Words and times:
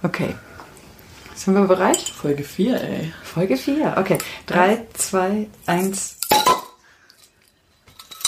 Okay. 0.00 0.36
Sind 1.34 1.54
wir 1.54 1.64
bereit? 1.64 1.98
Folge 1.98 2.44
4, 2.44 2.80
ey. 2.80 3.12
Folge 3.24 3.56
4. 3.56 3.96
Okay. 3.98 4.18
3, 4.46 4.86
2, 4.94 5.48
1. 5.66 6.16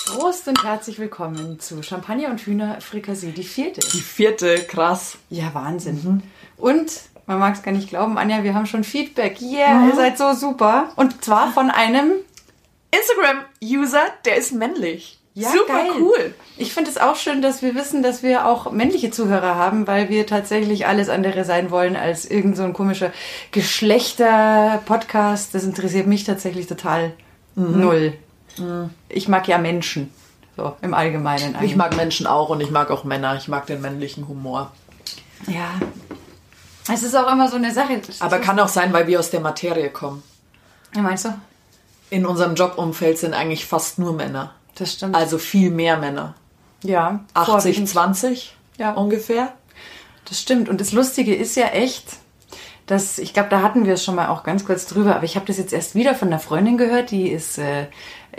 Prost 0.06 0.48
und 0.48 0.64
herzlich 0.64 0.98
willkommen 0.98 1.60
zu 1.60 1.80
Champagner 1.84 2.30
und 2.30 2.40
Hühnerfrikassee, 2.40 3.30
die 3.30 3.44
vierte. 3.44 3.80
Die 3.92 4.00
vierte, 4.00 4.64
krass. 4.64 5.16
Ja, 5.28 5.54
Wahnsinn. 5.54 6.24
Und 6.56 6.90
man 7.26 7.38
mag 7.38 7.54
es 7.54 7.62
gar 7.62 7.70
nicht 7.70 7.88
glauben, 7.88 8.18
Anja, 8.18 8.42
wir 8.42 8.54
haben 8.54 8.66
schon 8.66 8.82
Feedback. 8.82 9.40
Yeah, 9.40 9.86
ihr 9.86 9.94
seid 9.94 10.18
so 10.18 10.32
super. 10.32 10.92
Und 10.96 11.24
zwar 11.24 11.52
von 11.52 11.70
einem. 11.70 12.14
Instagram-User, 12.90 14.02
der 14.24 14.36
ist 14.38 14.50
männlich. 14.50 15.19
Ja, 15.34 15.50
Super 15.50 15.84
geil. 15.84 15.90
cool. 16.00 16.34
Ich 16.56 16.74
finde 16.74 16.90
es 16.90 16.98
auch 16.98 17.14
schön, 17.16 17.40
dass 17.40 17.62
wir 17.62 17.74
wissen, 17.76 18.02
dass 18.02 18.22
wir 18.22 18.46
auch 18.46 18.72
männliche 18.72 19.10
Zuhörer 19.12 19.54
haben, 19.54 19.86
weil 19.86 20.08
wir 20.08 20.26
tatsächlich 20.26 20.86
alles 20.86 21.08
andere 21.08 21.44
sein 21.44 21.70
wollen 21.70 21.94
als 21.96 22.24
irgend 22.24 22.56
so 22.56 22.64
ein 22.64 22.72
komischer 22.72 23.12
Geschlechter-Podcast. 23.52 25.54
Das 25.54 25.64
interessiert 25.64 26.06
mich 26.06 26.24
tatsächlich 26.24 26.66
total 26.66 27.12
null. 27.54 28.14
Ich 29.08 29.28
mag 29.28 29.48
ja 29.48 29.58
Menschen. 29.58 30.12
So, 30.56 30.76
im 30.82 30.94
Allgemeinen. 30.94 31.50
Ich 31.52 31.56
eigentlich. 31.56 31.76
mag 31.76 31.96
Menschen 31.96 32.26
auch 32.26 32.48
und 32.50 32.60
ich 32.60 32.70
mag 32.70 32.90
auch 32.90 33.04
Männer. 33.04 33.36
Ich 33.36 33.48
mag 33.48 33.66
den 33.66 33.80
männlichen 33.80 34.28
Humor. 34.28 34.72
Ja. 35.46 35.80
Es 36.92 37.02
ist 37.02 37.14
auch 37.14 37.30
immer 37.30 37.48
so 37.48 37.56
eine 37.56 37.72
Sache. 37.72 38.00
Aber 38.18 38.40
kann 38.40 38.58
auch 38.58 38.68
sein, 38.68 38.92
weil 38.92 39.06
wir 39.06 39.20
aus 39.20 39.30
der 39.30 39.40
Materie 39.40 39.90
kommen. 39.90 40.22
Ja, 40.94 41.02
meinst 41.02 41.24
du? 41.24 41.32
In 42.10 42.26
unserem 42.26 42.56
Jobumfeld 42.56 43.18
sind 43.18 43.32
eigentlich 43.32 43.64
fast 43.64 44.00
nur 44.00 44.12
Männer. 44.12 44.54
Das 44.74 44.92
stimmt. 44.94 45.14
Also 45.14 45.38
viel 45.38 45.70
mehr 45.70 45.96
Männer. 45.98 46.34
ja. 46.82 47.20
80, 47.34 47.52
vorwiegend. 47.52 47.88
20 47.88 48.56
Ja. 48.78 48.92
ungefähr. 48.92 49.52
Das 50.28 50.40
stimmt. 50.40 50.68
Und 50.68 50.80
das 50.80 50.92
Lustige 50.92 51.34
ist 51.34 51.56
ja 51.56 51.66
echt, 51.68 52.04
dass, 52.86 53.18
ich 53.18 53.32
glaube, 53.34 53.48
da 53.50 53.62
hatten 53.62 53.84
wir 53.86 53.94
es 53.94 54.04
schon 54.04 54.14
mal 54.14 54.28
auch 54.28 54.42
ganz 54.42 54.64
kurz 54.64 54.86
drüber, 54.86 55.14
aber 55.16 55.24
ich 55.24 55.36
habe 55.36 55.46
das 55.46 55.58
jetzt 55.58 55.72
erst 55.72 55.94
wieder 55.94 56.14
von 56.14 56.28
einer 56.28 56.38
Freundin 56.38 56.76
gehört, 56.78 57.10
die 57.10 57.28
ist 57.28 57.58
äh, 57.58 57.86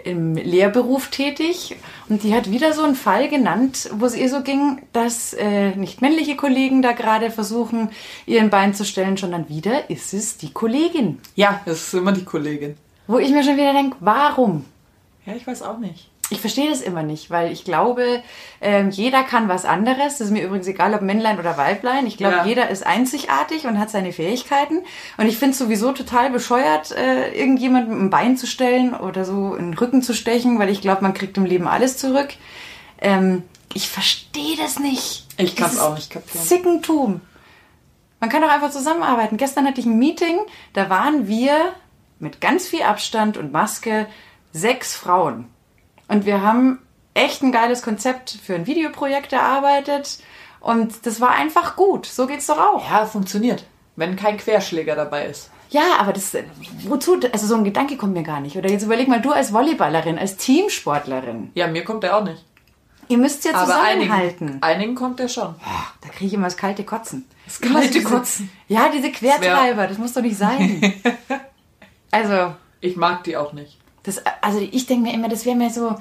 im 0.03 0.35
Lehrberuf 0.35 1.09
tätig 1.09 1.75
und 2.09 2.23
die 2.23 2.33
hat 2.33 2.49
wieder 2.51 2.73
so 2.73 2.83
einen 2.83 2.95
Fall 2.95 3.29
genannt, 3.29 3.89
wo 3.93 4.05
es 4.05 4.15
ihr 4.15 4.29
so 4.29 4.41
ging, 4.41 4.81
dass 4.93 5.33
äh, 5.33 5.75
nicht 5.75 6.01
männliche 6.01 6.35
Kollegen 6.35 6.81
da 6.81 6.91
gerade 6.93 7.29
versuchen, 7.31 7.89
ihren 8.25 8.49
Bein 8.49 8.73
zu 8.73 8.83
stellen, 8.85 9.15
sondern 9.17 9.47
wieder 9.49 9.89
ist 9.89 10.13
es 10.13 10.37
die 10.37 10.51
Kollegin. 10.51 11.19
Ja, 11.35 11.61
das 11.65 11.81
ist 11.87 11.93
immer 11.93 12.11
die 12.13 12.25
Kollegin. 12.25 12.75
Wo 13.07 13.19
ich 13.19 13.31
mir 13.31 13.43
schon 13.43 13.57
wieder 13.57 13.73
denke, 13.73 13.97
warum? 13.99 14.65
Ja, 15.25 15.33
ich 15.33 15.45
weiß 15.45 15.61
auch 15.63 15.77
nicht. 15.77 16.09
Ich 16.31 16.39
verstehe 16.39 16.69
das 16.69 16.79
immer 16.79 17.03
nicht, 17.03 17.29
weil 17.29 17.51
ich 17.51 17.65
glaube, 17.65 18.23
ähm, 18.61 18.89
jeder 18.89 19.21
kann 19.23 19.49
was 19.49 19.65
anderes. 19.65 20.17
Das 20.17 20.21
ist 20.27 20.31
mir 20.31 20.43
übrigens 20.45 20.65
egal, 20.65 20.93
ob 20.93 21.01
Männlein 21.01 21.37
oder 21.37 21.57
Weiblein. 21.57 22.07
Ich 22.07 22.15
glaube, 22.15 22.37
Ja. 22.37 22.45
jeder 22.45 22.69
ist 22.69 22.85
einzigartig 22.85 23.67
und 23.67 23.77
hat 23.77 23.89
seine 23.89 24.13
Fähigkeiten. 24.13 24.79
Und 25.17 25.27
ich 25.27 25.37
finde 25.37 25.51
es 25.51 25.57
sowieso 25.59 25.91
total 25.91 26.29
bescheuert, 26.29 26.91
äh, 26.93 27.31
irgendjemandem 27.37 28.05
ein 28.05 28.09
Bein 28.09 28.37
zu 28.37 28.47
stellen 28.47 28.93
oder 28.93 29.25
so 29.25 29.55
in 29.55 29.71
den 29.71 29.73
Rücken 29.77 30.01
zu 30.01 30.13
stechen, 30.13 30.57
weil 30.57 30.69
ich 30.69 30.79
glaube, 30.79 31.01
man 31.01 31.13
kriegt 31.13 31.35
im 31.35 31.43
Leben 31.45 31.67
alles 31.67 31.97
zurück. 31.97 32.29
Ähm, 33.01 33.43
ich 33.73 33.89
verstehe 33.89 34.55
das 34.55 34.79
nicht. 34.79 35.25
Ich 35.35 35.57
kann's 35.57 35.71
Dieses 35.71 35.83
auch 35.85 35.95
nicht 35.95 36.11
kapieren. 36.11 36.45
Zickentum. 36.45 37.21
Man 38.21 38.29
kann 38.29 38.41
doch 38.41 38.49
einfach 38.49 38.71
zusammenarbeiten. 38.71 39.35
Gestern 39.35 39.65
hatte 39.67 39.81
ich 39.81 39.85
ein 39.85 39.99
Meeting, 39.99 40.39
da 40.73 40.89
waren 40.89 41.27
wir 41.27 41.73
mit 42.19 42.39
ganz 42.39 42.67
viel 42.67 42.83
Abstand 42.83 43.35
und 43.35 43.51
Maske 43.51 44.07
sechs 44.53 44.95
Frauen. 44.95 45.47
Und 46.11 46.25
wir 46.25 46.41
haben 46.41 46.79
echt 47.13 47.41
ein 47.41 47.51
geiles 47.51 47.81
Konzept 47.81 48.31
für 48.43 48.55
ein 48.55 48.67
Videoprojekt 48.67 49.33
erarbeitet. 49.33 50.19
Und 50.59 51.05
das 51.05 51.19
war 51.21 51.31
einfach 51.31 51.75
gut. 51.75 52.05
So 52.05 52.27
geht's 52.27 52.47
doch 52.47 52.57
auch. 52.59 52.89
Ja, 52.89 53.05
funktioniert. 53.05 53.65
Wenn 53.95 54.15
kein 54.15 54.37
Querschläger 54.37 54.95
dabei 54.95 55.25
ist. 55.25 55.49
Ja, 55.69 55.83
aber 55.99 56.11
das, 56.13 56.33
äh, 56.33 56.43
wozu, 56.87 57.17
also 57.31 57.47
so 57.47 57.55
ein 57.55 57.63
Gedanke 57.63 57.95
kommt 57.97 58.13
mir 58.13 58.23
gar 58.23 58.41
nicht. 58.41 58.57
Oder 58.57 58.69
jetzt 58.69 58.83
überleg 58.83 59.07
mal, 59.07 59.21
du 59.21 59.31
als 59.31 59.53
Volleyballerin, 59.53 60.19
als 60.19 60.35
Teamsportlerin, 60.37 61.51
Ja, 61.55 61.67
mir 61.67 61.83
kommt 61.85 62.03
der 62.03 62.17
auch 62.17 62.23
nicht. 62.25 62.43
ihr 63.07 63.17
müsst 63.17 63.45
ja 63.45 63.53
Aber 63.55 63.81
einigen, 63.81 64.01
zusammenhalten. 64.11 64.57
einigen 64.61 64.95
kommt 64.95 65.19
der 65.19 65.29
schon. 65.29 65.55
Da 66.01 66.09
kriege 66.09 66.25
ich 66.25 66.33
immer 66.33 66.47
das 66.47 66.57
kalte 66.57 66.83
Kotzen. 66.83 67.25
Das 67.45 67.61
kalte 67.61 68.03
Kotzen. 68.03 68.49
Ja, 68.67 68.89
diese 68.93 69.11
Quertreiber, 69.11 69.87
das 69.87 69.97
muss 69.97 70.11
doch 70.13 70.21
nicht 70.21 70.37
sein. 70.37 70.93
also, 72.11 72.53
Ich 72.81 72.95
mag 72.97 73.23
die 73.23 73.37
auch 73.37 73.53
nicht. 73.53 73.77
Das, 74.03 74.21
also 74.41 74.59
ich 74.59 74.85
denke 74.87 75.09
mir 75.09 75.13
immer, 75.13 75.29
das 75.29 75.45
wäre 75.45 75.55
mir 75.55 75.69
so, 75.69 75.95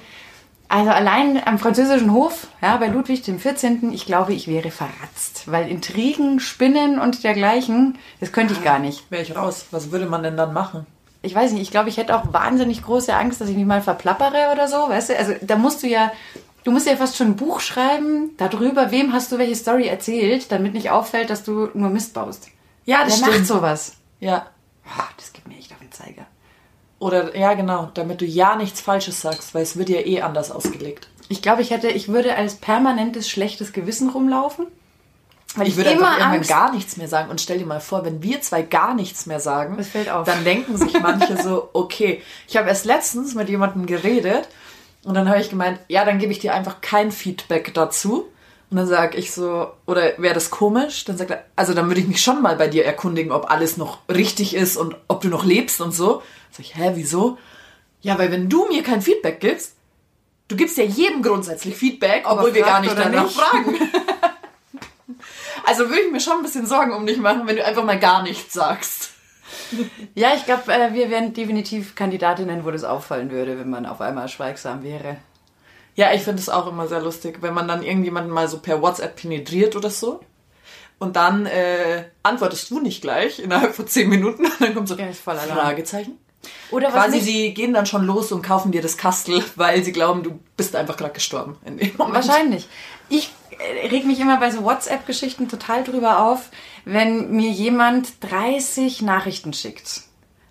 also 0.69 0.91
allein 0.91 1.43
am 1.44 1.59
französischen 1.59 2.12
Hof, 2.12 2.47
ja, 2.62 2.77
bei 2.77 2.87
Ludwig 2.87 3.22
dem 3.22 3.41
14., 3.41 3.93
ich 3.93 4.06
glaube, 4.06 4.33
ich 4.33 4.47
wäre 4.47 4.71
verratzt, 4.71 5.50
weil 5.50 5.69
Intrigen, 5.69 6.38
Spinnen 6.38 7.00
und 7.00 7.25
dergleichen, 7.25 7.99
das 8.21 8.31
könnte 8.31 8.55
ich 8.55 8.62
gar 8.62 8.78
nicht. 8.78 9.11
Wäre 9.11 9.22
ich 9.22 9.34
raus. 9.34 9.66
Was 9.72 9.91
würde 9.91 10.06
man 10.06 10.22
denn 10.22 10.37
dann 10.37 10.53
machen? 10.53 10.87
Ich 11.22 11.34
weiß 11.34 11.53
nicht, 11.53 11.62
ich 11.62 11.71
glaube, 11.71 11.88
ich 11.88 11.97
hätte 11.97 12.16
auch 12.16 12.33
wahnsinnig 12.33 12.83
große 12.83 13.15
Angst, 13.15 13.41
dass 13.41 13.49
ich 13.49 13.56
mich 13.56 13.66
mal 13.66 13.83
verplappere 13.83 14.53
oder 14.53 14.69
so, 14.69 14.77
weißt 14.88 15.11
du? 15.11 15.19
Also 15.19 15.34
da 15.43 15.56
musst 15.56 15.82
du 15.82 15.88
ja, 15.88 16.12
du 16.65 16.71
musst 16.71 16.87
ja 16.87 16.97
fast 16.97 17.17
schon 17.17 17.28
ein 17.28 17.37
Buch 17.37 17.61
schreiben 17.61 18.31
darüber, 18.38 18.91
wem 18.91 19.12
hast 19.12 19.32
du 19.32 19.38
welche 19.38 19.56
Story 19.56 19.88
erzählt, 19.88 20.53
damit 20.53 20.72
nicht 20.72 20.91
auffällt, 20.91 21.31
dass 21.31 21.43
du 21.43 21.69
nur 21.75 21.91
Mist 21.91 22.15
baust. 22.15 22.49
Ja, 22.84 23.05
Wer 23.06 23.19
macht 23.19 23.47
sowas? 23.47 23.97
Ja. 24.21 24.47
Ah, 24.87 25.09
das 25.17 25.32
gibt 25.32 25.49
mir 25.49 25.59
echt 25.59 25.72
auf 25.72 25.78
den 25.81 25.93
Zeiger. 25.93 26.27
Oder, 27.00 27.37
ja, 27.37 27.55
genau, 27.55 27.91
damit 27.94 28.21
du 28.21 28.27
ja 28.27 28.55
nichts 28.56 28.81
Falsches 28.81 29.21
sagst, 29.21 29.55
weil 29.55 29.62
es 29.62 29.77
wird 29.77 29.88
ja 29.88 30.00
eh 30.00 30.21
anders 30.21 30.53
ausgelegt. 30.53 31.09
Ich 31.28 31.41
glaube, 31.43 31.62
ich 31.62 31.71
hätte, 31.71 31.88
ich 31.88 32.09
würde 32.09 32.37
als 32.37 32.56
permanentes 32.56 33.28
schlechtes 33.28 33.72
Gewissen 33.72 34.11
rumlaufen. 34.11 34.66
Weil 35.56 35.66
Ich 35.66 35.77
würde 35.77 35.91
immer 35.91 36.03
einfach 36.03 36.19
irgendwann 36.19 36.37
Angst, 36.37 36.50
gar 36.50 36.72
nichts 36.72 36.97
mehr 36.97 37.09
sagen. 37.09 37.31
Und 37.31 37.41
stell 37.41 37.59
dir 37.59 37.66
mal 37.66 37.81
vor, 37.81 38.05
wenn 38.05 38.22
wir 38.22 38.41
zwei 38.43 38.62
gar 38.62 38.94
nichts 38.94 39.27
mehr 39.27 39.41
sagen, 39.41 39.77
Das 39.78 39.88
fällt 39.88 40.11
auf. 40.11 40.27
dann 40.27 40.44
denken 40.44 40.77
sich 40.77 41.00
manche 41.00 41.43
so, 41.43 41.71
okay. 41.72 42.22
Ich 42.47 42.56
habe 42.56 42.69
erst 42.69 42.84
letztens 42.84 43.34
mit 43.34 43.49
jemandem 43.49 43.87
geredet 43.87 44.49
und 45.03 45.15
dann 45.15 45.28
habe 45.28 45.41
ich 45.41 45.49
gemeint, 45.50 45.81
ja, 45.88 46.05
dann 46.05 46.19
gebe 46.19 46.32
ich 46.32 46.38
dir 46.38 46.55
einfach 46.55 46.81
kein 46.82 47.11
Feedback 47.11 47.72
dazu. 47.75 48.27
Und 48.70 48.76
dann 48.76 48.86
sage 48.86 49.16
ich 49.19 49.32
so, 49.32 49.72
oder 49.86 50.12
wäre 50.19 50.34
das 50.34 50.50
komisch? 50.50 51.04
Dann 51.04 51.16
sagt 51.16 51.31
er, 51.31 51.44
also 51.56 51.75
dann 51.75 51.88
würde 51.88 52.00
ich 52.00 52.06
mich 52.06 52.22
schon 52.22 52.41
mal 52.41 52.54
bei 52.54 52.69
dir 52.69 52.84
erkundigen, 52.84 53.32
ob 53.32 53.50
alles 53.50 53.76
noch 53.76 53.98
richtig 54.08 54.54
ist 54.54 54.76
und 54.76 54.97
ob 55.08 55.20
du 55.22 55.28
noch 55.28 55.44
lebst 55.44 55.81
und 55.81 55.92
so. 55.92 56.22
Sag 56.53 56.60
ich, 56.60 56.76
hä, 56.76 56.92
wieso? 56.94 57.36
Ja, 58.00 58.16
weil 58.19 58.31
wenn 58.31 58.48
du 58.48 58.66
mir 58.69 58.82
kein 58.84 59.03
Feedback 59.03 59.41
gibst, 59.41 59.75
du 60.48 60.56
gibst 60.56 60.78
ja 60.78 60.84
jedem 60.84 61.22
grundsätzlich 61.22 61.75
Feedback, 61.76 62.25
Aber 62.25 62.41
obwohl 62.41 62.54
wir 62.54 62.62
gar 62.62 62.81
nicht 62.81 62.97
danach 62.97 63.25
nicht. 63.25 63.36
fragen. 63.36 63.75
Also 65.66 65.88
würde 65.88 66.00
ich 66.00 66.10
mir 66.10 66.20
schon 66.20 66.38
ein 66.38 66.42
bisschen 66.42 66.66
Sorgen 66.66 66.92
um 66.92 67.06
dich 67.06 67.19
machen, 67.19 67.47
wenn 67.47 67.56
du 67.56 67.64
einfach 67.64 67.84
mal 67.84 67.98
gar 67.98 68.22
nichts 68.22 68.54
sagst. 68.54 69.10
Ja, 70.14 70.34
ich 70.34 70.44
glaube, 70.44 70.72
äh, 70.72 70.94
wir 70.94 71.10
wären 71.10 71.32
definitiv 71.32 71.94
Kandidatinnen, 71.94 72.64
wo 72.64 72.70
das 72.70 72.82
auffallen 72.82 73.31
würde, 73.31 73.58
wenn 73.58 73.70
man 73.70 73.87
auf 73.87 74.00
einmal 74.00 74.28
schweigsam 74.28 74.82
wäre. 74.82 75.19
Ja, 75.97 76.12
ich 76.12 76.23
finde 76.23 76.41
es 76.41 76.49
auch 76.49 76.67
immer 76.67 76.89
sehr 76.89 77.01
lustig, 77.01 77.39
wenn 77.41 77.55
man 77.55 77.69
dann 77.69 77.83
irgendjemanden 77.83 78.33
mal 78.33 78.49
so 78.49 78.59
per 78.59 78.81
WhatsApp 78.81 79.17
penetriert 79.17 79.77
oder 79.77 79.91
so. 79.91 80.21
Und 80.99 81.17
dann 81.17 81.47
äh, 81.47 82.05
antwortest 82.23 82.71
du 82.71 82.81
nicht 82.81 83.01
gleich 83.01 83.39
innerhalb 83.39 83.75
von 83.75 83.87
zehn 83.87 84.09
Minuten. 84.09 84.45
Und 84.47 84.61
dann 84.61 84.75
kommt 84.75 84.89
so 84.89 84.97
Ja. 85.49 85.55
Fragezeichen. 85.55 86.19
Oder 86.71 86.89
was 86.89 87.06
Quasi, 87.06 87.21
sie 87.21 87.55
gehen 87.55 87.75
dann 87.75 87.87
schon 87.87 88.06
los 88.06 88.33
und 88.33 88.43
kaufen 88.43 88.73
dir 88.73 88.83
das 88.83 88.97
Kastel, 88.97 89.43
weil 89.56 89.84
sie 89.84 89.93
glauben, 89.93 90.23
du 90.23 90.39
bist 90.56 90.75
einfach 90.77 90.97
gerade 90.97 91.12
gestorben. 91.12 91.56
In 91.65 91.79
dem 91.79 91.97
Moment. 91.97 92.15
Wahrscheinlich. 92.15 92.69
Ich 93.09 93.31
äh, 93.59 93.89
reg 93.89 94.06
mich 94.06 94.21
immer 94.21 94.39
bei 94.39 94.50
so 94.50 94.65
WhatsApp-Geschichten 94.65 95.49
total 95.49 95.84
drüber 95.84 96.21
auf, 96.21 96.50
wenn 96.84 97.31
mir 97.33 97.50
jemand 97.50 98.23
30 98.23 99.03
Nachrichten 99.03 99.53
schickt. 99.53 100.03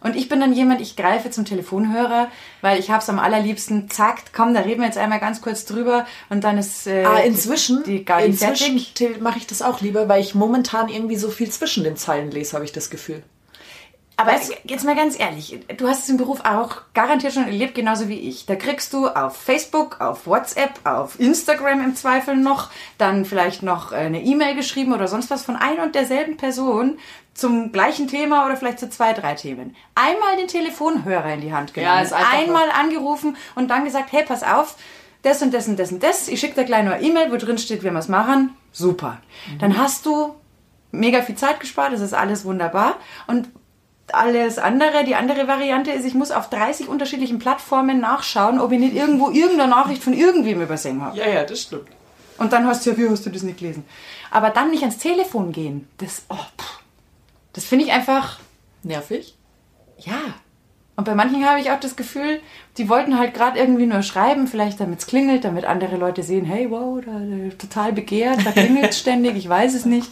Und 0.01 0.15
ich 0.15 0.29
bin 0.29 0.39
dann 0.39 0.53
jemand, 0.53 0.79
ich 0.79 0.95
greife 0.95 1.29
zum 1.29 1.45
Telefonhörer, 1.45 2.29
weil 2.61 2.79
ich 2.79 2.89
hab's 2.89 3.09
am 3.09 3.19
allerliebsten, 3.19 3.89
zack, 3.89 4.31
komm, 4.33 4.53
da 4.53 4.61
reden 4.61 4.79
wir 4.79 4.87
jetzt 4.87 4.97
einmal 4.97 5.19
ganz 5.19 5.41
kurz 5.41 5.65
drüber 5.65 6.05
und 6.29 6.43
dann 6.43 6.57
ist 6.57 6.87
äh, 6.87 7.03
Ah, 7.03 7.19
inzwischen, 7.19 7.83
die 7.83 8.05
Gardi 8.05 8.27
inzwischen 8.27 8.81
mache 9.19 9.39
ich 9.39 9.47
das 9.47 9.61
auch 9.61 9.81
lieber, 9.81 10.07
weil 10.07 10.21
ich 10.21 10.35
momentan 10.35 10.87
irgendwie 10.87 11.17
so 11.17 11.29
viel 11.29 11.49
zwischen 11.49 11.83
den 11.83 11.97
Zeilen 11.97 12.31
lese, 12.31 12.53
habe 12.53 12.63
ich 12.65 12.71
das 12.71 12.89
Gefühl. 12.89 13.23
Aber 14.19 14.33
jetzt 14.65 14.83
mal 14.83 14.97
ganz 14.97 15.17
ehrlich, 15.17 15.57
du 15.77 15.87
hast 15.87 16.03
es 16.03 16.09
im 16.09 16.17
Beruf 16.17 16.41
auch 16.43 16.81
garantiert 16.93 17.31
schon 17.31 17.45
erlebt, 17.45 17.73
genauso 17.73 18.09
wie 18.09 18.19
ich. 18.19 18.45
Da 18.45 18.57
kriegst 18.57 18.91
du 18.91 19.07
auf 19.07 19.37
Facebook, 19.37 20.01
auf 20.01 20.27
WhatsApp, 20.27 20.71
auf 20.83 21.17
Instagram 21.21 21.81
im 21.81 21.95
Zweifel 21.95 22.35
noch, 22.35 22.69
dann 22.97 23.23
vielleicht 23.23 23.63
noch 23.63 23.93
eine 23.93 24.21
E-Mail 24.21 24.55
geschrieben 24.55 24.91
oder 24.91 25.07
sonst 25.07 25.29
was 25.29 25.43
von 25.43 25.55
ein 25.55 25.79
und 25.79 25.95
derselben 25.95 26.35
Person 26.35 26.97
zum 27.39 27.71
gleichen 27.71 28.07
Thema 28.07 28.45
oder 28.45 28.57
vielleicht 28.57 28.79
zu 28.79 28.89
zwei, 28.89 29.13
drei 29.13 29.35
Themen. 29.35 29.75
Einmal 29.95 30.37
den 30.37 30.47
Telefonhörer 30.47 31.33
in 31.33 31.41
die 31.41 31.53
Hand 31.53 31.73
genommen, 31.73 31.95
Ja, 31.95 32.01
ist 32.01 32.13
einmal 32.13 32.69
angerufen 32.71 33.37
und 33.55 33.69
dann 33.69 33.85
gesagt, 33.85 34.11
hey, 34.11 34.23
pass 34.23 34.43
auf, 34.43 34.75
das 35.21 35.41
und 35.41 35.53
das 35.53 35.67
und 35.67 35.77
das 35.77 35.91
und 35.91 36.01
das. 36.03 36.27
Ich 36.27 36.39
schicke 36.39 36.55
dir 36.55 36.65
gleich 36.65 36.83
nur 36.83 36.93
eine 36.93 37.03
E-Mail, 37.03 37.31
wo 37.31 37.37
drin 37.37 37.57
steht, 37.57 37.83
wie 37.83 37.91
wir 37.91 37.99
es 37.99 38.07
machen. 38.07 38.55
Super. 38.71 39.17
Dann 39.59 39.77
hast 39.77 40.05
du 40.05 40.35
mega 40.91 41.21
viel 41.21 41.35
Zeit 41.35 41.59
gespart, 41.59 41.93
das 41.93 42.01
ist 42.01 42.13
alles 42.13 42.45
wunderbar. 42.45 42.95
Und 43.27 43.49
alles 44.11 44.57
andere, 44.57 45.03
die 45.05 45.15
andere 45.15 45.47
Variante 45.47 45.91
ist, 45.91 46.05
ich 46.05 46.15
muss 46.15 46.31
auf 46.31 46.49
30 46.49 46.87
unterschiedlichen 46.87 47.39
Plattformen 47.39 47.99
nachschauen, 47.99 48.59
ob 48.59 48.71
ich 48.71 48.79
nicht 48.79 48.95
irgendwo 48.95 49.29
irgendeine 49.29 49.69
Nachricht 49.69 50.03
von 50.03 50.13
irgendwem 50.13 50.61
übersehen 50.61 51.01
habe. 51.01 51.17
Ja, 51.17 51.27
ja, 51.27 51.43
das 51.43 51.61
stimmt. 51.61 51.87
Und 52.37 52.53
dann 52.53 52.65
hast 52.65 52.85
du 52.85 52.91
ja, 52.91 52.97
wie 52.97 53.09
hast 53.09 53.25
du 53.25 53.29
das 53.29 53.43
nicht 53.43 53.59
gelesen? 53.59 53.83
Aber 54.31 54.49
dann 54.49 54.71
nicht 54.71 54.81
ans 54.81 54.97
Telefon 54.97 55.51
gehen, 55.51 55.87
das, 55.97 56.23
oh, 56.29 56.35
pff. 56.35 56.78
Das 57.59 57.67
finde 57.67 57.83
ich 57.83 57.91
einfach, 57.91 58.39
Nervig? 58.83 59.35
ja. 59.97 60.21
Und 60.95 61.03
bei 61.03 61.13
manchen 61.13 61.45
habe 61.45 61.59
ich 61.59 61.71
auch 61.71 61.79
das 61.81 61.97
Gefühl, 61.97 62.39
die 62.77 62.87
wollten 62.87 63.19
halt 63.19 63.33
gerade 63.33 63.59
irgendwie 63.59 63.85
nur 63.85 64.01
schreiben, 64.01 64.47
vielleicht 64.47 64.79
damit 64.79 64.99
es 64.99 65.07
klingelt, 65.07 65.43
damit 65.43 65.65
andere 65.65 65.97
Leute 65.97 66.23
sehen, 66.23 66.45
hey, 66.45 66.71
wow, 66.71 67.01
da, 67.05 67.11
da 67.11 67.55
total 67.57 67.91
begehrt, 67.91 68.45
da 68.45 68.53
klingelt 68.53 68.95
ständig, 68.95 69.35
ich 69.35 69.49
weiß 69.49 69.73
es 69.73 69.83
nicht. 69.83 70.09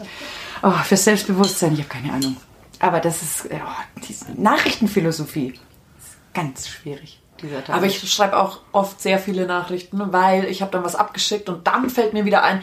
Oh, 0.62 0.72
fürs 0.72 1.06
Selbstbewusstsein, 1.06 1.72
ich 1.72 1.80
habe 1.80 1.88
keine 1.88 2.12
Ahnung. 2.12 2.36
Aber 2.80 3.00
das 3.00 3.22
ist, 3.22 3.46
oh, 3.50 4.02
diese 4.06 4.26
Nachrichtenphilosophie 4.34 5.54
ist 5.98 6.18
ganz 6.34 6.68
schwierig, 6.68 7.22
dieser 7.42 7.64
Tag. 7.64 7.78
Aber 7.78 7.86
ich 7.86 8.12
schreibe 8.12 8.38
auch 8.38 8.60
oft 8.74 9.02
sehr 9.02 9.20
viele 9.20 9.46
Nachrichten, 9.46 10.12
weil 10.12 10.44
ich 10.46 10.62
habe 10.62 10.72
dann 10.74 10.84
was 10.84 10.96
abgeschickt 10.96 11.48
und 11.48 11.66
dann 11.66 11.90
fällt 11.90 12.12
mir 12.12 12.26
wieder 12.26 12.44
ein, 12.44 12.62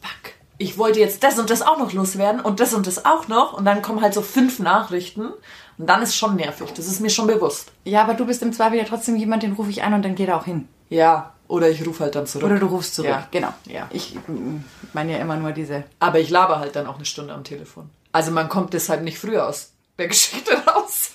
fuck, 0.00 0.37
ich 0.58 0.76
wollte 0.76 1.00
jetzt 1.00 1.22
das 1.22 1.38
und 1.38 1.50
das 1.50 1.62
auch 1.62 1.78
noch 1.78 1.92
loswerden 1.92 2.40
und 2.40 2.60
das 2.60 2.74
und 2.74 2.86
das 2.86 3.04
auch 3.04 3.28
noch 3.28 3.52
und 3.52 3.64
dann 3.64 3.80
kommen 3.80 4.02
halt 4.02 4.14
so 4.14 4.22
fünf 4.22 4.58
Nachrichten 4.58 5.28
und 5.78 5.86
dann 5.86 6.02
ist 6.02 6.16
schon 6.16 6.36
nervig, 6.36 6.72
das 6.72 6.86
ist 6.86 7.00
mir 7.00 7.10
schon 7.10 7.28
bewusst. 7.28 7.70
Ja, 7.84 8.02
aber 8.02 8.14
du 8.14 8.26
bist 8.26 8.42
im 8.42 8.52
Zweifel 8.52 8.78
ja 8.78 8.84
trotzdem 8.84 9.16
jemand, 9.16 9.44
den 9.44 9.52
rufe 9.52 9.70
ich 9.70 9.82
an 9.82 9.94
und 9.94 10.04
dann 10.04 10.16
geht 10.16 10.28
er 10.28 10.36
auch 10.36 10.44
hin. 10.44 10.68
Ja, 10.90 11.32
oder 11.46 11.70
ich 11.70 11.86
rufe 11.86 12.04
halt 12.04 12.14
dann 12.14 12.26
zurück. 12.26 12.44
Oder 12.44 12.58
du 12.58 12.66
rufst 12.66 12.94
zurück. 12.94 13.10
Ja. 13.10 13.28
Genau. 13.30 13.54
Ja. 13.66 13.88
Ich 13.90 14.14
mm, 14.14 14.58
meine 14.92 15.12
ja 15.12 15.18
immer 15.18 15.36
nur 15.36 15.52
diese. 15.52 15.84
Aber 15.98 16.18
ich 16.18 16.28
laber 16.28 16.60
halt 16.60 16.76
dann 16.76 16.86
auch 16.86 16.96
eine 16.96 17.06
Stunde 17.06 17.32
am 17.32 17.44
Telefon. 17.44 17.88
Also 18.12 18.30
man 18.32 18.48
kommt 18.48 18.74
deshalb 18.74 19.02
nicht 19.02 19.18
früher 19.18 19.46
aus 19.46 19.72
der 19.96 20.08
Geschichte 20.08 20.52
raus. 20.66 21.12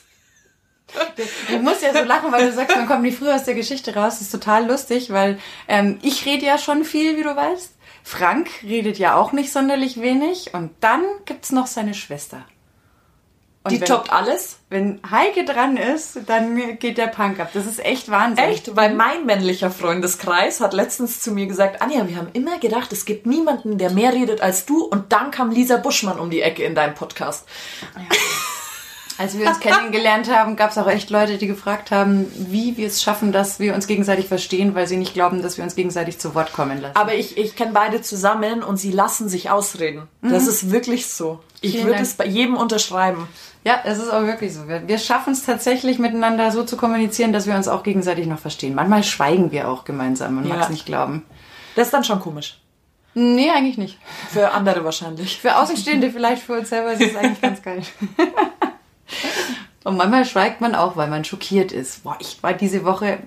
Du 1.49 1.57
musst 1.57 1.81
ja 1.81 1.91
so 1.93 2.03
lachen, 2.03 2.31
weil 2.31 2.47
du 2.47 2.53
sagst, 2.53 2.75
man 2.75 2.87
kommt 2.87 3.01
nicht 3.01 3.17
früher 3.17 3.35
aus 3.35 3.45
der 3.45 3.55
Geschichte 3.55 3.95
raus. 3.95 4.13
Das 4.13 4.21
ist 4.21 4.31
total 4.31 4.67
lustig, 4.67 5.11
weil 5.11 5.39
ähm, 5.67 5.99
ich 6.01 6.25
rede 6.25 6.45
ja 6.45 6.57
schon 6.57 6.83
viel, 6.83 7.17
wie 7.17 7.23
du 7.23 7.35
weißt. 7.35 7.73
Frank 8.03 8.49
redet 8.63 8.99
ja 8.99 9.15
auch 9.15 9.31
nicht 9.31 9.51
sonderlich 9.51 10.01
wenig. 10.01 10.53
Und 10.53 10.71
dann 10.81 11.03
gibt's 11.25 11.51
noch 11.51 11.67
seine 11.67 11.93
Schwester. 11.93 12.45
Und 13.63 13.71
Die 13.71 13.79
wenn, 13.79 13.87
toppt 13.87 14.11
alles. 14.11 14.57
Wenn 14.69 14.99
Heike 15.09 15.45
dran 15.45 15.77
ist, 15.77 16.19
dann 16.27 16.77
geht 16.79 16.97
der 16.97 17.07
Punk 17.07 17.39
ab. 17.39 17.51
Das 17.53 17.65
ist 17.65 17.83
echt 17.83 18.11
Wahnsinn. 18.11 18.43
Echt? 18.43 18.75
Weil 18.75 18.93
mein 18.93 19.25
männlicher 19.25 19.71
Freundeskreis 19.71 20.59
hat 20.59 20.73
letztens 20.73 21.21
zu 21.21 21.31
mir 21.31 21.47
gesagt, 21.47 21.81
Anja, 21.81 22.05
wir 22.09 22.17
haben 22.17 22.27
immer 22.33 22.59
gedacht, 22.59 22.91
es 22.91 23.05
gibt 23.05 23.25
niemanden, 23.25 23.77
der 23.77 23.91
mehr 23.91 24.13
redet 24.13 24.41
als 24.41 24.65
du. 24.65 24.83
Und 24.83 25.13
dann 25.13 25.31
kam 25.31 25.49
Lisa 25.49 25.77
Buschmann 25.77 26.19
um 26.19 26.29
die 26.29 26.41
Ecke 26.41 26.63
in 26.63 26.75
deinem 26.75 26.93
Podcast. 26.93 27.47
Als 29.17 29.37
wir 29.37 29.47
uns 29.47 29.59
kennengelernt 29.61 30.29
haben, 30.29 30.55
gab 30.55 30.71
es 30.71 30.77
auch 30.77 30.87
echt 30.87 31.09
Leute, 31.09 31.37
die 31.37 31.47
gefragt 31.47 31.91
haben, 31.91 32.25
wie 32.35 32.77
wir 32.77 32.87
es 32.87 33.01
schaffen, 33.03 33.31
dass 33.31 33.59
wir 33.59 33.75
uns 33.75 33.87
gegenseitig 33.87 34.27
verstehen, 34.27 34.75
weil 34.75 34.87
sie 34.87 34.97
nicht 34.97 35.13
glauben, 35.13 35.41
dass 35.41 35.57
wir 35.57 35.63
uns 35.63 35.75
gegenseitig 35.75 36.19
zu 36.19 36.33
Wort 36.35 36.53
kommen 36.53 36.81
lassen. 36.81 36.95
Aber 36.95 37.13
ich, 37.13 37.37
ich 37.37 37.55
kenne 37.55 37.71
beide 37.73 38.01
zusammen 38.01 38.63
und 38.63 38.77
sie 38.77 38.91
lassen 38.91 39.29
sich 39.29 39.49
ausreden. 39.49 40.07
Das 40.21 40.47
ist 40.47 40.71
wirklich 40.71 41.07
so. 41.07 41.39
Ich 41.61 41.71
Vielen 41.73 41.83
würde 41.85 41.95
Dank. 41.97 42.05
es 42.07 42.13
bei 42.15 42.25
jedem 42.25 42.57
unterschreiben. 42.57 43.27
Ja, 43.65 43.79
es 43.85 43.97
ist 43.97 44.11
auch 44.11 44.23
wirklich 44.23 44.53
so. 44.53 44.67
Wir, 44.67 44.85
wir 44.87 44.97
schaffen 44.97 45.31
es 45.33 45.45
tatsächlich 45.45 45.97
miteinander 45.99 46.51
so 46.51 46.63
zu 46.63 46.75
kommunizieren, 46.75 47.31
dass 47.31 47.47
wir 47.47 47.55
uns 47.55 47.69
auch 47.69 47.83
gegenseitig 47.83 48.27
noch 48.27 48.39
verstehen. 48.39 48.75
Manchmal 48.75 49.03
schweigen 49.03 49.51
wir 49.51 49.69
auch 49.69 49.85
gemeinsam, 49.85 50.35
man 50.35 50.45
Ja. 50.47 50.55
mag 50.55 50.63
es 50.63 50.69
nicht 50.69 50.85
glauben. 50.85 51.23
Das 51.75 51.87
ist 51.87 51.93
dann 51.93 52.03
schon 52.03 52.19
komisch. 52.19 52.59
Nee, 53.15 53.51
eigentlich 53.51 53.77
nicht. 53.77 53.99
Für 54.31 54.51
andere 54.51 54.83
wahrscheinlich. 54.83 55.39
Für 55.39 55.57
Außenstehende 55.57 56.09
vielleicht, 56.09 56.41
für 56.43 56.53
uns 56.59 56.69
selber 56.69 56.93
ist 56.93 57.01
es 57.01 57.15
eigentlich 57.15 57.41
ganz 57.41 57.61
geil. 57.61 57.83
Und 59.83 59.97
manchmal 59.97 60.25
schweigt 60.25 60.61
man 60.61 60.75
auch, 60.75 60.95
weil 60.95 61.09
man 61.09 61.25
schockiert 61.25 61.71
ist. 61.71 62.03
Boah, 62.03 62.17
ich 62.19 62.41
war 62.41 62.53
diese 62.53 62.85
Woche, 62.85 63.19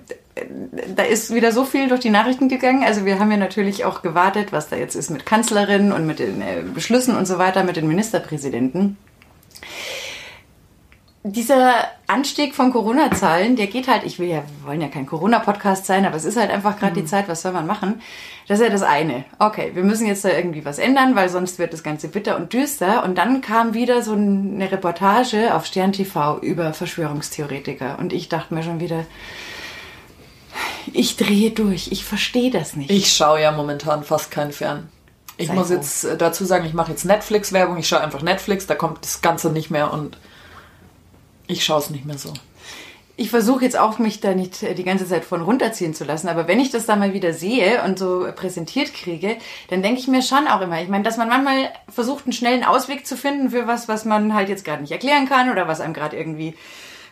da 0.95 1.03
ist 1.03 1.33
wieder 1.33 1.51
so 1.51 1.65
viel 1.65 1.87
durch 1.87 2.01
die 2.01 2.09
Nachrichten 2.09 2.49
gegangen. 2.49 2.83
Also 2.83 3.05
wir 3.05 3.19
haben 3.19 3.29
ja 3.29 3.37
natürlich 3.37 3.85
auch 3.85 4.01
gewartet, 4.01 4.51
was 4.51 4.69
da 4.69 4.75
jetzt 4.75 4.95
ist 4.95 5.09
mit 5.11 5.25
Kanzlerin 5.25 5.91
und 5.91 6.07
mit 6.07 6.19
den 6.19 6.41
äh, 6.41 6.63
Beschlüssen 6.73 7.15
und 7.15 7.27
so 7.27 7.37
weiter, 7.37 7.63
mit 7.63 7.75
den 7.75 7.87
Ministerpräsidenten. 7.87 8.97
Dieser 11.31 11.73
Anstieg 12.07 12.55
von 12.55 12.71
Corona-Zahlen, 12.71 13.55
der 13.57 13.67
geht 13.67 13.87
halt, 13.87 14.03
ich 14.03 14.17
will 14.17 14.29
ja, 14.29 14.43
wir 14.61 14.67
wollen 14.67 14.81
ja 14.81 14.87
kein 14.87 15.05
Corona-Podcast 15.05 15.85
sein, 15.85 16.05
aber 16.05 16.15
es 16.15 16.23
ist 16.23 16.37
halt 16.37 16.51
einfach 16.51 16.79
gerade 16.79 16.93
die 16.93 17.05
Zeit, 17.05 17.27
was 17.27 17.41
soll 17.41 17.51
man 17.51 17.67
machen? 17.67 18.01
Das 18.47 18.59
ist 18.59 18.65
ja 18.65 18.71
das 18.71 18.81
eine. 18.81 19.25
Okay, 19.37 19.71
wir 19.73 19.83
müssen 19.83 20.07
jetzt 20.07 20.23
da 20.23 20.29
irgendwie 20.29 20.63
was 20.63 20.79
ändern, 20.79 21.15
weil 21.15 21.27
sonst 21.27 21.59
wird 21.59 21.73
das 21.73 21.83
Ganze 21.83 22.07
bitter 22.07 22.37
und 22.37 22.53
düster. 22.53 23.03
Und 23.03 23.17
dann 23.17 23.41
kam 23.41 23.73
wieder 23.73 24.01
so 24.03 24.13
eine 24.13 24.71
Reportage 24.71 25.53
auf 25.53 25.65
Stern 25.65 25.91
TV 25.91 26.39
über 26.39 26.73
Verschwörungstheoretiker. 26.73 27.99
Und 27.99 28.13
ich 28.13 28.29
dachte 28.29 28.53
mir 28.53 28.63
schon 28.63 28.79
wieder, 28.79 29.05
ich 30.93 31.17
drehe 31.17 31.51
durch, 31.51 31.91
ich 31.91 32.05
verstehe 32.05 32.51
das 32.51 32.77
nicht. 32.77 32.89
Ich 32.89 33.11
schaue 33.11 33.41
ja 33.41 33.51
momentan 33.51 34.03
fast 34.03 34.31
keinen 34.31 34.53
Fern. 34.53 34.87
Ich 35.35 35.47
Sei 35.47 35.53
muss 35.53 35.67
froh. 35.67 35.75
jetzt 35.75 36.03
äh, 36.05 36.17
dazu 36.17 36.45
sagen, 36.45 36.65
ich 36.65 36.73
mache 36.73 36.91
jetzt 36.91 37.05
Netflix-Werbung. 37.05 37.77
Ich 37.77 37.87
schaue 37.87 38.01
einfach 38.01 38.21
Netflix, 38.21 38.65
da 38.65 38.75
kommt 38.75 39.03
das 39.03 39.21
Ganze 39.21 39.51
nicht 39.51 39.69
mehr 39.69 39.91
und 39.91 40.17
ich 41.47 41.63
schaue 41.63 41.79
es 41.79 41.89
nicht 41.89 42.05
mehr 42.05 42.17
so. 42.17 42.33
ich 43.19 43.31
versuche 43.31 43.63
jetzt 43.63 43.77
auch, 43.77 43.97
mich 43.97 44.19
da 44.19 44.35
nicht 44.35 44.61
äh, 44.61 44.75
die 44.75 44.83
ganze 44.83 45.07
Zeit 45.07 45.25
von 45.25 45.41
runterziehen 45.41 45.95
zu 45.95 46.05
lassen, 46.05 46.27
aber 46.27 46.47
wenn 46.47 46.59
ich 46.59 46.69
das 46.69 46.85
da 46.85 46.95
mal 46.95 47.13
wieder 47.13 47.33
sehe 47.33 47.83
und 47.83 47.97
so 47.97 48.27
präsentiert 48.35 48.93
kriege, 48.93 49.37
dann 49.69 49.81
denke 49.81 49.99
ich 49.99 50.07
mir 50.07 50.21
schon 50.21 50.47
auch 50.47 50.61
immer, 50.61 50.81
ich 50.81 50.87
meine, 50.87 51.03
dass 51.03 51.17
man 51.17 51.27
manchmal 51.27 51.71
versucht, 51.89 52.25
einen 52.25 52.33
schnellen 52.33 52.63
Ausweg 52.63 53.07
zu 53.07 53.17
finden 53.17 53.49
für 53.49 53.65
was, 53.67 53.87
was 53.87 54.05
man 54.05 54.33
halt 54.35 54.49
jetzt 54.49 54.63
gerade 54.63 54.81
nicht 54.81 54.91
erklären 54.91 55.27
kann 55.27 55.49
oder 55.49 55.67
was 55.67 55.81
einem 55.81 55.95
gerade 55.95 56.15
irgendwie 56.15 56.53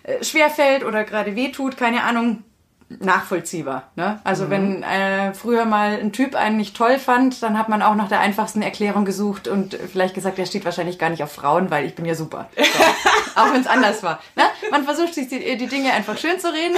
äh, 0.04 0.24
schwerfällt 0.24 0.84
oder 0.84 1.04
gerade 1.04 1.36
wehtut, 1.36 1.76
keine 1.76 2.04
Ahnung, 2.04 2.44
nachvollziehbar. 2.90 3.92
Ne? 3.96 4.20
Also 4.24 4.50
wenn 4.50 4.84
äh, 4.84 5.34
früher 5.34 5.66
mal 5.66 6.00
ein 6.00 6.12
Typ 6.12 6.36
einen 6.36 6.58
nicht 6.58 6.78
toll 6.78 7.00
fand, 7.00 7.42
dann 7.42 7.58
hat 7.58 7.68
man 7.68 7.82
auch 7.82 7.96
nach 7.96 8.10
der 8.10 8.20
einfachsten 8.20 8.62
Erklärung 8.62 9.06
gesucht 9.06 9.48
und 9.48 9.74
vielleicht 9.92 10.14
gesagt, 10.14 10.38
der 10.38 10.46
steht 10.46 10.66
wahrscheinlich 10.66 11.00
gar 11.00 11.10
nicht 11.10 11.24
auf 11.24 11.32
Frauen, 11.32 11.72
weil 11.72 11.86
ich 11.86 11.96
bin 11.96 12.06
ja 12.06 12.14
super. 12.14 12.48
So. 12.56 12.62
auch 13.42 13.52
wenn 13.52 13.62
es 13.62 13.68
anders 13.68 14.04
war. 14.04 14.22
Ne? 14.36 14.44
Man 14.70 14.84
versucht 14.84 15.16
sich 15.16 15.28
die, 15.28 15.58
die 15.58 15.68
Dinge 15.68 15.94
einfach 15.94 16.18
schön 16.18 16.40
zu 16.40 16.52
reden. 16.54 16.78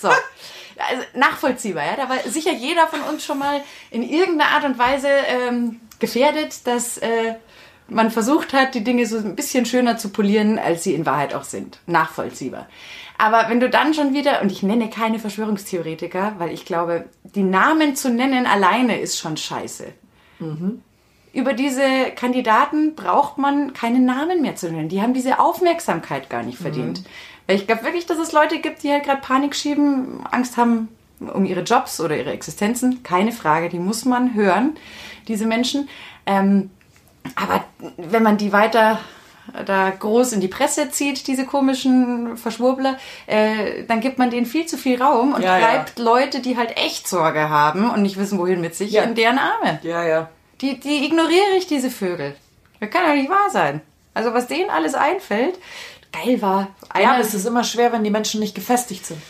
So. 0.00 0.08
Also 0.08 1.02
nachvollziehbar, 1.14 1.84
ja. 1.84 1.96
Da 1.96 2.08
war 2.08 2.18
sicher 2.26 2.52
jeder 2.52 2.86
von 2.86 3.00
uns 3.02 3.24
schon 3.24 3.38
mal 3.38 3.60
in 3.90 4.04
irgendeiner 4.04 4.50
Art 4.52 4.64
und 4.64 4.78
Weise 4.78 5.08
ähm, 5.08 5.80
gefährdet, 5.98 6.66
dass 6.66 6.98
äh, 6.98 7.34
man 7.88 8.10
versucht 8.10 8.52
hat, 8.52 8.74
die 8.74 8.84
Dinge 8.84 9.06
so 9.06 9.18
ein 9.18 9.36
bisschen 9.36 9.64
schöner 9.64 9.96
zu 9.96 10.10
polieren, 10.10 10.58
als 10.58 10.84
sie 10.84 10.94
in 10.94 11.06
Wahrheit 11.06 11.34
auch 11.34 11.44
sind. 11.44 11.80
Nachvollziehbar. 11.86 12.66
Aber 13.16 13.46
wenn 13.48 13.60
du 13.60 13.68
dann 13.68 13.94
schon 13.94 14.14
wieder, 14.14 14.42
und 14.42 14.52
ich 14.52 14.62
nenne 14.62 14.90
keine 14.90 15.18
Verschwörungstheoretiker, 15.18 16.34
weil 16.38 16.52
ich 16.52 16.64
glaube, 16.64 17.06
die 17.24 17.42
Namen 17.42 17.96
zu 17.96 18.10
nennen 18.10 18.46
alleine 18.46 19.00
ist 19.00 19.18
schon 19.18 19.36
scheiße. 19.36 19.86
Über 21.32 21.52
diese 21.52 21.82
Kandidaten 22.14 22.94
braucht 22.94 23.38
man 23.38 23.72
keine 23.72 23.98
Namen 23.98 24.40
mehr 24.40 24.54
zu 24.54 24.70
nennen. 24.70 24.88
Die 24.88 25.02
haben 25.02 25.14
diese 25.14 25.40
Aufmerksamkeit 25.40 26.30
gar 26.30 26.42
nicht 26.42 26.58
verdient. 26.58 27.02
Weil 27.46 27.56
ich 27.56 27.66
glaube 27.66 27.82
wirklich, 27.82 28.06
dass 28.06 28.18
es 28.18 28.32
Leute 28.32 28.60
gibt, 28.60 28.82
die 28.82 28.92
halt 28.92 29.04
gerade 29.04 29.20
Panik 29.20 29.56
schieben, 29.56 30.24
Angst 30.30 30.56
haben 30.56 30.88
um 31.20 31.44
ihre 31.44 31.62
Jobs 31.62 32.00
oder 32.00 32.16
ihre 32.16 32.30
Existenzen. 32.30 33.02
Keine 33.02 33.32
Frage, 33.32 33.68
die 33.68 33.80
muss 33.80 34.04
man 34.04 34.34
hören, 34.34 34.76
diese 35.26 35.46
Menschen. 35.46 35.88
Ähm, 36.26 36.70
aber 37.36 37.64
wenn 37.96 38.22
man 38.22 38.36
die 38.36 38.52
weiter 38.52 38.98
da 39.64 39.88
groß 39.90 40.32
in 40.34 40.40
die 40.42 40.48
Presse 40.48 40.90
zieht, 40.90 41.26
diese 41.26 41.46
komischen 41.46 42.36
Verschwurbler, 42.36 42.98
äh, 43.26 43.84
dann 43.84 44.00
gibt 44.00 44.18
man 44.18 44.30
denen 44.30 44.44
viel 44.44 44.66
zu 44.66 44.76
viel 44.76 45.00
Raum 45.02 45.32
und 45.32 45.40
Ja, 45.42 45.58
ja. 45.58 45.66
treibt 45.66 45.98
Leute, 45.98 46.40
die 46.40 46.56
halt 46.58 46.76
echt 46.76 47.08
Sorge 47.08 47.48
haben 47.48 47.88
und 47.88 48.02
nicht 48.02 48.18
wissen, 48.18 48.38
wohin 48.38 48.60
mit 48.60 48.74
sich, 48.74 48.92
Ja. 48.92 49.04
in 49.04 49.14
deren 49.14 49.38
Arme. 49.38 49.78
Ja, 49.82 50.04
ja. 50.04 50.28
Die, 50.60 50.78
die 50.78 51.04
ignoriere 51.06 51.56
ich, 51.56 51.66
diese 51.66 51.90
Vögel. 51.90 52.36
Das 52.80 52.90
kann 52.90 53.06
doch 53.06 53.14
nicht 53.14 53.30
wahr 53.30 53.48
sein. 53.50 53.80
Also 54.12 54.34
was 54.34 54.48
denen 54.48 54.68
alles 54.68 54.94
einfällt, 54.94 55.58
geil 56.12 56.42
war. 56.42 56.68
Ja, 57.00 57.12
aber 57.12 57.20
es 57.20 57.32
ist 57.32 57.46
immer 57.46 57.64
schwer, 57.64 57.90
wenn 57.92 58.04
die 58.04 58.10
Menschen 58.10 58.40
nicht 58.40 58.54
gefestigt 58.54 59.06
sind. 59.06 59.20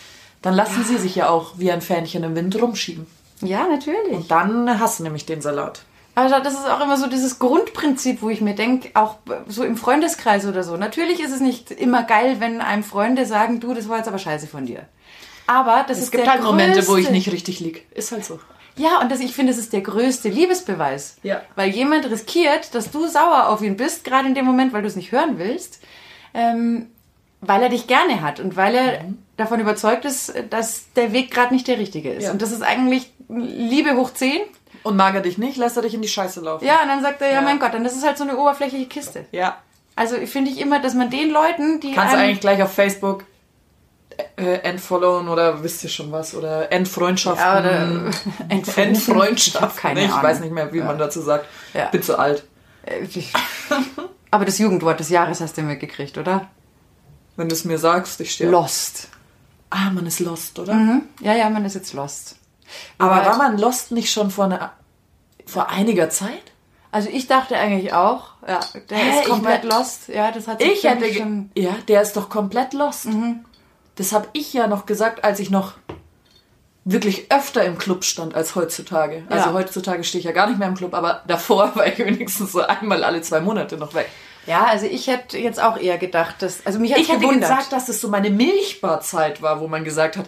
Dann 0.43 0.55
lassen 0.55 0.85
sie 0.85 0.97
sich 0.99 1.15
ja 1.15 1.29
auch 1.29 1.53
wie 1.59 1.71
ein 1.71 1.81
Fähnchen 1.83 2.25
im 2.25 2.35
Wind 2.35 2.61
rumschieben. 2.61 3.07
ja, 3.41 3.67
natürlich. 3.69 4.13
Und 4.13 4.31
dann 4.33 4.81
hast 4.81 4.99
du 4.99 5.05
nämlich 5.05 5.27
den 5.27 5.41
Salat. 5.43 5.83
Aber 6.27 6.41
das 6.41 6.55
ist 6.55 6.67
auch 6.69 6.81
immer 6.81 6.97
so 6.97 7.07
dieses 7.07 7.39
Grundprinzip, 7.39 8.23
wo 8.23 8.29
ich 8.31 8.41
mir 8.41 8.55
denke, 8.55 8.91
auch 8.95 9.17
so 9.47 9.63
im 9.63 9.77
Freundeskreis 9.77 10.47
oder 10.47 10.63
so. 10.65 10.77
Natürlich 10.77 11.21
ist 11.21 11.31
es 11.33 11.41
nicht 11.41 11.71
immer 11.71 12.03
geil, 12.03 12.37
wenn 12.41 12.61
einem 12.61 12.83
Freunde 12.83 13.25
sagen, 13.27 13.61
du, 13.61 13.75
das 13.75 13.89
war 13.89 13.99
jetzt 13.99 14.09
aber 14.09 14.19
scheiße 14.19 14.47
von 14.47 14.67
dir. 14.67 14.83
Aber 15.47 15.85
das 15.87 15.99
Es 15.99 16.05
ist 16.05 16.11
gibt 16.13 16.25
der 16.25 16.33
halt 16.33 16.43
Momente, 16.43 16.87
wo 16.89 16.97
ich 16.97 17.07
größte- 17.07 17.13
nicht 17.13 17.33
richtig 17.33 17.61
lieg. 17.61 17.87
Ist 17.95 18.13
halt 18.13 18.25
so. 18.25 18.41
Ja, 18.77 19.01
und 19.01 19.11
das, 19.11 19.21
ich 19.21 19.33
finde, 19.35 19.53
das 19.53 19.61
ist 19.61 19.73
der 19.73 19.81
größte 19.81 20.29
Liebesbeweis. 20.29 21.17
Ja. 21.23 21.43
Weil 21.57 21.71
jemand 21.71 22.09
riskiert, 22.11 22.75
dass 22.75 22.91
du 22.91 23.07
sauer 23.07 23.49
auf 23.49 23.63
ihn 23.63 23.77
bist, 23.77 24.05
gerade 24.05 24.29
in 24.29 24.35
dem 24.35 24.45
Moment, 24.45 24.73
weil 24.73 24.83
du 24.83 24.89
es 24.89 24.97
nicht 24.97 25.11
hören 25.13 25.39
willst, 25.39 25.81
ähm, 26.35 26.89
weil 27.41 27.63
er 27.63 27.69
dich 27.69 27.87
gerne 27.87 28.21
hat 28.23 28.41
und 28.41 28.57
weil 28.57 28.75
er 28.75 29.03
Mhm. 29.05 29.19
davon 29.37 29.61
überzeugt 29.61 30.05
ist, 30.05 30.33
dass 30.51 30.93
der 30.97 31.13
Weg 31.13 31.31
gerade 31.31 31.55
nicht 31.55 31.69
der 31.69 31.79
richtige 31.79 32.11
ist. 32.13 32.25
Ja. 32.25 32.31
Und 32.33 32.43
das 32.43 32.51
ist 32.53 32.63
eigentlich 32.63 33.13
Liebe 33.29 33.95
hoch 33.97 34.13
10. 34.13 34.41
Und 34.89 34.97
mag 34.97 35.15
er 35.15 35.21
dich 35.21 35.39
nicht, 35.39 35.57
lässt 35.57 35.77
er 35.77 35.83
dich 35.83 35.95
in 35.95 36.03
die 36.03 36.09
Scheiße 36.09 36.41
laufen. 36.41 36.65
Ja, 36.65 36.83
und 36.83 36.89
dann 36.89 37.03
sagt 37.03 37.21
er, 37.21 37.29
ja, 37.29 37.35
Ja. 37.35 37.41
mein 37.43 37.59
Gott, 37.59 37.75
dann 37.75 37.85
das 37.85 37.95
ist 37.95 38.05
halt 38.07 38.17
so 38.19 38.25
eine 38.25 38.37
oberflächliche 38.37 38.87
Kiste. 38.87 39.27
Ja. 39.33 39.57
Also 39.97 40.17
finde 40.27 40.51
ich 40.51 40.59
immer, 40.61 40.81
dass 40.81 40.95
man 40.95 41.11
den 41.11 41.31
Leuten, 41.31 41.81
die 41.81 41.93
Kannst 41.93 42.15
du 42.15 42.19
eigentlich 42.19 42.41
gleich 42.41 42.63
auf 42.63 42.73
Facebook 42.73 43.25
äh, 44.37 44.55
entfollowen 44.63 45.29
oder 45.29 45.63
wisst 45.63 45.83
ihr 45.85 45.91
schon 45.91 46.11
was? 46.13 46.35
Oder 46.35 46.73
Entfreundschaften. 46.73 47.45
ja, 47.45 47.59
oder 47.61 47.73
entfreundschaften. 48.49 48.51
Entfreundschaft. 48.51 49.75
Ich 49.77 49.81
keine 49.83 50.05
ich 50.05 50.11
Ahnung. 50.11 50.23
weiß 50.23 50.41
nicht 50.41 50.53
mehr, 50.53 50.73
wie 50.73 50.81
man 50.81 50.99
dazu 50.99 51.21
sagt. 51.21 51.47
Ja. 51.75 51.87
Bin 51.87 52.03
zu 52.03 52.19
alt. 52.19 52.45
Äh, 52.85 53.07
Aber 54.31 54.45
das 54.45 54.59
Jugendwort 54.59 55.01
des 55.01 55.09
Jahres 55.11 55.41
hast 55.41 55.57
du 55.57 55.63
mitgekriegt, 55.63 56.19
oder? 56.19 56.49
Wenn 57.37 57.49
du 57.49 57.55
es 57.55 57.65
mir 57.65 57.79
sagst, 57.79 58.21
ich 58.21 58.33
stehe. 58.33 58.51
Lost. 58.51 59.09
Ah, 59.71 59.91
man 59.91 60.07
ist 60.07 60.21
lost, 60.21 60.59
oder? 60.59 60.75
Mhm. 60.75 61.03
Ja, 61.21 61.35
ja, 61.35 61.49
man 61.51 61.65
ist 61.65 61.75
jetzt 61.75 61.93
lost. 61.93 62.37
Aber 62.99 63.13
Aber- 63.13 63.27
war 63.31 63.37
man 63.39 63.59
lost 63.59 63.93
nicht 63.93 64.11
schon 64.13 64.31
vor, 64.31 64.47
einer, 64.47 64.73
vor 65.49 65.69
einiger 65.71 66.11
Zeit? 66.11 66.53
Also 66.91 67.09
ich 67.11 67.27
dachte 67.27 67.57
eigentlich 67.57 67.93
auch, 67.93 68.31
ja, 68.47 68.61
der 68.89 68.97
Hä, 68.99 69.11
ist 69.19 69.23
ich 69.25 69.29
komplett 69.29 69.65
mein- 69.65 69.79
lost. 69.79 70.09
Ja, 70.09 70.31
das 70.31 70.47
hat 70.49 70.61
sich 70.61 70.71
Ich 70.73 70.85
hätte. 70.85 71.13
schon. 71.13 71.51
Ja, 71.57 71.75
der 71.89 72.01
ist 72.03 72.17
doch 72.17 72.29
komplett 72.31 72.73
lost. 72.73 73.09
Das 73.97 74.13
habe 74.13 74.29
ich 74.33 74.53
ja 74.55 74.67
noch 74.69 74.87
gesagt, 74.87 75.25
als 75.25 75.39
ich 75.41 75.51
noch 75.51 75.73
wirklich 76.85 77.31
öfter 77.31 77.65
im 77.65 77.77
Club 77.77 78.05
stand 78.05 78.35
als 78.35 78.55
heutzutage. 78.55 79.25
Also 79.29 79.49
Ja. 79.51 79.53
heutzutage 79.53 80.05
stehe 80.05 80.21
ich 80.21 80.25
ja 80.25 80.33
gar 80.33 80.47
nicht 80.49 80.59
mehr 80.59 80.69
im 80.69 80.75
Club, 80.75 80.95
aber 80.95 81.23
davor 81.27 81.73
war 81.77 81.87
ich 81.87 81.99
wenigstens 81.99 82.53
so 82.53 82.61
einmal 82.63 83.05
alle 83.05 83.21
zwei 83.21 83.41
Monate 83.41 83.77
noch 83.77 83.93
weg. 83.95 84.09
Ja, 84.47 84.65
also 84.65 84.87
ich 84.87 85.09
hätte 85.09 85.37
jetzt 85.37 85.61
auch 85.63 85.77
eher 85.77 85.99
gedacht, 85.99 86.37
dass. 86.41 86.65
Also 86.65 86.79
mich 86.79 86.93
hat 86.93 87.01
Ich 87.01 87.09
hätte 87.11 87.21
gewundert. 87.21 87.51
gesagt, 87.51 87.73
dass 87.73 87.85
das 87.87 88.01
so 88.01 88.09
meine 88.09 88.31
Milchbarzeit 88.31 89.43
war, 89.43 89.61
wo 89.61 89.69
man 89.69 89.85
gesagt 89.85 90.17
hat, 90.17 90.25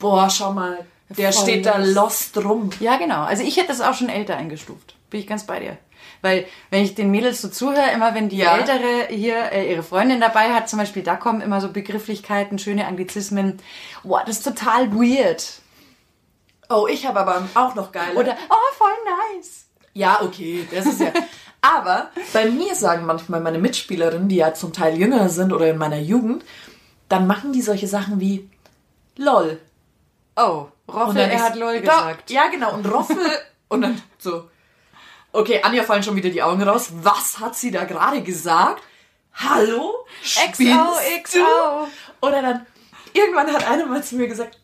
boah, 0.00 0.28
schau 0.28 0.50
mal, 0.52 0.84
der 1.16 1.32
Voll 1.32 1.42
steht 1.42 1.66
da 1.66 1.78
lost. 1.78 2.36
rum. 2.38 2.70
Ja, 2.80 2.96
genau. 2.96 3.22
Also 3.22 3.42
ich 3.42 3.56
hätte 3.56 3.68
das 3.68 3.80
auch 3.80 3.94
schon 3.94 4.08
älter 4.08 4.36
eingestuft. 4.36 4.94
Bin 5.10 5.20
ich 5.20 5.26
ganz 5.26 5.44
bei 5.46 5.60
dir. 5.60 5.76
Weil, 6.20 6.46
wenn 6.70 6.84
ich 6.84 6.94
den 6.94 7.10
Mädels 7.10 7.42
so 7.42 7.48
zuhöre, 7.48 7.90
immer 7.92 8.14
wenn 8.14 8.28
die 8.28 8.36
Ja. 8.38 8.56
Ältere 8.56 9.08
hier 9.08 9.50
äh, 9.52 9.70
ihre 9.72 9.82
Freundin 9.82 10.20
dabei 10.20 10.52
hat, 10.52 10.68
zum 10.68 10.78
Beispiel, 10.78 11.02
da 11.02 11.16
kommen 11.16 11.40
immer 11.40 11.60
so 11.60 11.72
Begrifflichkeiten, 11.72 12.58
schöne 12.58 12.86
Anglizismen. 12.86 13.58
Boah, 14.04 14.22
das 14.24 14.38
ist 14.38 14.44
total 14.44 14.92
weird. 14.92 15.44
Oh, 16.68 16.86
ich 16.88 17.06
habe 17.06 17.20
aber 17.20 17.48
auch 17.54 17.74
noch 17.74 17.92
geile. 17.92 18.14
Oder, 18.18 18.36
oh, 18.48 18.74
voll 18.78 18.88
nice. 19.34 19.66
Ja, 19.94 20.22
okay, 20.22 20.66
das 20.72 20.86
ist 20.86 21.00
ja. 21.00 21.12
Aber 21.60 22.10
bei 22.32 22.46
mir 22.50 22.74
sagen 22.74 23.06
manchmal 23.06 23.40
meine 23.40 23.58
Mitspielerinnen, 23.58 24.28
die 24.28 24.36
ja 24.36 24.52
zum 24.52 24.72
Teil 24.72 24.98
jünger 24.98 25.28
sind 25.28 25.52
oder 25.52 25.70
in 25.70 25.78
meiner 25.78 25.98
Jugend, 25.98 26.44
dann 27.08 27.26
machen 27.28 27.52
die 27.52 27.62
solche 27.62 27.86
Sachen 27.86 28.18
wie 28.18 28.48
LOL. 29.16 29.60
Oh, 30.44 30.68
Roffel, 30.92 31.18
er 31.18 31.34
ist- 31.34 31.42
hat 31.42 31.56
LOL 31.56 31.80
gesagt. 31.80 32.30
Ja, 32.30 32.48
genau. 32.48 32.74
Und 32.74 32.86
Roffel 32.90 33.16
und 33.68 33.82
dann 33.82 34.00
so. 34.18 34.48
Okay, 35.32 35.60
Anja 35.62 35.82
fallen 35.84 36.02
schon 36.02 36.16
wieder 36.16 36.30
die 36.30 36.42
Augen 36.42 36.62
raus. 36.62 36.90
Was 37.02 37.38
hat 37.38 37.54
sie 37.56 37.70
da 37.70 37.84
gerade 37.84 38.22
gesagt? 38.22 38.82
Hallo? 39.34 40.04
Spinnst 40.22 40.60
XO, 40.60 40.64
du? 40.64 41.22
XO. 41.22 41.88
Oder 42.20 42.42
dann, 42.42 42.66
irgendwann 43.14 43.50
hat 43.52 43.66
eine 43.66 43.86
mal 43.86 44.04
zu 44.04 44.16
mir 44.16 44.28
gesagt, 44.28 44.58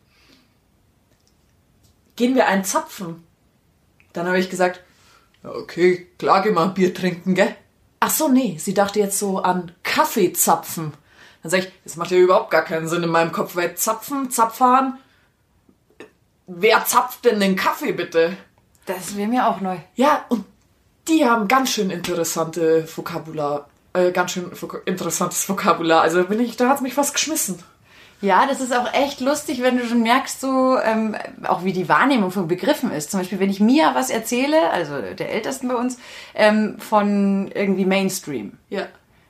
gehen 2.15 2.35
wir 2.35 2.47
einen 2.47 2.63
zapfen? 2.63 3.25
Dann 4.13 4.27
habe 4.27 4.39
ich 4.39 4.49
gesagt, 4.49 4.81
okay, 5.43 6.07
klar, 6.19 6.43
geh 6.43 6.51
mal 6.51 6.65
ein 6.67 6.73
Bier 6.75 6.93
trinken, 6.93 7.33
gell? 7.33 7.55
Ach 7.99 8.11
so, 8.11 8.27
nee, 8.27 8.57
sie 8.59 8.73
dachte 8.73 8.99
jetzt 8.99 9.17
so 9.17 9.39
an 9.39 9.71
Kaffeezapfen. 9.83 10.93
Dann 11.41 11.49
sage 11.49 11.63
ich, 11.63 11.71
das 11.83 11.95
macht 11.95 12.11
ja 12.11 12.17
überhaupt 12.17 12.51
gar 12.51 12.63
keinen 12.63 12.87
Sinn 12.87 13.03
in 13.03 13.09
meinem 13.09 13.31
Kopf, 13.31 13.55
weil 13.55 13.75
Zapfen, 13.75 14.29
Zapfhahn, 14.29 14.99
wer 16.49 16.85
zapft 16.85 17.25
denn 17.25 17.39
den 17.39 17.55
Kaffee 17.55 17.93
bitte? 17.93 18.35
Das 18.85 19.15
wäre 19.15 19.27
mir 19.27 19.47
auch 19.47 19.61
neu. 19.61 19.77
Ja, 19.95 20.25
und 20.29 20.45
die 21.07 21.25
haben 21.25 21.47
ganz 21.47 21.71
schön 21.71 21.89
interessante 21.89 22.87
Vokabular, 22.95 23.69
äh, 23.93 24.11
ganz 24.11 24.31
schön 24.31 24.55
vok 24.55 24.81
interessantes 24.85 25.47
Vokabular. 25.47 26.01
Also 26.01 26.23
bin 26.23 26.39
ich, 26.39 26.57
da 26.57 26.69
hat's 26.69 26.81
mich 26.81 26.93
fast 26.93 27.13
geschmissen. 27.13 27.63
Ja, 28.21 28.45
das 28.47 28.59
ist 28.59 28.75
auch 28.75 28.93
echt 28.93 29.21
lustig, 29.21 29.61
wenn 29.61 29.77
du 29.77 29.85
schon 29.85 30.03
merkst, 30.03 30.41
so 30.41 30.77
ähm, 30.77 31.15
auch 31.43 31.63
wie 31.63 31.71
die 31.71 31.87
Wahrnehmung 31.87 32.31
von 32.31 32.49
Begriffen 32.49 32.91
ist. 32.91 33.11
Zum 33.11 33.21
Beispiel, 33.21 33.39
wenn 33.39 33.49
ich 33.49 33.61
Mia 33.61 33.95
was 33.95 34.09
erzähle, 34.09 34.71
also 34.71 34.99
der 35.01 35.31
Ältesten 35.31 35.69
bei 35.69 35.75
uns, 35.75 35.97
ähm, 36.35 36.77
von 36.79 37.49
irgendwie 37.53 37.85
Mainstream. 37.85 38.57
Ja. 38.69 38.87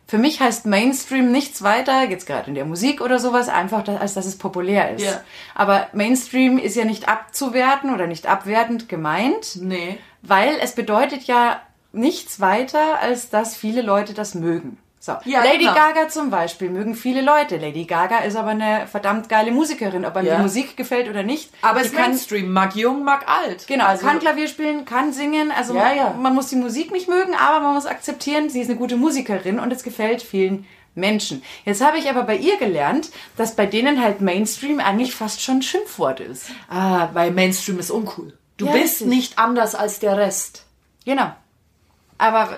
Für 0.10 0.18
mich 0.18 0.42
heißt 0.42 0.66
Mainstream 0.66 1.32
nichts 1.32 1.62
weiter, 1.62 2.10
jetzt 2.10 2.26
gerade 2.26 2.48
in 2.48 2.56
der 2.56 2.66
Musik 2.66 3.00
oder 3.00 3.20
sowas, 3.20 3.48
einfach, 3.48 3.88
als 3.88 4.16
dass 4.16 4.26
es 4.26 4.40
populär 4.40 4.90
ist. 4.96 5.06
Ja. 5.06 5.22
Aber 5.54 5.86
Mainstream 5.94 6.58
ist 6.58 6.76
ja 6.76 6.84
nicht 6.84 7.08
abzuwerten 7.08 7.94
oder 7.94 8.08
nicht 8.08 8.26
abwertend 8.26 8.90
gemeint, 8.90 9.58
Nee. 9.62 10.00
weil 10.24 10.58
es 10.64 10.74
bedeutet 10.74 11.26
ja 11.26 11.62
nichts 11.92 12.40
weiter, 12.40 13.00
als 13.00 13.30
dass 13.30 13.56
viele 13.56 13.84
Leute 13.84 14.16
das 14.16 14.34
mögen. 14.34 14.80
So. 15.02 15.14
Ja, 15.24 15.44
Lady 15.44 15.60
genau. 15.60 15.74
Gaga 15.76 16.10
zum 16.10 16.30
Beispiel 16.30 16.70
mögen 16.70 16.94
viele 16.94 17.22
Leute. 17.22 17.56
Lady 17.56 17.86
Gaga 17.86 18.18
ist 18.20 18.36
aber 18.36 18.50
eine 18.50 18.86
verdammt 18.86 19.30
geile 19.30 19.52
Musikerin, 19.52 20.04
ob 20.06 20.16
einem 20.18 20.28
Ja. 20.28 20.36
die 20.36 20.42
Musik 20.42 20.76
gefällt 20.76 21.10
oder 21.10 21.24
nicht. 21.24 21.52
Aber 21.62 21.80
es 21.80 21.88
ist 21.88 21.96
Mainstream, 21.96 22.52
mag 22.52 22.76
jung, 22.76 23.06
mag 23.06 23.26
alt. 23.30 23.66
Genau, 23.68 23.86
also, 23.86 24.06
kann 24.06 24.20
Klavier 24.20 24.48
spielen, 24.50 24.84
kann 24.84 25.14
singen. 25.14 25.52
Also 25.52 25.74
Ja, 25.74 25.94
ja. 25.94 26.10
man 26.20 26.36
muss 26.36 26.48
die 26.50 26.58
Musik 26.58 26.92
nicht 26.92 27.08
mögen, 27.08 27.34
aber 27.34 27.62
man 27.62 27.76
muss 27.76 27.86
akzeptieren, 27.86 28.50
sie 28.50 28.60
ist 28.60 28.70
eine 28.70 28.78
gute 28.78 28.98
Musikerin 28.98 29.60
und 29.60 29.72
es 29.72 29.84
gefällt 29.84 30.22
vielen 30.22 30.66
Menschen. 30.96 31.44
Jetzt 31.64 31.82
habe 31.82 31.98
ich 31.98 32.10
aber 32.10 32.24
bei 32.24 32.36
ihr 32.36 32.58
gelernt, 32.58 33.10
dass 33.38 33.56
bei 33.56 33.66
denen 33.66 34.04
halt 34.04 34.20
Mainstream 34.20 34.82
eigentlich 34.82 35.16
fast 35.16 35.42
schon 35.42 35.58
ein 35.60 35.62
Schimpfwort 35.62 36.20
ist. 36.20 36.48
Ah, 36.70 37.08
weil 37.14 37.32
Mainstream 37.32 37.80
ist 37.80 37.90
uncool. 37.90 38.38
Du 38.58 38.66
bist 38.66 38.96
richtig. 39.02 39.08
nicht 39.08 39.40
anders 39.40 39.76
als 39.76 40.00
der 40.00 40.18
Rest. 40.18 40.66
Genau. 41.06 41.32
Aber 42.20 42.50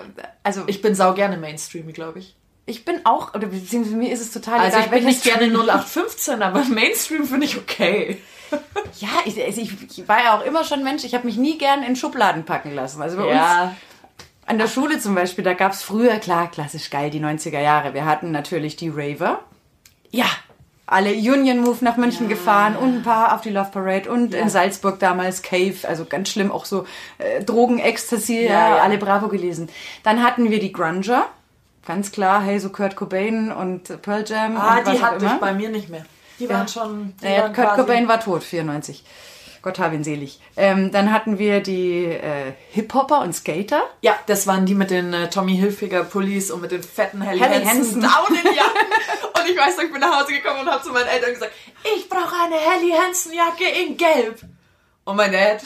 also 0.42 0.64
ich, 0.66 0.82
bin 0.82 0.94
sau 0.94 1.14
gerne 1.14 1.38
Mainstream, 1.38 1.90
glaube 1.92 2.18
ich. 2.18 2.36
ich 2.66 2.84
bin 2.84 3.06
auch, 3.06 3.32
oder 3.34 3.46
beziehungsweise 3.46 3.96
mir 3.96 4.12
ist 4.12 4.20
es 4.20 4.32
total 4.32 4.58
Also 4.58 4.76
egal, 4.76 4.84
ich 4.84 4.90
bin 4.90 5.04
nicht 5.04 5.22
gerne 5.22 5.46
0815, 5.46 6.42
aber 6.42 6.64
Mainstream 6.64 7.24
finde 7.24 7.46
ich 7.46 7.56
okay. 7.56 8.18
Ja, 9.00 9.08
ich, 9.24 9.42
also 9.42 9.62
ich, 9.62 9.72
ich 9.98 10.06
war 10.06 10.22
ja 10.22 10.36
auch 10.36 10.44
immer 10.44 10.62
schon 10.64 10.84
Mensch, 10.84 11.04
ich 11.04 11.14
habe 11.14 11.24
mich 11.24 11.38
nie 11.38 11.56
gern 11.56 11.82
in 11.82 11.96
Schubladen 11.96 12.44
packen 12.44 12.74
lassen. 12.74 13.00
Also 13.00 13.16
bei 13.16 13.24
uns 13.24 13.34
An 14.44 14.58
der 14.58 14.68
Schule 14.68 14.98
zum 14.98 15.14
Beispiel, 15.14 15.42
da 15.42 15.54
gab's 15.54 15.82
früher, 15.82 16.18
klar, 16.18 16.50
klassisch 16.50 16.90
geil, 16.90 17.08
die 17.08 17.20
90er 17.20 17.60
Jahre. 17.60 17.94
Wir 17.94 18.04
hatten 18.04 18.30
natürlich 18.30 18.76
die 18.76 18.90
Raver. 18.90 19.38
Ja. 20.10 20.26
Alle 20.86 21.12
Union 21.12 21.60
Move 21.60 21.78
nach 21.82 21.96
München 21.96 22.28
gefahren 22.28 22.76
und 22.76 22.96
ein 22.96 23.02
paar 23.02 23.34
auf 23.34 23.40
die 23.40 23.50
Love 23.50 23.70
Parade 23.72 24.10
und 24.10 24.34
in 24.34 24.48
Salzburg 24.48 24.98
damals 24.98 25.40
Cave, 25.42 25.76
also 25.88 26.04
ganz 26.04 26.28
schlimm, 26.28 26.50
auch 26.50 26.64
so 26.64 26.86
äh, 27.18 27.42
Drogen, 27.44 27.78
Ecstasy, 27.78 28.44
Ja, 28.44 28.76
ja. 28.76 28.82
alle 28.82 28.98
Bravo 28.98 29.28
gelesen. 29.28 29.68
Dann 30.02 30.22
hatten 30.22 30.50
wir 30.50 30.58
die 30.60 30.72
Grunger, 30.72 31.26
ganz 31.86 32.10
klar, 32.12 32.42
hey, 32.42 32.58
so 32.58 32.68
Kurt 32.70 32.96
Cobain 32.96 33.52
und 33.52 34.02
Pearl 34.02 34.24
Jam 34.26 34.56
Ah, 34.56 34.78
und 34.78 34.88
die 34.88 35.02
hatte 35.02 35.24
ich 35.24 35.32
bei 35.32 35.52
mir 35.54 35.68
nicht 35.70 35.88
mehr. 35.88 36.04
Die 36.38 36.48
waren 36.48 36.66
schon. 36.68 37.14
Die 37.22 37.26
Naja, 37.26 37.42
waren 37.44 37.52
Kurt 37.54 37.74
Cobain 37.76 38.08
war 38.08 38.20
tot, 38.20 38.42
94. 38.42 39.04
Gott 39.62 39.78
hab 39.78 39.92
ihn 39.92 40.02
selig. 40.02 40.40
Ähm, 40.56 40.90
dann 40.90 41.12
hatten 41.12 41.38
wir 41.38 41.60
die 41.60 42.04
äh, 42.06 42.52
Hip-Hopper 42.72 43.20
und 43.20 43.32
Skater. 43.32 43.82
Ja, 44.00 44.16
das 44.26 44.48
waren 44.48 44.66
die 44.66 44.74
mit 44.74 44.90
den 44.90 45.14
äh, 45.14 45.30
Tommy 45.30 45.56
Hilfiger 45.56 46.02
Pullis 46.02 46.50
und 46.50 46.62
mit 46.62 46.72
den 46.72 46.82
fetten 46.82 47.22
Helly, 47.22 47.38
Helly 47.38 47.64
Hansen 47.64 48.02
Hansen. 48.02 48.02
Daunenjacken. 48.02 48.88
und 49.42 49.50
ich 49.50 49.56
weiß 49.56 49.76
noch, 49.76 49.84
ich 49.84 49.92
bin 49.92 50.00
nach 50.00 50.20
Hause 50.20 50.32
gekommen 50.32 50.60
und 50.60 50.70
habe 50.70 50.82
zu 50.82 50.90
meinen 50.90 51.08
Eltern 51.08 51.32
gesagt, 51.34 51.52
ich 51.94 52.08
brauche 52.08 52.34
eine 52.44 52.56
Helly 52.56 52.92
Hansen 52.92 53.32
Jacke 53.32 53.68
in 53.68 53.96
Gelb. 53.96 54.40
Und 55.04 55.16
mein 55.16 55.32
Dad, 55.32 55.62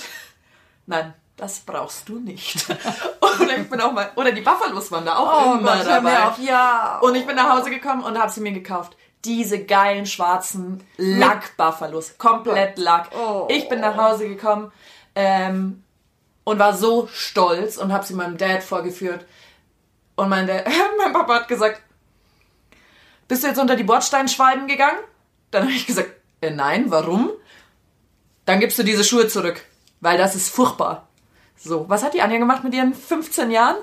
nein, 0.87 1.15
das 1.37 1.61
brauchst 1.61 2.09
du 2.09 2.19
nicht. 2.19 2.67
oder 3.21 3.59
ich 3.59 3.69
bin 3.69 3.81
auch 3.81 3.93
mal, 3.93 4.11
oder 4.17 4.33
die 4.33 4.41
Buffalos 4.41 4.91
waren 4.91 5.05
da 5.05 5.17
auch 5.17 5.59
immer 5.59 5.77
Gott, 5.77 5.87
dabei. 5.87 6.25
auf, 6.25 6.39
ja. 6.39 6.99
Und 7.03 7.15
ich 7.15 7.27
bin 7.27 7.37
nach 7.37 7.59
Hause 7.59 7.71
gekommen 7.71 8.03
und 8.03 8.19
habe 8.19 8.33
sie 8.33 8.41
mir 8.41 8.53
gekauft. 8.53 8.97
Diese 9.25 9.65
geilen 9.65 10.07
schwarzen 10.07 10.83
Lack-Buffalos. 10.97 12.17
Komplett 12.17 12.79
Lack. 12.79 13.11
Oh. 13.15 13.47
Ich 13.51 13.69
bin 13.69 13.81
nach 13.81 13.97
Hause 13.97 14.29
gekommen 14.29 14.73
ähm, 15.15 15.83
und 16.45 16.59
war 16.59 16.75
so 16.75 17.09
stolz 17.13 17.77
und 17.77 17.93
habe 17.93 18.07
sie 18.07 18.15
meinem 18.15 18.39
Dad 18.39 18.63
vorgeführt. 18.63 19.27
Und 20.15 20.31
mein, 20.31 20.47
Dad, 20.47 20.67
mein 20.99 21.13
Papa 21.13 21.35
hat 21.35 21.49
gesagt, 21.49 21.83
bist 23.29 23.43
du 23.43 23.49
jetzt 23.49 23.59
unter 23.59 23.77
die 23.77 23.85
Bordsteinschwalben 23.85 24.67
gegangen? 24.67 24.99
Dann 25.51 25.65
habe 25.65 25.73
ich 25.73 25.87
gesagt, 25.87 26.11
äh, 26.41 26.51
nein, 26.51 26.91
warum? 26.91 27.31
Dann 28.45 28.61
gibst 28.61 28.79
du 28.79 28.83
diese 28.83 29.05
Schuhe 29.05 29.29
zurück, 29.29 29.65
weil 30.01 30.19
das 30.19 30.35
ist 30.35 30.49
furchtbar. 30.49 31.09
So, 31.57 31.89
was 31.89 32.03
hat 32.03 32.15
die 32.15 32.23
Anja 32.23 32.39
gemacht 32.39 32.63
mit 32.63 32.75
ihren 32.75 32.95
15 32.95 33.51
Jahren? 33.51 33.77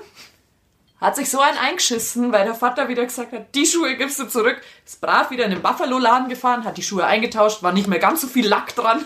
Hat 1.00 1.16
sich 1.16 1.28
so 1.28 1.40
ein 1.40 1.58
eingeschissen, 1.58 2.32
weil 2.32 2.44
der 2.44 2.54
Vater 2.54 2.88
wieder 2.88 3.04
gesagt 3.04 3.32
hat, 3.32 3.54
die 3.54 3.66
Schuhe 3.66 3.96
gibst 3.96 4.18
du 4.18 4.26
zurück. 4.26 4.62
Ist 4.86 5.00
brav 5.00 5.30
wieder 5.30 5.44
in 5.44 5.50
den 5.50 5.60
Buffalo-Laden 5.60 6.28
gefahren, 6.28 6.64
hat 6.64 6.78
die 6.78 6.82
Schuhe 6.82 7.04
eingetauscht, 7.04 7.62
war 7.62 7.72
nicht 7.72 7.88
mehr 7.88 7.98
ganz 7.98 8.22
so 8.22 8.26
viel 8.26 8.46
Lack 8.46 8.74
dran. 8.74 9.04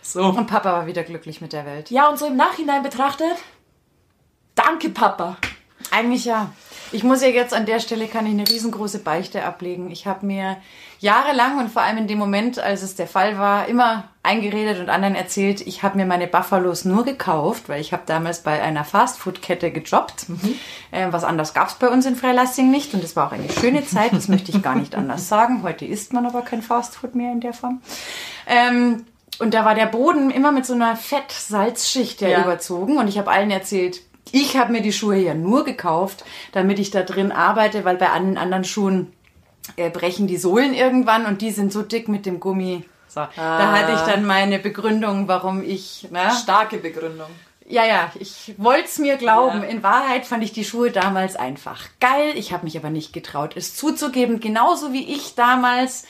So. 0.00 0.24
Und 0.24 0.46
Papa 0.46 0.72
war 0.72 0.86
wieder 0.86 1.02
glücklich 1.02 1.40
mit 1.40 1.52
der 1.52 1.66
Welt. 1.66 1.90
Ja, 1.90 2.08
und 2.08 2.18
so 2.18 2.26
im 2.26 2.36
Nachhinein 2.36 2.82
betrachtet, 2.82 3.36
danke 4.54 4.88
Papa. 4.88 5.36
Eigentlich 5.90 6.24
ja. 6.24 6.52
Ich 6.92 7.02
muss 7.04 7.22
ja 7.22 7.28
jetzt 7.28 7.54
an 7.54 7.64
der 7.66 7.80
Stelle 7.80 8.06
kann 8.06 8.26
ich 8.26 8.32
eine 8.32 8.46
riesengroße 8.46 8.98
Beichte 8.98 9.44
ablegen. 9.44 9.90
Ich 9.90 10.06
habe 10.06 10.26
mir 10.26 10.58
jahrelang 11.00 11.58
und 11.58 11.70
vor 11.70 11.82
allem 11.82 11.96
in 11.98 12.06
dem 12.06 12.18
Moment, 12.18 12.58
als 12.58 12.82
es 12.82 12.94
der 12.94 13.06
Fall 13.06 13.38
war, 13.38 13.66
immer 13.66 14.04
eingeredet 14.22 14.78
und 14.78 14.88
anderen 14.90 15.14
erzählt, 15.14 15.62
ich 15.66 15.82
habe 15.82 15.96
mir 15.96 16.04
meine 16.06 16.26
Buffalos 16.26 16.84
nur 16.84 17.04
gekauft, 17.04 17.68
weil 17.68 17.80
ich 17.80 17.92
habe 17.92 18.02
damals 18.06 18.42
bei 18.42 18.60
einer 18.62 18.84
Fastfood-Kette 18.84 19.70
gejobbt. 19.72 20.26
Äh, 20.90 21.08
was 21.10 21.24
anderes 21.24 21.54
gab's 21.54 21.74
bei 21.74 21.88
uns 21.88 22.04
in 22.06 22.14
Freilassing 22.14 22.70
nicht 22.70 22.92
und 22.94 23.02
es 23.02 23.16
war 23.16 23.28
auch 23.28 23.32
eine 23.32 23.50
schöne 23.50 23.84
Zeit, 23.86 24.12
das 24.12 24.28
möchte 24.28 24.52
ich 24.52 24.62
gar 24.62 24.74
nicht 24.76 24.94
anders 24.94 25.28
sagen. 25.28 25.62
Heute 25.62 25.86
isst 25.86 26.12
man 26.12 26.26
aber 26.26 26.42
kein 26.42 26.62
Fastfood 26.62 27.14
mehr 27.14 27.32
in 27.32 27.40
der 27.40 27.54
Form. 27.54 27.80
Ähm, 28.46 29.06
und 29.38 29.54
da 29.54 29.64
war 29.64 29.74
der 29.74 29.86
Boden 29.86 30.30
immer 30.30 30.52
mit 30.52 30.66
so 30.66 30.74
einer 30.74 30.94
Fett-Salzschicht 30.94 32.20
Ja. 32.20 32.42
überzogen 32.42 32.98
und 32.98 33.08
ich 33.08 33.18
habe 33.18 33.30
allen 33.30 33.50
erzählt, 33.50 34.02
Ich 34.30 34.56
habe 34.56 34.72
mir 34.72 34.80
die 34.82 34.92
Schuhe 34.92 35.16
ja 35.16 35.34
nur 35.34 35.64
gekauft, 35.64 36.24
damit 36.52 36.78
ich 36.78 36.90
da 36.90 37.02
drin 37.02 37.32
arbeite, 37.32 37.84
weil 37.84 37.96
bei 37.96 38.10
allen 38.10 38.38
anderen 38.38 38.64
Schuhen 38.64 39.12
äh, 39.76 39.90
brechen 39.90 40.26
die 40.26 40.36
Sohlen 40.36 40.74
irgendwann 40.74 41.26
und 41.26 41.42
die 41.42 41.50
sind 41.50 41.72
so 41.72 41.82
dick 41.82 42.08
mit 42.08 42.24
dem 42.26 42.40
Gummi. 42.40 42.84
So, 43.08 43.20
Da 43.20 43.28
Ah. 43.36 43.72
hatte 43.72 43.92
ich 43.92 44.00
dann 44.12 44.24
meine 44.24 44.58
Begründung, 44.58 45.28
warum 45.28 45.62
ich. 45.62 46.08
Ne? 46.10 46.30
Starke 46.42 46.78
Begründung. 46.78 47.26
Ja, 47.68 47.84
ja, 47.84 48.10
ich 48.18 48.54
wollte 48.58 48.86
es 48.86 48.98
mir 48.98 49.16
glauben. 49.16 49.62
Ja. 49.62 49.68
In 49.68 49.82
Wahrheit 49.82 50.26
fand 50.26 50.42
ich 50.44 50.52
die 50.52 50.64
Schuhe 50.64 50.90
damals 50.90 51.36
einfach 51.36 51.84
geil. 52.00 52.32
Ich 52.34 52.52
habe 52.52 52.64
mich 52.64 52.76
aber 52.76 52.90
nicht 52.90 53.12
getraut, 53.12 53.52
es 53.56 53.76
zuzugeben. 53.76 54.40
Genauso 54.40 54.92
wie 54.92 55.12
ich 55.12 55.34
damals 55.34 56.04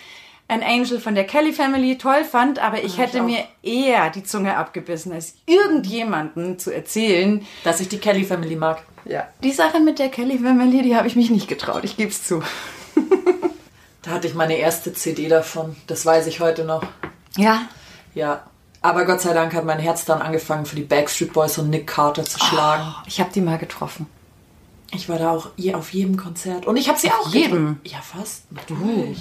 ein 0.53 0.63
Angel 0.63 1.01
von 1.01 1.15
der 1.15 1.25
Kelly 1.25 1.53
Family 1.53 1.99
toll 1.99 2.25
fand, 2.25 2.59
aber 2.59 2.83
ich 2.85 2.99
hätte 2.99 3.23
auch. 3.23 3.27
mir 3.27 3.45
eher 3.63 4.11
die 4.11 4.23
Zunge 4.23 4.57
abgebissen, 4.57 5.13
als 5.13 5.35
irgendjemanden 5.47 6.59
zu 6.59 6.71
erzählen. 6.75 7.45
Dass 7.65 7.81
ich 7.81 7.89
die 7.89 7.99
Kelly 7.99 8.25
Family 8.25 8.57
mag. 8.57 8.83
Ja. 9.05 9.27
Die 9.43 9.53
Sache 9.53 9.81
mit 9.81 9.99
der 9.99 10.09
Kelly 10.11 10.39
Family, 10.39 10.83
die 10.83 10.95
habe 10.97 11.09
ich 11.09 11.17
mich 11.17 11.31
nicht 11.31 11.49
getraut. 11.49 11.85
Ich 11.85 11.97
gebe 11.97 12.11
es 12.11 12.25
zu. 12.25 12.43
Da 14.03 14.11
hatte 14.11 14.27
ich 14.27 14.35
meine 14.35 14.57
erste 14.57 14.93
CD 14.93 15.29
davon. 15.29 15.77
Das 15.87 16.05
weiß 16.05 16.27
ich 16.27 16.41
heute 16.41 16.65
noch. 16.65 16.83
Ja. 17.37 17.63
Ja. 18.15 18.45
Aber 18.81 19.05
Gott 19.05 19.21
sei 19.21 19.33
Dank 19.33 19.55
hat 19.55 19.65
mein 19.65 19.79
Herz 19.79 20.05
dann 20.05 20.21
angefangen, 20.21 20.67
für 20.67 20.75
die 20.75 20.83
Backstreet 20.83 21.33
Boys 21.33 21.57
und 21.59 21.71
Nick 21.71 21.87
Carter 21.87 22.25
zu 22.25 22.39
schlagen. 22.41 22.83
Oh, 22.89 23.03
ich 23.07 23.21
habe 23.21 23.31
die 23.33 23.41
mal 23.41 23.59
getroffen. 23.59 24.07
Ich 24.93 25.09
war 25.09 25.19
da 25.19 25.31
auch 25.31 25.51
je, 25.57 25.75
auf 25.75 25.93
jedem 25.93 26.17
Konzert. 26.17 26.67
Und 26.67 26.77
ich 26.77 26.89
habe 26.89 26.99
sie 26.99 27.11
Auf 27.11 27.27
auch 27.27 27.29
jedem? 27.33 27.79
getroffen. 27.79 27.81
Ja, 27.85 27.99
fast. 28.01 28.51
Natürlich. 28.53 29.19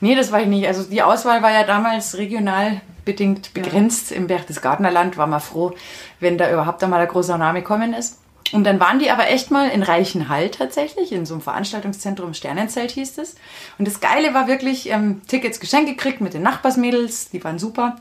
Nee, 0.00 0.14
das 0.14 0.32
war 0.32 0.40
ich 0.40 0.46
nicht. 0.46 0.66
Also 0.66 0.82
die 0.84 1.02
Auswahl 1.02 1.42
war 1.42 1.52
ja 1.52 1.64
damals 1.64 2.18
regional 2.18 2.80
bedingt 3.04 3.54
begrenzt. 3.54 4.12
Im 4.12 4.26
Berchtesgadener 4.26 4.90
Land 4.90 5.16
war 5.16 5.26
man 5.26 5.40
froh, 5.40 5.74
wenn 6.20 6.38
da 6.38 6.50
überhaupt 6.52 6.82
einmal 6.82 7.00
ein 7.00 7.08
großer 7.08 7.38
Name 7.38 7.62
kommen 7.62 7.94
ist. 7.94 8.18
Und 8.52 8.64
dann 8.64 8.78
waren 8.78 8.98
die 8.98 9.10
aber 9.10 9.28
echt 9.28 9.50
mal 9.50 9.68
in 9.70 9.82
Reichenhall 9.82 10.50
tatsächlich, 10.50 11.10
in 11.10 11.26
so 11.26 11.34
einem 11.34 11.40
Veranstaltungszentrum, 11.40 12.32
Sternenzelt 12.32 12.92
hieß 12.92 13.18
es. 13.18 13.34
Und 13.78 13.88
das 13.88 14.00
Geile 14.00 14.34
war 14.34 14.46
wirklich, 14.46 14.88
ähm, 14.90 15.22
Tickets 15.26 15.58
geschenkt 15.58 15.88
gekriegt 15.88 16.20
mit 16.20 16.34
den 16.34 16.42
Nachbarsmädels, 16.42 17.30
die 17.30 17.42
waren 17.42 17.58
super. 17.58 17.96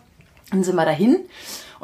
Dann 0.52 0.64
sind 0.64 0.75
wir 0.75 0.86
dahin 0.86 1.18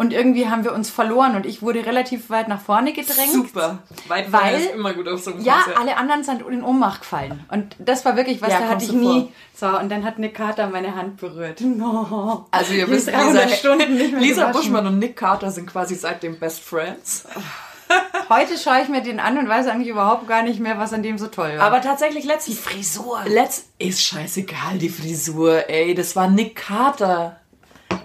und 0.01 0.13
irgendwie 0.13 0.49
haben 0.49 0.63
wir 0.63 0.73
uns 0.73 0.89
verloren 0.89 1.35
und 1.35 1.45
ich 1.45 1.61
wurde 1.61 1.85
relativ 1.85 2.31
weit 2.31 2.47
nach 2.47 2.59
vorne 2.59 2.91
gedrängt. 2.91 3.31
Super. 3.31 3.83
Weit 4.07 4.31
Weil- 4.31 4.41
weil, 4.41 4.59
ist 4.61 4.71
immer 4.73 4.93
gut 4.95 5.07
auf 5.07 5.21
so 5.21 5.31
einem 5.31 5.41
Ja, 5.41 5.57
Konzert. 5.57 5.77
alle 5.77 5.95
anderen 5.95 6.23
sind 6.23 6.41
in 6.41 6.63
Ohnmacht 6.63 7.01
gefallen. 7.01 7.45
Und 7.51 7.75
das 7.77 8.03
war 8.03 8.15
wirklich 8.17 8.41
was, 8.41 8.49
Ja, 8.51 8.61
da 8.61 8.67
hatte 8.69 8.83
ich 8.85 8.91
nie. 8.91 9.31
So, 9.55 9.67
und 9.67 9.89
dann 9.89 10.03
hat 10.03 10.17
Nick 10.17 10.33
Carter 10.33 10.67
meine 10.69 10.95
Hand 10.95 11.17
berührt. 11.17 11.61
No. 11.81 12.47
Also 12.49 12.73
ihr 12.73 12.89
wisst, 12.89 13.09
ist 13.09 13.15
300 13.15 13.45
Lisa, 13.45 13.55
Stunden 13.55 13.93
nicht 13.93 14.11
mehr 14.13 14.21
Lisa. 14.21 14.51
Buschmann 14.51 14.87
und 14.87 14.97
Nick 14.97 15.15
Carter 15.17 15.51
sind 15.51 15.67
quasi 15.67 15.93
seitdem 15.93 16.39
Best 16.39 16.61
Friends. 16.61 17.25
Heute 18.29 18.57
schaue 18.57 18.81
ich 18.81 18.89
mir 18.89 19.01
den 19.03 19.19
an 19.19 19.37
und 19.37 19.47
weiß 19.47 19.67
eigentlich 19.67 19.89
überhaupt 19.89 20.27
gar 20.27 20.41
nicht 20.41 20.59
mehr, 20.59 20.79
was 20.79 20.93
an 20.93 21.03
dem 21.03 21.19
so 21.19 21.27
toll 21.27 21.57
war. 21.59 21.65
Aber 21.67 21.81
tatsächlich 21.81 22.23
letztens... 22.25 22.57
die 22.57 22.63
Frisur. 22.63 23.21
Letzt 23.27 23.67
ist 23.77 24.01
scheißegal, 24.01 24.79
die 24.79 24.89
Frisur, 24.89 25.69
ey. 25.69 25.93
Das 25.93 26.15
war 26.15 26.27
Nick 26.27 26.55
Carter. 26.55 27.39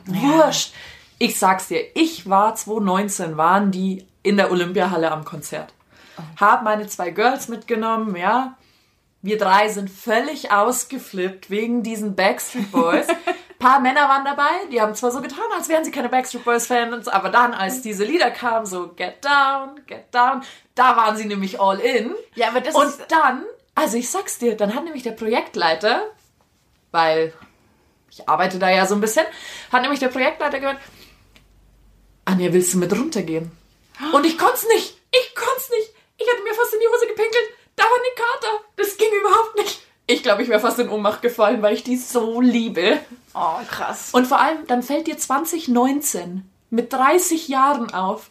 Wurscht. 0.04 0.74
Ich 1.18 1.38
sag's 1.38 1.68
dir, 1.68 1.80
ich 1.94 2.28
war 2.28 2.54
2019, 2.54 3.36
waren 3.36 3.70
die 3.70 4.06
in 4.22 4.36
der 4.36 4.50
Olympiahalle 4.50 5.10
am 5.10 5.24
Konzert. 5.24 5.72
Hab 6.38 6.62
meine 6.62 6.86
zwei 6.86 7.10
Girls 7.10 7.48
mitgenommen, 7.48 8.16
ja. 8.16 8.56
Wir 9.22 9.38
drei 9.38 9.68
sind 9.68 9.90
völlig 9.90 10.52
ausgeflippt 10.52 11.50
wegen 11.50 11.82
diesen 11.82 12.14
Backstreet 12.14 12.70
Boys. 12.70 13.06
paar 13.58 13.80
Männer 13.80 14.02
waren 14.08 14.24
dabei, 14.24 14.50
die 14.70 14.80
haben 14.80 14.94
zwar 14.94 15.10
so 15.10 15.20
getan, 15.22 15.44
als 15.56 15.68
wären 15.70 15.84
sie 15.84 15.90
keine 15.90 16.10
Backstreet 16.10 16.44
Boys 16.44 16.66
Fans, 16.66 17.08
aber 17.08 17.30
dann, 17.30 17.54
als 17.54 17.80
diese 17.80 18.04
Lieder 18.04 18.30
kamen, 18.30 18.66
so 18.66 18.88
Get 18.94 19.24
Down, 19.24 19.80
Get 19.86 20.14
Down, 20.14 20.42
da 20.74 20.96
waren 20.96 21.16
sie 21.16 21.24
nämlich 21.24 21.58
all 21.60 21.80
in. 21.80 22.14
Ja, 22.34 22.48
aber 22.48 22.60
das 22.60 22.74
Und 22.74 22.86
ist- 22.88 23.06
dann, 23.08 23.44
also 23.74 23.96
ich 23.96 24.10
sag's 24.10 24.38
dir, 24.38 24.56
dann 24.56 24.74
hat 24.74 24.84
nämlich 24.84 25.02
der 25.02 25.12
Projektleiter, 25.12 26.02
weil 26.92 27.32
ich 28.10 28.28
arbeite 28.28 28.58
da 28.58 28.70
ja 28.70 28.86
so 28.86 28.94
ein 28.94 29.00
bisschen, 29.00 29.24
hat 29.72 29.80
nämlich 29.82 30.00
der 30.00 30.08
Projektleiter 30.08 30.60
gesagt, 30.60 30.80
Anja, 32.26 32.52
willst 32.52 32.74
du 32.74 32.78
mit 32.78 32.92
runtergehen? 32.92 33.50
Und 34.12 34.26
ich 34.26 34.36
konnte 34.36 34.66
nicht. 34.68 34.98
Ich 35.10 35.34
konnte 35.34 35.72
nicht. 35.78 35.92
Ich 36.18 36.28
hatte 36.28 36.42
mir 36.42 36.54
fast 36.54 36.74
in 36.74 36.80
die 36.80 36.88
Hose 36.88 37.06
gepinkelt. 37.06 37.44
Da 37.76 37.84
war 37.84 37.98
Nick 38.02 38.16
Carter. 38.16 38.64
Das 38.76 38.96
ging 38.96 39.08
überhaupt 39.20 39.56
nicht. 39.56 39.80
Ich 40.08 40.22
glaube, 40.22 40.42
ich 40.42 40.48
wäre 40.48 40.60
fast 40.60 40.78
in 40.78 40.88
Ohnmacht 40.88 41.22
gefallen, 41.22 41.62
weil 41.62 41.74
ich 41.74 41.84
die 41.84 41.96
so 41.96 42.40
liebe. 42.40 42.98
Oh, 43.34 43.58
krass. 43.70 44.10
Und 44.12 44.26
vor 44.26 44.40
allem, 44.40 44.66
dann 44.66 44.82
fällt 44.82 45.06
dir 45.06 45.16
2019 45.16 46.48
mit 46.70 46.92
30 46.92 47.48
Jahren 47.48 47.94
auf, 47.94 48.30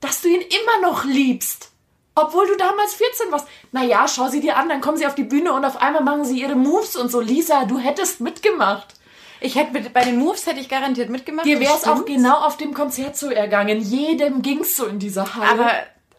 dass 0.00 0.20
du 0.20 0.28
ihn 0.28 0.42
immer 0.42 0.90
noch 0.90 1.04
liebst. 1.04 1.70
Obwohl 2.14 2.48
du 2.48 2.56
damals 2.56 2.94
14 2.94 3.30
warst. 3.30 3.46
Naja, 3.70 4.08
schau 4.08 4.28
sie 4.28 4.40
dir 4.40 4.56
an, 4.56 4.68
dann 4.68 4.80
kommen 4.80 4.96
sie 4.96 5.06
auf 5.06 5.14
die 5.14 5.22
Bühne 5.22 5.52
und 5.52 5.64
auf 5.64 5.76
einmal 5.76 6.02
machen 6.02 6.24
sie 6.24 6.40
ihre 6.40 6.56
Moves 6.56 6.96
und 6.96 7.10
so. 7.10 7.20
Lisa, 7.20 7.64
du 7.64 7.78
hättest 7.78 8.20
mitgemacht. 8.20 8.94
Ich 9.40 9.54
hätte 9.54 9.72
mit- 9.72 9.92
bei 9.92 10.02
den 10.04 10.18
Moves 10.18 10.46
hätte 10.46 10.60
ich 10.60 10.68
garantiert 10.68 11.10
mitgemacht. 11.10 11.46
Dir 11.46 11.60
wäre 11.60 11.74
es 11.76 11.84
auch 11.84 12.04
genau 12.04 12.38
auf 12.38 12.56
dem 12.56 12.74
Konzert 12.74 13.16
so 13.16 13.30
ergangen. 13.30 13.80
Jedem 13.80 14.42
ging's 14.42 14.76
so 14.76 14.86
in 14.86 14.98
dieser 14.98 15.34
Halle. 15.34 15.48
Aber 15.50 15.70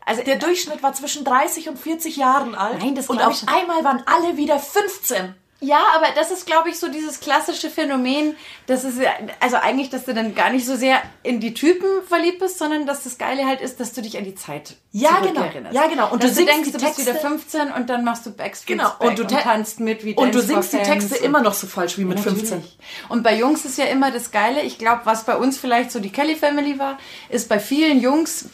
also 0.06 0.24
der 0.24 0.38
Durchschnitt 0.38 0.82
war 0.82 0.94
zwischen 0.94 1.24
30 1.24 1.70
und 1.70 1.78
40 1.78 2.16
Jahren 2.18 2.56
alt. 2.56 2.80
Nein, 2.80 2.96
das 2.96 3.08
und 3.08 3.22
auf 3.22 3.44
einmal 3.48 3.84
waren 3.84 4.02
alle 4.06 4.38
wieder 4.38 4.58
15. 4.58 5.36
Ja, 5.62 5.82
aber 5.96 6.08
das 6.16 6.32
ist, 6.32 6.46
glaube 6.46 6.70
ich, 6.70 6.80
so 6.80 6.88
dieses 6.88 7.20
klassische 7.20 7.70
Phänomen, 7.70 8.36
das 8.66 8.86
ist 8.86 8.98
ja, 8.98 9.12
also 9.42 9.58
eigentlich, 9.58 9.90
dass 9.90 10.06
du 10.06 10.14
dann 10.14 10.34
gar 10.34 10.52
nicht 10.52 10.66
so 10.66 10.78
sehr 10.78 11.02
in 11.22 11.42
die 11.42 11.54
Typen 11.54 11.86
verliebt 12.08 12.40
bist, 12.40 12.58
sondern 12.60 12.86
dass 12.86 13.04
das 13.04 13.18
Geile 13.18 13.46
halt 13.46 13.60
ist, 13.60 13.80
dass 13.80 13.92
du 13.92 14.02
dich 14.02 14.18
an 14.18 14.24
die 14.24 14.36
Zeit 14.36 14.78
Ja, 14.94 15.20
genau. 15.20 15.44
Ja, 15.72 15.88
genau. 15.88 16.12
Und 16.12 16.24
du 16.24 16.28
dass 16.28 16.38
du 16.38 16.46
singst 16.46 16.54
denkst, 16.54 16.72
du 16.72 16.80
bist 16.80 16.98
wieder 17.00 17.12
Texte- 17.12 17.28
15 17.28 17.72
und 17.74 17.90
dann 17.90 18.06
machst 18.06 18.26
du 18.26 18.32
Backstreet 18.32 18.78
Genau. 18.78 18.90
Back 19.00 19.10
Und 19.10 19.20
du 19.20 19.24
und, 19.24 19.32
tanzt 19.32 19.82
mit 19.82 20.06
wie 20.06 20.14
Und 20.16 20.34
du 20.34 20.42
singst 20.42 20.72
die 20.72 20.78
Texte 20.78 21.18
immer 21.18 21.42
noch 21.42 21.54
so 21.54 21.68
falsch 21.68 21.98
wie 21.98 22.06
mit 22.06 22.22
15. 22.22 22.60
Natürlich. 22.60 22.78
Und 23.10 23.24
bei 23.24 23.36
Jungs 23.36 23.66
ist 23.66 23.78
ja 23.78 23.86
immer 23.86 24.12
das 24.12 24.32
Geile, 24.32 24.62
ich 24.62 24.78
glaube, 24.78 25.02
was 25.04 25.26
bei 25.26 25.36
uns 25.36 25.58
vielleicht 25.58 25.92
so 25.92 26.00
die 26.00 26.12
Kelly 26.12 26.36
Family 26.36 26.80
war, 26.80 26.98
ist 27.28 27.50
bei 27.50 27.60
vielen 27.60 28.00
Jungs, 28.00 28.46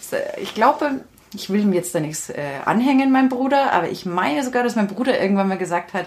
ich 0.42 0.56
glaube, 0.56 1.02
ich 1.36 1.50
will 1.50 1.62
ihm 1.62 1.74
jetzt 1.74 1.94
da 1.94 2.00
nichts 2.00 2.30
äh, 2.30 2.42
anhängen, 2.66 3.12
mein 3.12 3.30
Bruder, 3.30 3.74
aber 3.74 3.90
ich 3.90 4.06
meine 4.06 4.44
sogar, 4.44 4.64
dass 4.64 4.76
mein 4.76 4.88
Bruder 4.88 5.20
irgendwann 5.20 5.48
mal 5.48 5.58
gesagt 5.58 5.94
hat, 5.94 6.06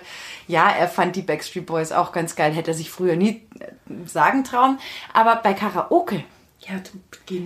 ja, 0.49 0.69
er 0.71 0.89
fand 0.89 1.15
die 1.15 1.23
Backstreet 1.23 1.67
Boys 1.67 1.93
auch 1.93 2.11
ganz 2.13 2.35
geil, 2.35 2.53
hätte 2.53 2.73
er 2.73 2.75
sich 2.75 2.91
früher 2.91 3.15
nie 3.17 3.43
äh, 3.61 3.67
sagen 4.07 4.43
trauen. 4.45 4.79
Aber 5.15 5.37
bei 5.37 5.55
Karaoke, 5.55 6.25
Ja, 6.61 6.75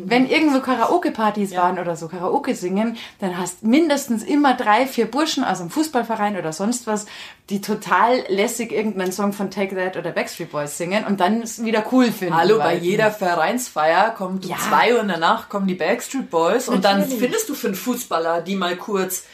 wenn 0.06 0.26
irgendwo 0.28 0.60
Karaoke-Partys 0.60 1.52
Ja. 1.52 1.62
waren 1.62 1.78
oder 1.78 1.96
so 1.96 2.08
Karaoke 2.08 2.54
singen, 2.54 2.96
dann 3.20 3.36
hast 3.36 3.62
mindestens 3.62 4.22
immer 4.24 4.54
drei, 4.54 4.86
vier 4.86 5.04
Burschen 5.10 5.44
aus 5.44 5.60
einem 5.60 5.68
Fußballverein 5.70 6.38
oder 6.38 6.52
sonst 6.54 6.86
was, 6.86 7.04
die 7.50 7.60
total 7.60 8.24
lässig 8.28 8.72
irgendeinen 8.72 9.12
Song 9.12 9.32
von 9.34 9.50
Take 9.50 9.76
That 9.76 9.96
oder 9.98 10.12
Backstreet 10.12 10.50
Boys 10.50 10.78
singen 10.78 11.04
und 11.04 11.20
dann 11.20 11.42
es 11.42 11.62
wieder 11.62 11.84
cool 11.92 12.10
finden. 12.10 12.34
Hallo, 12.36 12.58
bei 12.58 12.74
jeder 12.76 13.10
Vereinsfeier 13.10 14.10
kommt 14.10 14.44
um 14.44 14.50
Ja. 14.50 14.56
zwei 14.56 14.94
Uhr 14.94 15.00
in 15.02 15.08
der 15.08 15.18
Nacht 15.18 15.50
kommen 15.50 15.66
die 15.66 15.74
Backstreet 15.74 16.30
Boys 16.30 16.68
und 16.68 16.84
dann 16.84 17.00
Natürlich. 17.00 17.18
findest 17.20 17.48
du 17.50 17.54
fünf 17.54 17.78
Fußballer, 17.80 18.40
die 18.40 18.56
mal 18.56 18.76
kurz, 18.76 19.24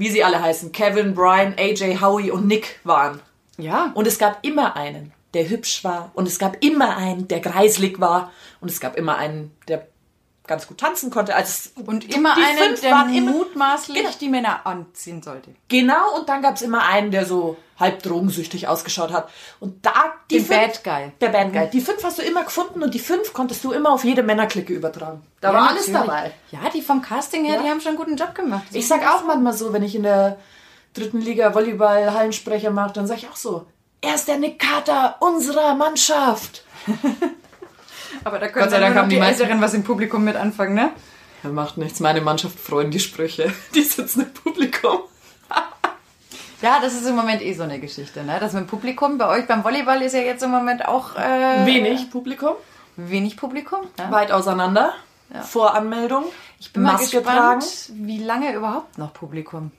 wie 0.00 0.10
sie 0.10 0.24
alle 0.24 0.40
heißen, 0.42 0.72
Kevin, 0.72 1.14
Brian, 1.14 1.54
AJ, 1.58 1.98
Howie 2.00 2.30
und 2.30 2.46
Nick 2.46 2.80
waren. 2.84 3.20
Ja. 3.58 3.90
Und 3.94 4.06
es 4.06 4.18
gab 4.18 4.38
immer 4.44 4.74
einen, 4.74 5.12
der 5.34 5.48
hübsch 5.48 5.84
war. 5.84 6.10
Und 6.14 6.26
es 6.26 6.38
gab 6.38 6.56
immer 6.64 6.96
einen, 6.96 7.28
der 7.28 7.40
greislig 7.40 8.00
war. 8.00 8.32
Und 8.60 8.70
es 8.70 8.80
gab 8.80 8.96
immer 8.96 9.16
einen, 9.18 9.54
der 9.68 9.86
ganz 10.46 10.66
gut 10.66 10.78
tanzen 10.78 11.10
konnte. 11.10 11.34
Also 11.36 11.70
Und 11.86 12.12
immer 12.12 12.34
einen, 12.36 12.80
der 12.82 12.90
waren 12.92 13.14
immer- 13.14 13.30
mutmaßlich 13.32 13.98
Genau. 13.98 14.10
die 14.20 14.28
Männer 14.28 14.66
anziehen 14.66 15.22
sollte. 15.22 15.50
Genau, 15.68 16.16
und 16.18 16.28
dann 16.28 16.42
gab 16.42 16.56
es 16.56 16.62
immer 16.62 16.82
einen, 16.86 17.10
der 17.12 17.24
so 17.26 17.56
halb 17.80 18.02
drogensüchtig 18.02 18.68
ausgeschaut 18.68 19.10
hat. 19.10 19.28
Und 19.58 19.84
da 19.84 19.92
die 20.30 20.38
Den 20.38 20.48
Bad 20.48 20.84
Guy. 20.84 21.12
Der 21.20 21.28
Bad 21.30 21.52
Guy. 21.52 21.70
Die 21.70 21.80
fünf 21.80 22.04
hast 22.04 22.18
du 22.18 22.22
immer 22.22 22.44
gefunden 22.44 22.82
und 22.82 22.94
die 22.94 22.98
fünf 22.98 23.32
konntest 23.32 23.64
du 23.64 23.72
immer 23.72 23.90
auf 23.90 24.04
jede 24.04 24.22
Männerklicke 24.22 24.72
übertragen. 24.72 25.22
Da 25.40 25.52
war 25.52 25.62
Ja, 25.62 25.66
alles 25.70 25.88
natürlich. 25.88 26.10
dabei. 26.12 26.30
Ja, 26.52 26.58
die 26.72 26.82
vom 26.82 27.02
Casting 27.02 27.44
her, 27.46 27.56
Ja. 27.56 27.62
die 27.62 27.68
haben 27.70 27.80
schon 27.80 27.88
einen 27.90 27.98
guten 27.98 28.16
Job 28.16 28.34
gemacht. 28.34 28.64
Ich 28.72 28.86
sag 28.86 29.00
auch 29.08 29.24
manchmal 29.26 29.54
so, 29.54 29.72
wenn 29.72 29.82
ich 29.82 29.94
in 29.96 30.02
der 30.04 30.36
dritten 30.94 31.20
Liga 31.20 31.54
Volleyball 31.54 32.12
Hallensprecher 32.12 32.70
mache, 32.70 32.92
dann 32.92 33.06
sag 33.06 33.16
ich 33.18 33.28
auch 33.28 33.36
so, 33.36 33.66
er 34.02 34.14
ist 34.14 34.28
der 34.28 34.38
Nick 34.38 34.58
Carter 34.58 35.16
unserer 35.20 35.74
Mannschaft. 35.74 36.64
aber 38.24 38.38
da 38.38 38.46
Gott 38.46 38.54
können 38.54 38.70
sei 38.70 38.76
dann 38.80 38.88
Dank 38.94 38.96
haben 38.96 39.08
die 39.08 39.16
die 39.16 39.22
Älteren 39.22 39.60
was 39.60 39.74
im 39.74 39.84
Publikum 39.84 40.24
mit 40.24 40.36
anfangen, 40.36 40.74
ne? 40.74 40.90
Er 41.42 41.50
macht 41.50 41.78
nichts, 41.78 42.00
meine 42.00 42.20
Mannschaft 42.20 42.58
freuen 42.60 42.90
die 42.90 43.00
Sprüche. 43.00 43.50
Die 43.74 43.82
sitzen 43.82 44.22
im 44.22 44.32
Publikum. 44.34 45.00
Ja, 46.62 46.78
das 46.80 46.94
ist 46.94 47.06
im 47.06 47.16
Moment 47.16 47.40
eh 47.42 47.54
so 47.54 47.62
eine 47.62 47.80
Geschichte, 47.80 48.22
ne? 48.22 48.38
Das 48.38 48.52
mit 48.52 48.64
dem 48.64 48.66
Publikum, 48.66 49.16
bei 49.16 49.28
euch 49.28 49.46
beim 49.46 49.64
Volleyball 49.64 50.02
ist 50.02 50.12
ja 50.12 50.20
jetzt 50.20 50.42
im 50.42 50.50
Moment 50.50 50.86
auch 50.86 51.16
äh, 51.16 51.64
Wenig 51.64 52.10
Publikum, 52.10 52.54
wenig 52.96 53.36
Publikum. 53.36 53.80
Ne? 53.98 54.10
weit 54.10 54.30
auseinander. 54.30 54.92
Voranmeldung. 55.42 56.24
Ich 56.58 56.72
bin 56.72 56.82
mal 56.82 56.94
Maske 56.94 57.18
gespannt, 57.18 57.62
tragen. 57.62 58.06
wie 58.06 58.18
lange 58.18 58.52
überhaupt 58.52 58.98
noch 58.98 59.12
Publikum. 59.12 59.70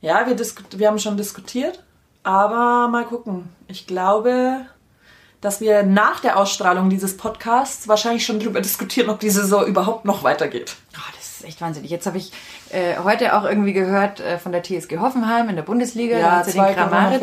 Ja, 0.00 0.26
wir, 0.26 0.36
wir 0.38 0.88
haben 0.88 0.98
schon 0.98 1.16
diskutiert, 1.16 1.82
aber 2.22 2.88
mal 2.88 3.04
gucken. 3.04 3.50
Ich 3.68 3.86
glaube, 3.86 4.66
dass 5.40 5.60
wir 5.60 5.82
nach 5.82 6.20
der 6.20 6.38
Ausstrahlung 6.38 6.88
dieses 6.88 7.16
Podcasts 7.16 7.86
wahrscheinlich 7.86 8.24
schon 8.24 8.40
darüber 8.40 8.60
diskutieren, 8.62 9.10
ob 9.10 9.20
die 9.20 9.30
Saison 9.30 9.66
überhaupt 9.66 10.06
noch 10.06 10.22
weitergeht. 10.22 10.76
Oh, 10.96 11.12
das 11.14 11.36
ist 11.36 11.44
echt 11.44 11.60
wahnsinnig. 11.60 11.90
Jetzt 11.90 12.06
habe 12.06 12.16
ich 12.16 12.32
äh, 12.74 12.96
heute 13.04 13.36
auch 13.36 13.44
irgendwie 13.44 13.72
gehört 13.72 14.20
äh, 14.20 14.38
von 14.38 14.52
der 14.52 14.62
TSG 14.62 14.98
Hoffenheim 14.98 15.48
in 15.48 15.56
der 15.56 15.62
Bundesliga. 15.62 16.18
Ja, 16.18 16.42
da 16.42 16.44
zwei 16.44 16.66
den 16.68 16.74
Kramaric 16.76 17.22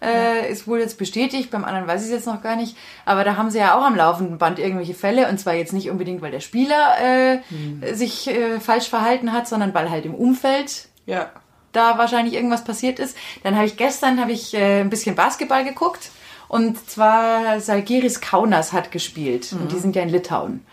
äh, 0.00 0.50
ist 0.50 0.66
wohl 0.68 0.78
jetzt 0.80 0.96
bestätigt. 0.98 1.50
Beim 1.50 1.64
anderen 1.64 1.86
weiß 1.86 2.02
ich 2.02 2.08
es 2.08 2.12
jetzt 2.14 2.26
noch 2.26 2.42
gar 2.42 2.56
nicht. 2.56 2.76
Aber 3.04 3.24
da 3.24 3.36
haben 3.36 3.50
sie 3.50 3.58
ja 3.58 3.76
auch 3.78 3.84
am 3.84 3.96
laufenden 3.96 4.38
Band 4.38 4.58
irgendwelche 4.58 4.94
Fälle. 4.94 5.28
Und 5.28 5.38
zwar 5.38 5.54
jetzt 5.54 5.72
nicht 5.72 5.90
unbedingt, 5.90 6.22
weil 6.22 6.30
der 6.30 6.40
Spieler 6.40 6.94
äh, 7.02 7.38
Hm. 7.48 7.82
sich 7.94 8.28
äh, 8.28 8.60
falsch 8.60 8.88
verhalten 8.88 9.32
hat, 9.32 9.48
sondern 9.48 9.74
weil 9.74 9.90
halt 9.90 10.06
im 10.06 10.14
Umfeld 10.14 10.88
Ja. 11.06 11.30
da 11.72 11.98
wahrscheinlich 11.98 12.34
irgendwas 12.34 12.64
passiert 12.64 12.98
ist. 12.98 13.16
Dann 13.42 13.56
habe 13.56 13.66
ich 13.66 13.76
gestern 13.76 14.20
habe 14.20 14.32
ich 14.32 14.54
äh, 14.54 14.80
ein 14.80 14.90
bisschen 14.90 15.14
Basketball 15.16 15.64
geguckt 15.64 16.10
und 16.48 16.88
zwar 16.88 17.60
Salgiris 17.60 18.20
Kaunas 18.20 18.72
hat 18.72 18.92
gespielt 18.92 19.52
und 19.52 19.72
die 19.72 19.78
sind 19.78 19.96
ja 19.96 20.02
in 20.02 20.08
Litauen. 20.08 20.64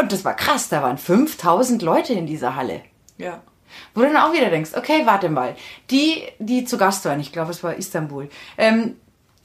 Und 0.00 0.12
das 0.12 0.24
war 0.24 0.34
krass, 0.34 0.68
da 0.68 0.82
waren 0.82 0.98
5000 0.98 1.82
Leute 1.82 2.12
in 2.12 2.26
dieser 2.26 2.54
Halle. 2.54 2.82
Ja. 3.18 3.40
Wo 3.94 4.02
du 4.02 4.06
dann 4.06 4.16
auch 4.16 4.32
wieder 4.32 4.48
denkst, 4.48 4.70
okay, 4.76 5.02
warte 5.04 5.28
mal, 5.28 5.56
die, 5.90 6.22
die 6.38 6.64
zu 6.64 6.78
Gast 6.78 7.04
waren, 7.04 7.20
ich 7.20 7.32
glaube, 7.32 7.50
es 7.50 7.64
war 7.64 7.74
Istanbul, 7.74 8.28
ähm, 8.58 8.96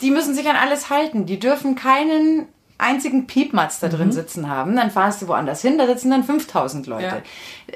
die 0.02 0.12
müssen 0.12 0.34
sich 0.36 0.48
an 0.50 0.56
alles 0.56 0.90
halten. 0.90 1.26
Die 1.26 1.40
dürfen 1.40 1.76
keinen 1.76 2.48
einzigen 2.82 3.28
Piepmatz 3.28 3.80
da 3.80 3.88
drin 3.90 4.12
sitzen 4.12 4.50
haben. 4.50 4.76
Dann 4.76 4.90
fahrst 4.90 5.22
du 5.22 5.28
woanders 5.28 5.62
hin, 5.62 5.78
da 5.78 5.86
sitzen 5.86 6.10
dann 6.10 6.24
5000 6.24 6.88
Leute. 6.88 7.22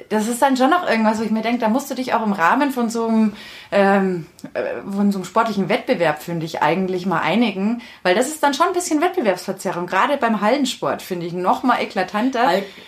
Das 0.10 0.28
ist 0.28 0.42
dann 0.42 0.58
schon 0.58 0.72
noch 0.72 0.90
irgendwas, 0.90 1.20
wo 1.20 1.24
ich 1.24 1.30
mir 1.30 1.44
denke, 1.44 1.60
da 1.60 1.70
musst 1.70 1.92
du 1.92 1.94
dich 1.96 2.16
auch 2.16 2.26
im 2.26 2.34
Rahmen 2.34 2.72
von 2.72 2.90
so 2.90 3.08
einem, 3.08 3.34
ähm, 3.72 4.26
äh, 4.56 4.82
von 4.82 5.12
so 5.12 5.20
einem 5.20 5.26
sportlichen 5.26 5.70
Wettbewerb, 5.70 6.24
finde 6.24 6.48
ich, 6.48 6.64
eigentlich 6.64 7.06
mal 7.06 7.20
einigen. 7.22 7.84
Weil 8.02 8.16
das 8.16 8.30
ist 8.30 8.42
dann 8.42 8.56
schon 8.56 8.68
ein 8.68 8.74
bisschen 8.74 9.00
Wettbewerbsverzerrung. 9.00 9.86
Gerade 9.86 10.18
beim 10.18 10.42
Hallensport, 10.42 11.04
finde 11.04 11.28
ich, 11.28 11.34
noch 11.34 11.62
mal 11.62 11.80
eklatanter. 11.80 12.44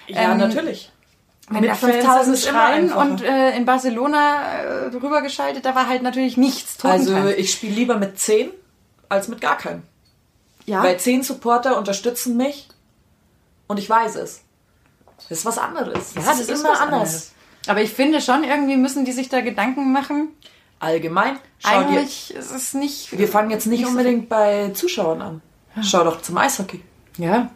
Ja, 0.08 0.32
Ähm, 0.32 0.38
natürlich. 0.40 0.92
Wenn 1.50 1.62
Mit 1.62 1.70
da 1.70 1.76
Fans 1.76 1.94
5000 1.96 2.34
ist 2.36 2.44
es 2.44 2.50
immer 2.50 2.60
schreien 2.60 2.92
und 2.92 3.22
äh, 3.22 3.56
in 3.56 3.66
Barcelona 3.66 4.42
äh, 4.42 4.86
rübergeschaltet, 4.88 5.64
da 5.66 5.76
war 5.76 5.88
halt 5.88 6.04
natürlich 6.04 6.36
nichts. 6.36 6.84
Also 6.84 7.12
Totentanz. 7.12 7.38
ich 7.38 7.52
spiele 7.52 7.74
lieber 7.74 7.98
mit 7.98 8.20
10 8.20 8.52
als 9.10 9.30
mit 9.30 9.40
gar 9.40 9.58
keinem. 9.58 9.84
ja, 10.66 10.84
Weil 10.84 11.00
10 11.00 11.24
Supporter 11.24 11.78
unterstützen 11.78 12.36
mich 12.36 12.68
und 13.68 13.80
ich 13.80 13.90
weiß 13.90 14.16
es. 14.16 14.42
Das 15.30 15.40
ist 15.40 15.46
was 15.46 15.58
anderes. 15.58 16.14
ja, 16.16 16.22
das 16.22 16.42
ist 16.42 16.50
immer 16.50 16.72
was 16.72 16.80
anders. 16.80 16.82
anderes. 16.82 17.32
Aber 17.68 17.82
ich 17.82 17.92
finde 17.92 18.22
schon, 18.22 18.44
irgendwie 18.44 18.78
müssen 18.78 19.06
die 19.06 19.12
sich 19.14 19.30
da 19.30 19.42
Gedanken 19.42 19.92
machen. 19.92 20.30
Allgemein. 20.80 21.40
Schau 21.60 21.70
dir, 21.84 22.00
Eigentlich 22.00 22.34
ist 22.36 22.52
es 22.52 22.74
nicht... 22.74 23.18
wir 23.18 23.28
fangen 23.28 23.50
jetzt 23.50 23.66
nicht 23.66 23.84
so 23.84 23.90
unbedingt 23.90 24.30
bei 24.30 24.70
Zuschauern 24.74 25.22
an. 25.22 25.42
Schau 25.82 26.04
doch 26.04 26.22
zum 26.22 26.38
Eishockey. 26.38 26.82
Ja, 27.18 27.50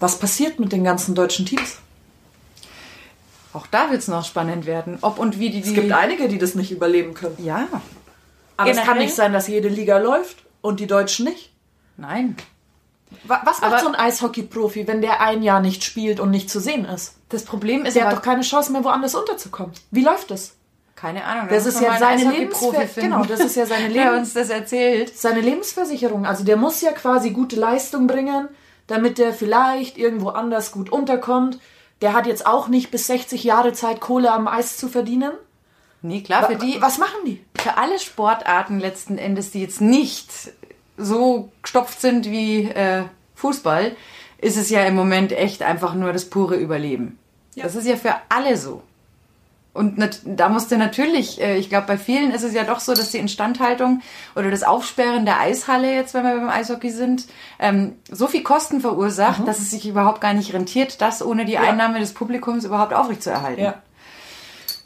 Was 0.00 0.18
passiert 0.18 0.58
mit 0.58 0.72
den 0.72 0.82
ganzen 0.84 1.14
deutschen 1.14 1.46
Teams? 1.46 1.78
Auch 3.54 3.66
da 3.66 3.90
wird 3.90 4.00
es 4.00 4.08
noch 4.08 4.24
spannend 4.24 4.66
werden. 4.66 4.98
Ob 5.00 5.18
und 5.18 5.38
wie 5.38 5.50
die... 5.50 5.60
die 5.62 5.68
Es 5.68 5.74
gibt 5.74 5.92
einige, 5.92 6.28
die 6.28 6.38
das 6.38 6.54
nicht 6.54 6.70
überleben 6.72 7.14
können. 7.14 7.36
Ja, 7.42 7.66
Aber 8.56 8.70
es 8.70 8.76
kann 8.76 8.84
Generell? 8.86 9.04
nicht 9.04 9.14
sein, 9.14 9.32
dass 9.32 9.48
jede 9.48 9.68
Liga 9.68 9.98
läuft 9.98 10.38
und 10.60 10.80
die 10.80 10.86
Deutschen 10.86 11.24
nicht. 11.26 11.52
nein. 11.96 12.36
Wa- 13.24 13.42
Was 13.44 13.60
macht 13.60 13.72
Aber- 13.72 13.80
so 13.82 13.88
ein 13.88 13.94
Eishockey-Profi, 13.94 14.88
wenn 14.88 15.00
der 15.00 15.20
ein 15.20 15.42
Jahr 15.44 15.60
nicht 15.60 15.84
spielt 15.84 16.18
und 16.18 16.30
nicht 16.32 16.50
zu 16.50 16.58
sehen 16.58 16.84
ist? 16.84 17.14
Das 17.28 17.44
Problem 17.44 17.84
ist 17.84 17.94
Der 17.94 18.06
hat 18.08 18.16
doch 18.16 18.22
keine 18.22 18.42
Chance 18.42 18.72
mehr, 18.72 18.82
woanders 18.82 19.14
unterzukommen. 19.14 19.72
Wie 19.92 20.02
läuft 20.02 20.30
das? 20.32 20.54
keine 20.96 21.24
Ahnung. 21.24 21.48
da 21.48 21.54
Das 21.54 21.66
ist 21.66 21.80
ja 21.80 21.96
seine 21.98 22.22
Eishockey-Profi 22.30 22.76
Lebensver- 22.76 22.86
finden, 22.88 23.10
genau, 23.10 23.24
das 23.24 23.40
ist 23.40 23.56
ja 23.56 23.66
seine 23.66 23.88
der 23.92 24.04
Lebens- 24.04 24.18
uns 24.20 24.34
das 24.34 24.48
erzählt. 24.50 25.16
Seine 25.16 25.40
Lebensversicherung. 25.42 26.24
Also 26.26 26.44
der 26.44 26.56
muss 26.56 26.80
ja 26.80 26.92
quasi 26.92 27.30
gute 27.30 27.56
Leistung 27.56 28.06
bringen, 28.08 28.48
damit 28.88 29.18
der 29.18 29.32
vielleicht 29.32 29.96
irgendwo 29.98 30.30
anders 30.30 30.72
gut 30.72 30.90
unterkommt. 30.90 31.58
Der 32.04 32.12
hat 32.12 32.26
jetzt 32.26 32.46
auch 32.46 32.68
nicht 32.68 32.92
bis 32.92 33.08
60 33.08 33.42
Jahre 33.42 33.72
Zeit, 33.72 34.00
Kohle 34.00 34.30
am 34.30 34.46
Eis 34.46 34.76
zu 34.76 34.88
verdienen. 34.88 35.32
Nee, 36.02 36.20
klar, 36.20 36.46
für 36.46 36.56
die... 36.56 36.76
Was 36.80 36.98
machen 36.98 37.24
die? 37.24 37.42
für 37.64 37.78
alle 37.78 37.98
Sportarten 37.98 38.78
letzten 38.78 39.16
Endes, 39.16 39.50
die 39.50 39.62
jetzt 39.62 39.80
nicht 39.80 40.52
so 40.98 41.50
gestopft 41.62 41.98
sind 41.98 42.30
wie 42.30 42.64
äh, 42.64 43.04
Fußball, 43.36 43.96
ist 44.36 44.58
es 44.58 44.68
ja 44.68 44.84
im 44.84 44.94
Moment 44.94 45.32
echt 45.32 45.62
einfach 45.62 45.94
nur 45.94 46.12
das 46.12 46.28
pure 46.28 46.56
Überleben. 46.56 47.18
Ja. 47.54 47.62
Das 47.64 47.74
ist 47.74 47.86
ja 47.86 47.96
für 47.96 48.16
alle 48.28 48.58
so. 48.58 48.82
Und 49.74 50.20
da 50.24 50.48
musste 50.48 50.78
natürlich, 50.78 51.40
äh, 51.42 51.56
ich 51.58 51.68
glaube, 51.68 51.88
bei 51.88 51.98
vielen 51.98 52.30
ist 52.30 52.44
es 52.44 52.54
ja 52.54 52.62
doch 52.62 52.78
so, 52.78 52.94
dass 52.94 53.10
die 53.10 53.18
Instandhaltung 53.18 54.00
oder 54.36 54.50
das 54.50 54.62
Aufsperren 54.62 55.24
der 55.26 55.40
Eishalle, 55.40 55.92
jetzt 55.92 56.14
wenn 56.14 56.22
wir 56.22 56.36
beim 56.36 56.48
Eishockey 56.48 56.90
sind, 56.90 57.26
ähm, 57.58 57.96
so 58.08 58.28
viel 58.28 58.44
Kosten 58.44 58.80
verursacht, 58.80 59.46
dass 59.48 59.58
es 59.58 59.70
sich 59.70 59.86
überhaupt 59.86 60.20
gar 60.20 60.32
nicht 60.32 60.54
rentiert, 60.54 61.00
das 61.02 61.22
ohne 61.26 61.44
die 61.44 61.58
Einnahme 61.58 61.98
des 61.98 62.14
Publikums 62.14 62.64
überhaupt 62.64 62.94
aufrechtzuerhalten. 62.94 63.60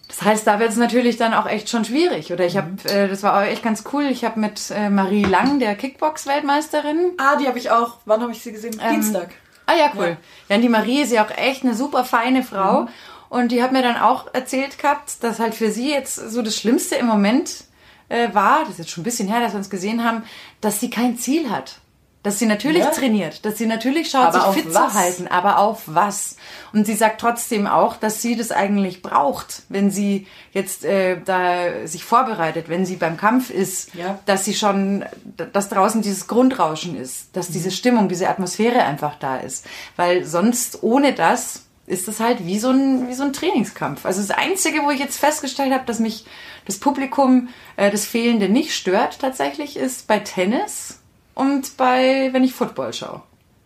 Das 0.08 0.22
heißt, 0.22 0.46
da 0.46 0.58
wird 0.58 0.70
es 0.70 0.76
natürlich 0.78 1.18
dann 1.18 1.34
auch 1.34 1.46
echt 1.46 1.68
schon 1.68 1.84
schwierig. 1.84 2.32
Oder 2.32 2.46
ich 2.46 2.56
habe, 2.56 2.70
äh, 2.88 3.08
das 3.08 3.22
war 3.22 3.36
auch 3.36 3.42
echt 3.42 3.62
ganz 3.62 3.84
cool, 3.92 4.04
ich 4.04 4.24
habe 4.24 4.40
mit 4.40 4.70
äh, 4.70 4.88
Marie 4.88 5.22
Lang, 5.24 5.58
der 5.60 5.74
Kickbox-Weltmeisterin, 5.74 7.12
Ah, 7.18 7.36
die 7.36 7.46
habe 7.46 7.58
ich 7.58 7.70
auch. 7.70 7.98
Wann 8.06 8.22
habe 8.22 8.32
ich 8.32 8.42
sie 8.42 8.52
gesehen? 8.52 8.80
Dienstag. 8.90 9.28
Ah 9.66 9.74
ja, 9.74 9.92
cool. 9.96 10.16
Ja. 10.48 10.56
und 10.56 10.62
die 10.62 10.70
Marie 10.70 11.02
ist 11.02 11.12
ja 11.12 11.26
auch 11.26 11.30
echt 11.30 11.62
eine 11.62 11.74
super 11.74 12.04
feine 12.04 12.42
Frau. 12.42 12.88
Und 13.28 13.52
die 13.52 13.62
hat 13.62 13.72
mir 13.72 13.82
dann 13.82 13.96
auch 13.96 14.32
erzählt 14.32 14.78
gehabt, 14.78 15.22
dass 15.22 15.38
halt 15.38 15.54
für 15.54 15.70
sie 15.70 15.90
jetzt 15.90 16.14
so 16.16 16.40
das 16.42 16.56
Schlimmste 16.56 16.94
im 16.96 17.06
Moment 17.06 17.64
äh, 18.08 18.32
war, 18.32 18.60
das 18.60 18.70
ist 18.70 18.78
jetzt 18.78 18.90
schon 18.90 19.02
ein 19.02 19.04
bisschen 19.04 19.28
her, 19.28 19.40
dass 19.40 19.52
wir 19.52 19.58
uns 19.58 19.68
gesehen 19.70 20.02
haben, 20.04 20.22
dass 20.60 20.80
sie 20.80 20.88
kein 20.90 21.18
Ziel 21.18 21.50
hat. 21.50 21.78
Dass 22.24 22.40
sie 22.40 22.46
natürlich 22.46 22.82
Ja. 22.82 22.90
trainiert, 22.90 23.44
dass 23.44 23.58
sie 23.58 23.66
natürlich 23.66 24.10
schaut, 24.10 24.34
Aber 24.34 24.52
sich 24.52 24.62
fit 24.64 24.74
was? 24.74 24.92
zu 24.92 24.98
halten, 24.98 25.28
aber 25.28 25.58
auf 25.58 25.82
was? 25.86 26.36
Und 26.72 26.84
sie 26.84 26.94
sagt 26.94 27.20
trotzdem 27.20 27.66
auch, 27.68 27.96
dass 27.96 28.20
sie 28.20 28.34
das 28.34 28.50
eigentlich 28.50 29.02
braucht, 29.02 29.62
wenn 29.68 29.90
sie 29.92 30.26
jetzt 30.52 30.84
äh, 30.84 31.20
da 31.24 31.86
sich 31.86 32.02
vorbereitet, 32.04 32.68
wenn 32.68 32.84
sie 32.84 32.96
beim 32.96 33.16
Kampf 33.18 33.50
ist, 33.50 33.94
Ja. 33.94 34.18
dass 34.26 34.44
sie 34.44 34.54
schon, 34.54 35.04
dass 35.52 35.68
draußen 35.68 36.02
dieses 36.02 36.26
Grundrauschen 36.26 36.98
ist, 37.00 37.36
dass 37.36 37.48
diese 37.48 37.70
Stimmung, 37.70 38.08
diese 38.08 38.28
Atmosphäre 38.28 38.82
einfach 38.82 39.14
da 39.20 39.36
ist. 39.36 39.64
Weil 39.94 40.24
sonst 40.24 40.82
ohne 40.82 41.12
das 41.12 41.66
ist 41.88 42.08
das 42.08 42.20
halt 42.20 42.46
wie 42.46 42.58
so 42.58 42.70
ein, 42.70 43.08
wie 43.08 43.14
so 43.14 43.24
ein 43.24 43.32
Trainingskampf. 43.32 44.04
Also 44.04 44.20
das 44.20 44.30
Einzige, 44.30 44.82
wo 44.82 44.90
ich 44.90 45.00
jetzt 45.00 45.18
festgestellt 45.18 45.72
habe, 45.72 45.84
dass 45.86 45.98
mich 45.98 46.24
das 46.66 46.78
Publikum 46.78 47.48
äh, 47.76 47.90
das 47.90 48.04
Fehlende 48.04 48.48
nicht 48.48 48.74
stört 48.74 49.18
tatsächlich, 49.20 49.76
ist 49.76 50.06
bei 50.06 50.18
Tennis 50.18 51.00
und 51.34 51.76
bei, 51.76 52.30
wenn 52.32 52.44
ich 52.44 52.54
Football 52.54 52.92
schaue. 52.92 53.22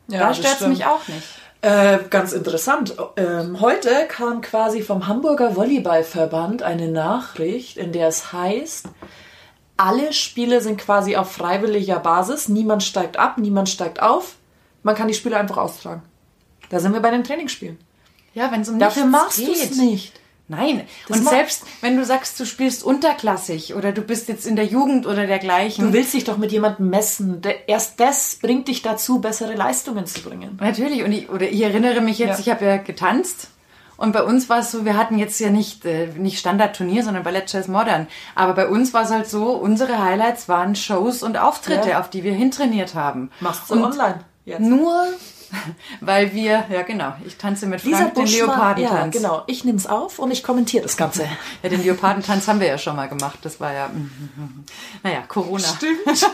Ja, 0.09 0.21
da 0.21 0.35
stört 0.35 0.61
es 0.61 0.67
mich 0.67 0.85
auch 0.85 1.07
nicht. 1.09 1.23
Äh, 1.63 1.99
ganz 2.11 2.33
interessant. 2.33 2.97
Ähm, 3.17 3.61
heute 3.61 4.07
kam 4.09 4.41
quasi 4.41 4.83
vom 4.83 5.07
Hamburger 5.07 5.55
Volleyballverband 5.55 6.63
eine 6.63 6.89
Nachricht, 6.89 7.77
in 7.77 7.93
der 7.93 8.09
es 8.09 8.33
heißt, 8.33 8.89
alle 9.77 10.13
Spiele 10.13 10.61
sind 10.61 10.79
quasi 10.79 11.17
auf 11.17 11.33
freiwilliger 11.33 11.99
Basis. 11.99 12.49
Niemand 12.49 12.83
steigt 12.83 13.17
ab, 13.17 13.39
niemand 13.39 13.69
steigt 13.69 14.03
auf. 14.03 14.37
Man 14.83 14.95
kann 14.95 15.09
die 15.09 15.15
Spiele 15.15 15.37
einfach 15.37 15.57
austragen. 15.57 16.03
Da 16.69 16.81
sind 16.81 16.93
wir 16.93 17.01
bei 17.01 17.11
den 17.11 17.25
Trainingsspielen. 17.25 17.79
Ja, 18.35 18.51
wenn 18.53 18.63
es 18.63 18.69
um 18.69 18.79
Dafür 18.79 19.07
machst 19.07 19.39
du 19.39 19.51
es 19.53 19.77
nicht. 19.77 20.13
Nein. 20.49 20.83
Das 21.09 21.19
und 21.19 21.29
selbst 21.29 21.63
wenn 21.81 21.97
du 21.97 22.05
sagst, 22.05 22.39
du 22.39 22.45
spielst 22.45 22.83
unterklassig 22.85 23.75
oder 23.75 23.93
du 23.93 24.03
bist 24.03 24.29
jetzt 24.29 24.47
in 24.47 24.57
der 24.57 24.67
Jugend 24.67 25.07
oder 25.07 25.27
dergleichen. 25.27 25.87
Du 25.87 25.93
willst 25.93 26.13
dich 26.13 26.25
doch 26.25 26.37
mit 26.37 26.53
jemandem 26.53 26.91
messen. 26.91 27.41
Erst 27.67 28.01
das 28.01 28.37
bringt 28.43 28.69
dich 28.69 28.83
dazu, 28.83 29.21
bessere 29.21 29.55
Leistungen 29.55 30.05
zu 30.07 30.21
bringen. 30.21 30.59
Natürlich, 30.61 31.05
und 31.05 31.13
ich, 31.13 31.31
oder 31.31 31.49
ich 31.49 31.63
erinnere 31.63 32.01
mich 32.01 32.19
jetzt, 32.19 32.39
Ja. 32.39 32.41
ich 32.41 32.51
habe 32.51 32.65
ja 32.67 32.77
getanzt 32.79 33.49
und 33.97 34.13
bei 34.13 34.23
uns 34.25 34.49
war 34.51 34.59
es 34.59 34.73
so, 34.73 34.85
wir 34.85 34.97
hatten 34.97 35.17
jetzt 35.17 35.39
ja 35.41 35.49
nicht, 35.49 35.87
äh, 35.87 36.09
nicht 36.19 36.39
Standardturnier, 36.41 37.05
sondern 37.05 37.23
Ballett 37.23 37.51
Jazz 37.51 37.69
Modern. 37.69 38.09
Aber 38.35 38.53
bei 38.55 38.67
uns 38.69 38.93
war 38.93 39.05
es 39.05 39.11
halt 39.11 39.29
so, 39.31 39.53
unsere 39.53 40.03
Highlights 40.05 40.49
waren 40.49 40.75
Shows 40.75 41.23
und 41.23 41.39
Auftritte, 41.39 41.91
Ja. 41.91 42.01
auf 42.01 42.11
die 42.11 42.25
wir 42.25 42.33
hintrainiert 42.35 42.95
haben. 42.95 43.31
Machst 43.41 43.71
du 43.71 43.75
online 43.75 44.21
jetzt. 44.45 44.61
Nur, 44.61 45.05
weil 46.01 46.33
wir, 46.33 46.65
ja 46.71 46.83
genau, 46.83 47.13
ich 47.25 47.37
tanze 47.37 47.67
mit 47.67 47.81
Frank 47.81 48.15
den 48.15 48.25
Buschmann, 48.25 48.47
Leopardentanz. 48.47 49.15
Ja, 49.15 49.21
genau. 49.21 49.43
Ich 49.47 49.65
nehme 49.65 49.79
es 49.79 49.87
auf 49.87 50.19
und 50.19 50.31
ich 50.31 50.43
kommentiere 50.43 50.83
das 50.83 50.97
Ganze. 50.97 51.27
Ja, 51.63 51.69
den 51.69 51.83
Leopardentanz 51.83 52.49
haben 52.49 52.61
wir 52.61 52.67
ja 52.67 52.79
schon 52.79 52.97
mal 52.97 53.09
gemacht. 53.09 53.39
Das 53.43 53.61
war 53.61 53.73
ja, 53.73 53.91
naja, 55.03 55.23
Corona. 55.29 55.67
Stimmt. 55.67 56.27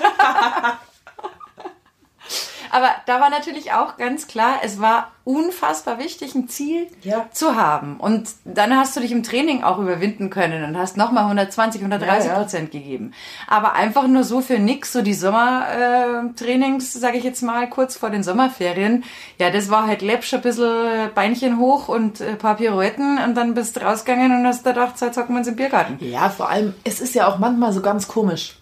Aber 2.71 2.89
da 3.07 3.21
war 3.21 3.31
natürlich 3.31 3.73
auch 3.73 3.97
ganz 3.97 4.27
klar, 4.27 4.57
es 4.63 4.81
war 4.81 5.13
unfassbar 5.25 5.99
wichtig, 5.99 6.35
ein 6.35 6.49
Ziel 6.49 6.87
Ja. 7.03 7.27
zu 7.33 7.55
haben. 7.55 7.99
Und 8.01 8.31
dann 8.47 8.75
hast 8.77 8.97
du 8.97 9.01
dich 9.01 9.13
im 9.13 9.23
Training 9.23 9.63
auch 9.63 9.79
überwinden 9.79 10.31
können 10.31 10.65
und 10.65 10.79
hast 10.79 10.97
nochmal 10.97 11.25
120, 11.25 11.83
130 11.83 12.27
Ja, 12.29 12.33
ja. 12.35 12.39
Prozent 12.41 12.71
gegeben. 12.71 13.13
Aber 13.47 13.75
einfach 13.75 14.07
nur 14.07 14.25
so 14.25 14.41
für 14.41 14.59
nix, 14.59 14.93
so 14.93 15.03
die 15.03 15.13
Sommertrainings, 15.13 16.95
äh, 16.97 16.99
sage 16.99 17.19
ich 17.19 17.25
jetzt 17.25 17.43
mal, 17.43 17.69
kurz 17.69 17.97
vor 17.97 18.11
den 18.11 18.23
Sommerferien. 18.23 19.05
Ja, 19.39 19.51
das 19.51 19.71
war 19.71 19.87
halt 19.87 20.03
läppsch, 20.03 20.33
ein 20.35 20.41
bisschen 20.43 21.11
Beinchen 21.15 21.59
hoch 21.59 21.89
und 21.89 22.21
ein 22.23 22.39
paar 22.39 22.57
Pirouetten 22.57 23.19
und 23.23 23.35
dann 23.35 23.55
bist 23.55 23.77
du 23.77 23.81
rausgegangen 23.81 24.33
und 24.41 24.47
hast 24.47 24.65
gedacht, 24.65 24.95
jetzt 25.01 25.17
hocken 25.17 25.35
wir 25.35 25.39
uns 25.41 25.49
im 25.49 25.57
Biergarten. 25.57 25.99
Ja, 26.01 26.29
vor 26.31 26.49
allem, 26.49 26.75
es 26.85 27.01
ist 27.01 27.15
ja 27.15 27.27
auch 27.29 27.39
manchmal 27.39 27.73
so 27.73 27.81
ganz 27.83 28.09
komisch. 28.09 28.57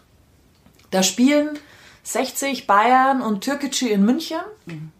Da 0.90 1.02
spielen 1.02 1.58
60 2.06 2.68
Bayern 2.68 3.20
und 3.20 3.42
Türkgücü 3.42 3.88
in 3.88 4.04
München 4.04 4.38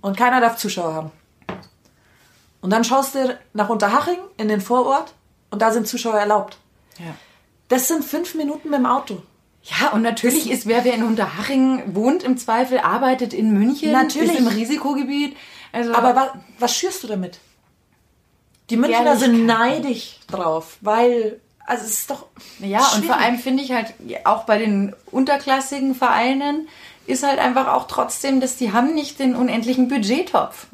und 0.00 0.16
keiner 0.16 0.40
darf 0.40 0.56
Zuschauer 0.56 0.92
haben. 0.92 1.12
Und 2.60 2.70
dann 2.70 2.82
schaust 2.82 3.14
du 3.14 3.38
nach 3.52 3.68
Unterhaching 3.68 4.18
in 4.38 4.48
den 4.48 4.60
Vorort 4.60 5.14
und 5.50 5.62
da 5.62 5.70
sind 5.70 5.86
Zuschauer 5.86 6.18
erlaubt. 6.18 6.58
Ja. 6.98 7.14
Das 7.68 7.86
sind 7.86 8.04
fünf 8.04 8.34
Minuten 8.34 8.70
mit 8.70 8.80
dem 8.80 8.86
Auto. 8.86 9.22
Ja, 9.62 9.90
und 9.90 10.02
natürlich 10.02 10.50
ist 10.50 10.66
wer, 10.66 10.84
wer 10.84 10.94
in 10.94 11.04
Unterhaching 11.04 11.94
wohnt, 11.94 12.24
im 12.24 12.38
Zweifel 12.38 12.78
arbeitet 12.78 13.32
in 13.32 13.52
München, 13.52 13.92
Natürlich. 13.92 14.32
ist 14.32 14.38
im 14.40 14.48
Risikogebiet. 14.48 15.36
Also, 15.70 15.94
Aber 15.94 16.16
wa 16.16 16.34
was 16.58 16.74
schürst 16.76 17.04
du 17.04 17.06
damit? 17.06 17.38
Die 18.70 18.76
Münchner 18.76 19.16
sind 19.16 19.46
neidisch 19.46 20.18
drauf, 20.28 20.78
weil, 20.80 21.40
also 21.66 21.84
es 21.84 22.00
ist 22.00 22.10
doch. 22.10 22.26
ja, 22.58 22.78
und 22.78 22.86
schwierig. 22.86 23.06
vor 23.06 23.16
allem 23.16 23.38
finde 23.38 23.62
ich 23.62 23.70
halt, 23.70 23.94
auch 24.24 24.44
bei 24.44 24.58
den 24.58 24.94
unterklassigen 25.12 25.94
Vereinen 25.94 26.68
ist 27.06 27.26
halt 27.26 27.38
einfach 27.38 27.68
auch 27.68 27.86
trotzdem, 27.86 28.40
dass 28.40 28.56
die 28.56 28.72
haben 28.72 28.94
nicht 28.94 29.18
den 29.18 29.34
unendlichen 29.36 29.88
Budgettopf. 29.88 30.66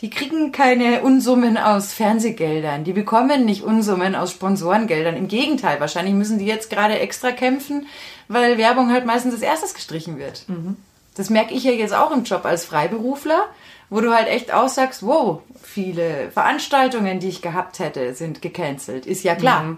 Die 0.00 0.10
kriegen 0.10 0.50
keine 0.50 1.02
Unsummen 1.02 1.56
aus 1.56 1.92
Fernsehgeldern, 1.92 2.82
die 2.82 2.92
bekommen 2.92 3.44
nicht 3.44 3.62
Unsummen 3.62 4.16
aus 4.16 4.32
Sponsorengeldern. 4.32 5.16
Im 5.16 5.28
Gegenteil, 5.28 5.78
wahrscheinlich 5.78 6.14
müssen 6.14 6.38
die 6.38 6.46
jetzt 6.46 6.70
gerade 6.70 6.98
extra 6.98 7.30
kämpfen, 7.30 7.86
weil 8.26 8.58
Werbung 8.58 8.90
halt 8.90 9.06
meistens 9.06 9.34
als 9.34 9.42
erstes 9.42 9.74
gestrichen 9.74 10.18
wird. 10.18 10.44
Das 11.16 11.30
merke 11.30 11.54
ich 11.54 11.62
ja 11.62 11.70
jetzt 11.72 11.94
auch 11.94 12.10
im 12.10 12.24
Job 12.24 12.44
als 12.44 12.64
Freiberufler, 12.64 13.44
wo 13.90 14.00
du 14.00 14.12
halt 14.12 14.26
echt 14.26 14.52
aussagst, 14.52 15.06
wow, 15.06 15.40
viele 15.62 16.30
Veranstaltungen, 16.32 17.20
die 17.20 17.28
ich 17.28 17.42
gehabt 17.42 17.78
hätte, 17.78 18.14
sind 18.14 18.42
gecancelt. 18.42 19.06
Ist 19.06 19.22
ja 19.22 19.34
klar. 19.36 19.76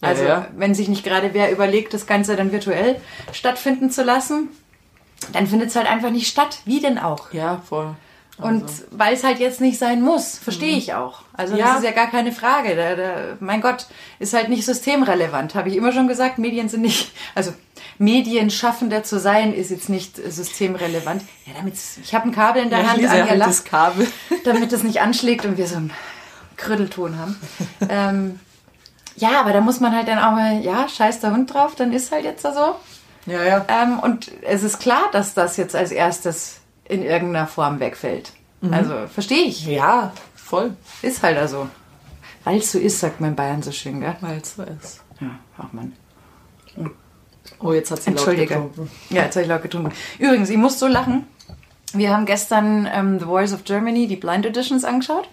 Ja, 0.00 0.08
Also, 0.08 0.24
ja. 0.24 0.46
wenn 0.56 0.74
sich 0.74 0.88
nicht 0.88 1.02
gerade 1.02 1.30
wer 1.32 1.50
überlegt, 1.50 1.94
das 1.94 2.06
Ganze 2.06 2.36
dann 2.36 2.52
virtuell 2.52 3.00
stattfinden 3.32 3.90
zu 3.90 4.04
lassen, 4.04 4.50
dann 5.32 5.46
findet 5.46 5.70
es 5.70 5.76
halt 5.76 5.90
einfach 5.90 6.10
nicht 6.10 6.28
statt. 6.28 6.58
Wie 6.64 6.80
denn 6.80 6.98
auch? 6.98 7.32
Ja, 7.32 7.60
voll. 7.68 7.94
Und 8.40 8.64
weil 8.92 9.14
es 9.14 9.24
halt 9.24 9.40
jetzt 9.40 9.60
nicht 9.60 9.80
sein 9.80 10.00
muss, 10.00 10.38
verstehe 10.38 10.76
ich 10.76 10.94
auch. 10.94 11.22
Also 11.32 11.56
Ja. 11.56 11.66
das 11.66 11.78
ist 11.78 11.84
ja 11.84 11.90
gar 11.90 12.06
keine 12.08 12.30
Frage. 12.30 12.76
Da, 12.76 12.94
da, 12.94 13.12
mein 13.40 13.60
Gott, 13.60 13.86
ist 14.20 14.32
halt 14.32 14.48
nicht 14.48 14.64
systemrelevant. 14.64 15.56
Habe 15.56 15.68
ich 15.70 15.74
immer 15.76 15.90
schon 15.90 16.06
gesagt, 16.06 16.38
Medien 16.38 16.68
sind 16.68 16.82
nicht, 16.82 17.10
also 17.34 17.52
Medienschaffender 17.98 19.02
zu 19.02 19.18
sein, 19.18 19.52
ist 19.52 19.72
jetzt 19.72 19.88
nicht 19.88 20.16
systemrelevant. 20.16 21.22
Ja, 21.46 21.54
damit 21.56 21.74
ich 22.00 22.14
habe 22.14 22.28
ein 22.28 22.32
Kabel 22.32 22.62
in 22.62 22.70
der 22.70 22.88
Hand, 22.88 22.98
Anja 23.04 23.26
halt 23.26 23.38
lacht 23.38 23.50
das 23.50 23.64
Kabel. 23.64 24.06
damit 24.44 24.72
es 24.72 24.84
nicht 24.84 25.00
anschlägt 25.00 25.44
und 25.44 25.56
wir 25.58 25.66
so 25.66 25.76
einen 25.76 25.92
Krüttelton 26.56 27.18
haben. 27.18 27.40
ähm, 27.88 28.40
ja, 29.16 29.40
aber 29.40 29.52
da 29.52 29.60
muss 29.60 29.80
man 29.80 29.96
halt 29.96 30.06
dann 30.06 30.18
auch 30.20 30.30
mal, 30.30 30.60
ja, 30.60 30.88
scheiß 30.88 31.18
der 31.18 31.32
Hund 31.32 31.52
drauf, 31.52 31.74
dann 31.74 31.92
ist 31.92 32.12
halt 32.12 32.24
jetzt 32.24 32.44
da 32.44 32.54
so. 32.54 32.76
Ja, 33.28 33.44
ja. 33.44 33.66
Ähm, 33.68 33.98
und 34.00 34.30
es 34.42 34.62
ist 34.62 34.78
klar, 34.80 35.04
dass 35.12 35.34
das 35.34 35.56
jetzt 35.56 35.76
als 35.76 35.92
erstes 35.92 36.60
in 36.84 37.02
irgendeiner 37.02 37.46
Form 37.46 37.80
wegfällt. 37.80 38.32
Also 38.70 39.06
verstehe 39.12 39.44
ich. 39.44 39.64
Ja, 39.66 40.12
voll. 40.34 40.76
Ist 41.02 41.22
halt 41.22 41.38
also. 41.38 41.68
Weil 42.44 42.58
es 42.58 42.72
so 42.72 42.78
ist, 42.78 42.98
sagt 42.98 43.20
man 43.20 43.30
in 43.30 43.36
Bayern 43.36 43.62
so 43.62 43.70
schön, 43.70 44.00
gell? 44.00 44.16
Weil 44.20 44.38
es 44.38 44.56
so 44.56 44.62
ist. 44.62 45.00
Ja, 45.20 45.38
ach 45.58 45.72
man. 45.72 45.92
Oh, 47.60 47.72
jetzt 47.72 47.90
hat 47.90 48.02
sie 48.02 48.10
laut 48.10 48.24
getrunken. 48.36 48.90
Ja, 49.10 49.24
jetzt 49.24 49.36
habe 49.36 49.42
ich 49.42 49.48
laut 49.48 49.62
getrunken. 49.62 49.92
Übrigens, 50.18 50.48
ich 50.50 50.56
muss 50.56 50.78
so 50.78 50.86
lachen. 50.86 51.26
Wir 51.92 52.10
haben 52.12 52.26
gestern 52.26 52.88
ähm, 52.92 53.18
The 53.18 53.24
Voice 53.26 53.52
of 53.52 53.64
Germany, 53.64 54.06
die 54.06 54.16
Blind 54.16 54.44
Editions, 54.46 54.84
angeschaut. 54.84 55.28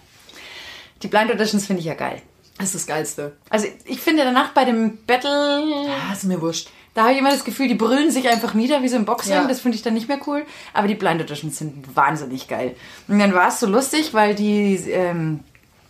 Die 1.02 1.08
Blind 1.08 1.30
Editions 1.30 1.66
finde 1.66 1.80
ich 1.80 1.86
ja 1.86 1.94
geil. 1.94 2.22
Das 2.58 2.66
ist 2.68 2.74
das 2.74 2.86
Geilste. 2.86 3.36
Also 3.50 3.66
ich 3.84 4.00
finde 4.00 4.24
danach 4.24 4.52
bei 4.52 4.64
dem 4.64 5.04
Battle, 5.06 5.62
Ah, 6.08 6.12
ist 6.12 6.24
mir 6.24 6.40
wurscht. 6.40 6.70
Da 6.96 7.02
habe 7.02 7.12
ich 7.12 7.18
immer 7.18 7.30
das 7.30 7.44
Gefühl, 7.44 7.68
die 7.68 7.74
brüllen 7.74 8.10
sich 8.10 8.26
einfach 8.30 8.54
nieder 8.54 8.82
wie 8.82 8.88
so 8.88 8.96
im 8.96 9.04
Boxring. 9.04 9.34
Ja. 9.34 9.46
Das 9.46 9.60
finde 9.60 9.76
ich 9.76 9.82
dann 9.82 9.92
nicht 9.92 10.08
mehr 10.08 10.18
cool. 10.26 10.46
Aber 10.72 10.88
die 10.88 10.94
Blind 10.94 11.20
Editions 11.20 11.58
sind 11.58 11.94
wahnsinnig 11.94 12.48
geil. 12.48 12.74
Und 13.06 13.18
dann 13.18 13.34
war 13.34 13.48
es 13.48 13.60
so 13.60 13.66
lustig, 13.66 14.14
weil 14.14 14.34
die, 14.34 14.76
ähm, 14.88 15.40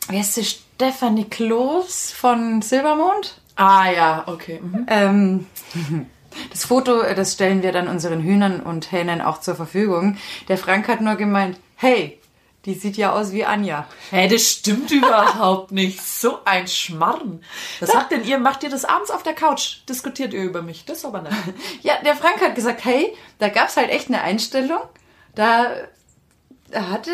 wie 0.08 0.18
heißt 0.18 0.34
sie, 0.34 0.44
Stefanie 0.44 1.26
Kloß 1.26 2.10
von 2.10 2.60
Silbermond? 2.60 3.40
Ah, 3.54 3.88
ja, 3.88 4.24
okay. 4.26 4.60
Mhm. 4.60 4.86
Ähm, 4.88 5.46
das 6.50 6.64
Foto, 6.64 7.00
äh, 7.02 7.14
das 7.14 7.34
stellen 7.34 7.62
wir 7.62 7.70
dann 7.70 7.86
unseren 7.86 8.20
Hühnern 8.20 8.58
und 8.58 8.90
Hähnen 8.90 9.20
auch 9.20 9.38
zur 9.38 9.54
Verfügung. 9.54 10.16
Der 10.48 10.58
Frank 10.58 10.88
hat 10.88 11.02
nur 11.02 11.14
gemeint, 11.14 11.56
hey, 11.76 12.18
die 12.66 12.74
sieht 12.74 12.96
ja 12.96 13.12
aus 13.12 13.32
wie 13.32 13.44
Anja. 13.44 13.86
Hey, 14.10 14.28
das 14.28 14.42
stimmt 14.42 14.90
überhaupt 14.90 15.72
nicht. 15.72 16.02
So 16.04 16.40
ein 16.44 16.66
Schmarrn. 16.68 17.42
Was 17.80 17.94
habt 17.94 18.10
denn 18.12 18.24
ihr? 18.24 18.38
Macht 18.38 18.62
ihr 18.64 18.70
das 18.70 18.84
abends 18.84 19.10
auf 19.10 19.22
der 19.22 19.34
Couch? 19.34 19.78
Diskutiert 19.88 20.34
ihr 20.34 20.42
über 20.42 20.62
mich? 20.62 20.84
Das 20.84 21.04
aber 21.04 21.22
nicht. 21.22 21.34
Ja, 21.82 21.94
der 22.04 22.16
Frank 22.16 22.40
hat 22.40 22.54
gesagt, 22.54 22.84
hey, 22.84 23.14
da 23.38 23.48
gab's 23.48 23.76
halt 23.76 23.90
echt 23.90 24.08
eine 24.08 24.20
Einstellung. 24.20 24.80
Da 25.34 25.70
hatte 26.74 27.12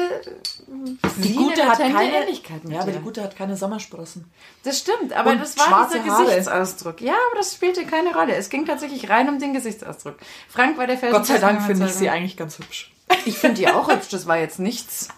Die 1.19 1.29
sie 1.29 1.35
Gute 1.35 1.67
hat 1.69 1.79
keine. 1.79 2.11
Ähnlichkeit 2.17 2.65
mit 2.65 2.73
Ja, 2.73 2.81
aber 2.81 2.91
dir. 2.93 2.99
die 2.99 3.05
Gute 3.05 3.23
hat 3.23 3.37
keine 3.37 3.55
Sommersprossen. 3.57 4.33
Das 4.65 4.79
stimmt, 4.79 5.13
aber 5.13 5.33
Und 5.33 5.41
das 5.43 5.59
war 5.59 5.89
dieser 5.93 6.05
Haare. 6.07 6.25
Gesichtsausdruck. 6.25 7.01
Ja, 7.03 7.13
aber 7.13 7.37
das 7.39 7.53
spielte 7.55 7.85
keine 7.85 8.15
Rolle. 8.15 8.35
Es 8.35 8.49
ging 8.49 8.65
tatsächlich 8.65 9.11
rein 9.11 9.29
um 9.29 9.39
den 9.39 9.53
Gesichtsausdruck. 9.53 10.17
Frank 10.49 10.79
war 10.79 10.87
der 10.87 10.97
Felsen. 10.97 11.19
Gott 11.19 11.27
sei 11.27 11.37
Dank 11.39 11.63
finde 11.63 11.85
ich 11.87 11.93
sie 11.93 12.09
eigentlich 12.09 12.39
ganz 12.39 12.59
hübsch. 12.59 12.93
Ich 13.27 13.37
finde 13.37 13.57
die 13.57 13.69
auch 13.69 13.91
hübsch, 13.91 14.09
das 14.09 14.27
war 14.27 14.39
jetzt 14.39 14.59
nichts. 14.59 15.09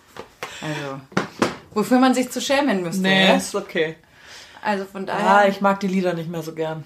Also, 0.64 1.00
wofür 1.74 1.98
man 1.98 2.14
sich 2.14 2.30
zu 2.30 2.40
schämen 2.40 2.82
müsste. 2.82 3.06
ja? 3.08 3.36
ist 3.36 3.54
okay. 3.54 3.96
Also 4.62 4.86
von 4.86 5.04
daher. 5.06 5.24
Ja, 5.44 5.48
ich 5.48 5.60
mag 5.60 5.80
die 5.80 5.88
Lieder 5.88 6.14
nicht 6.14 6.30
mehr 6.30 6.42
so 6.42 6.54
gern. 6.54 6.84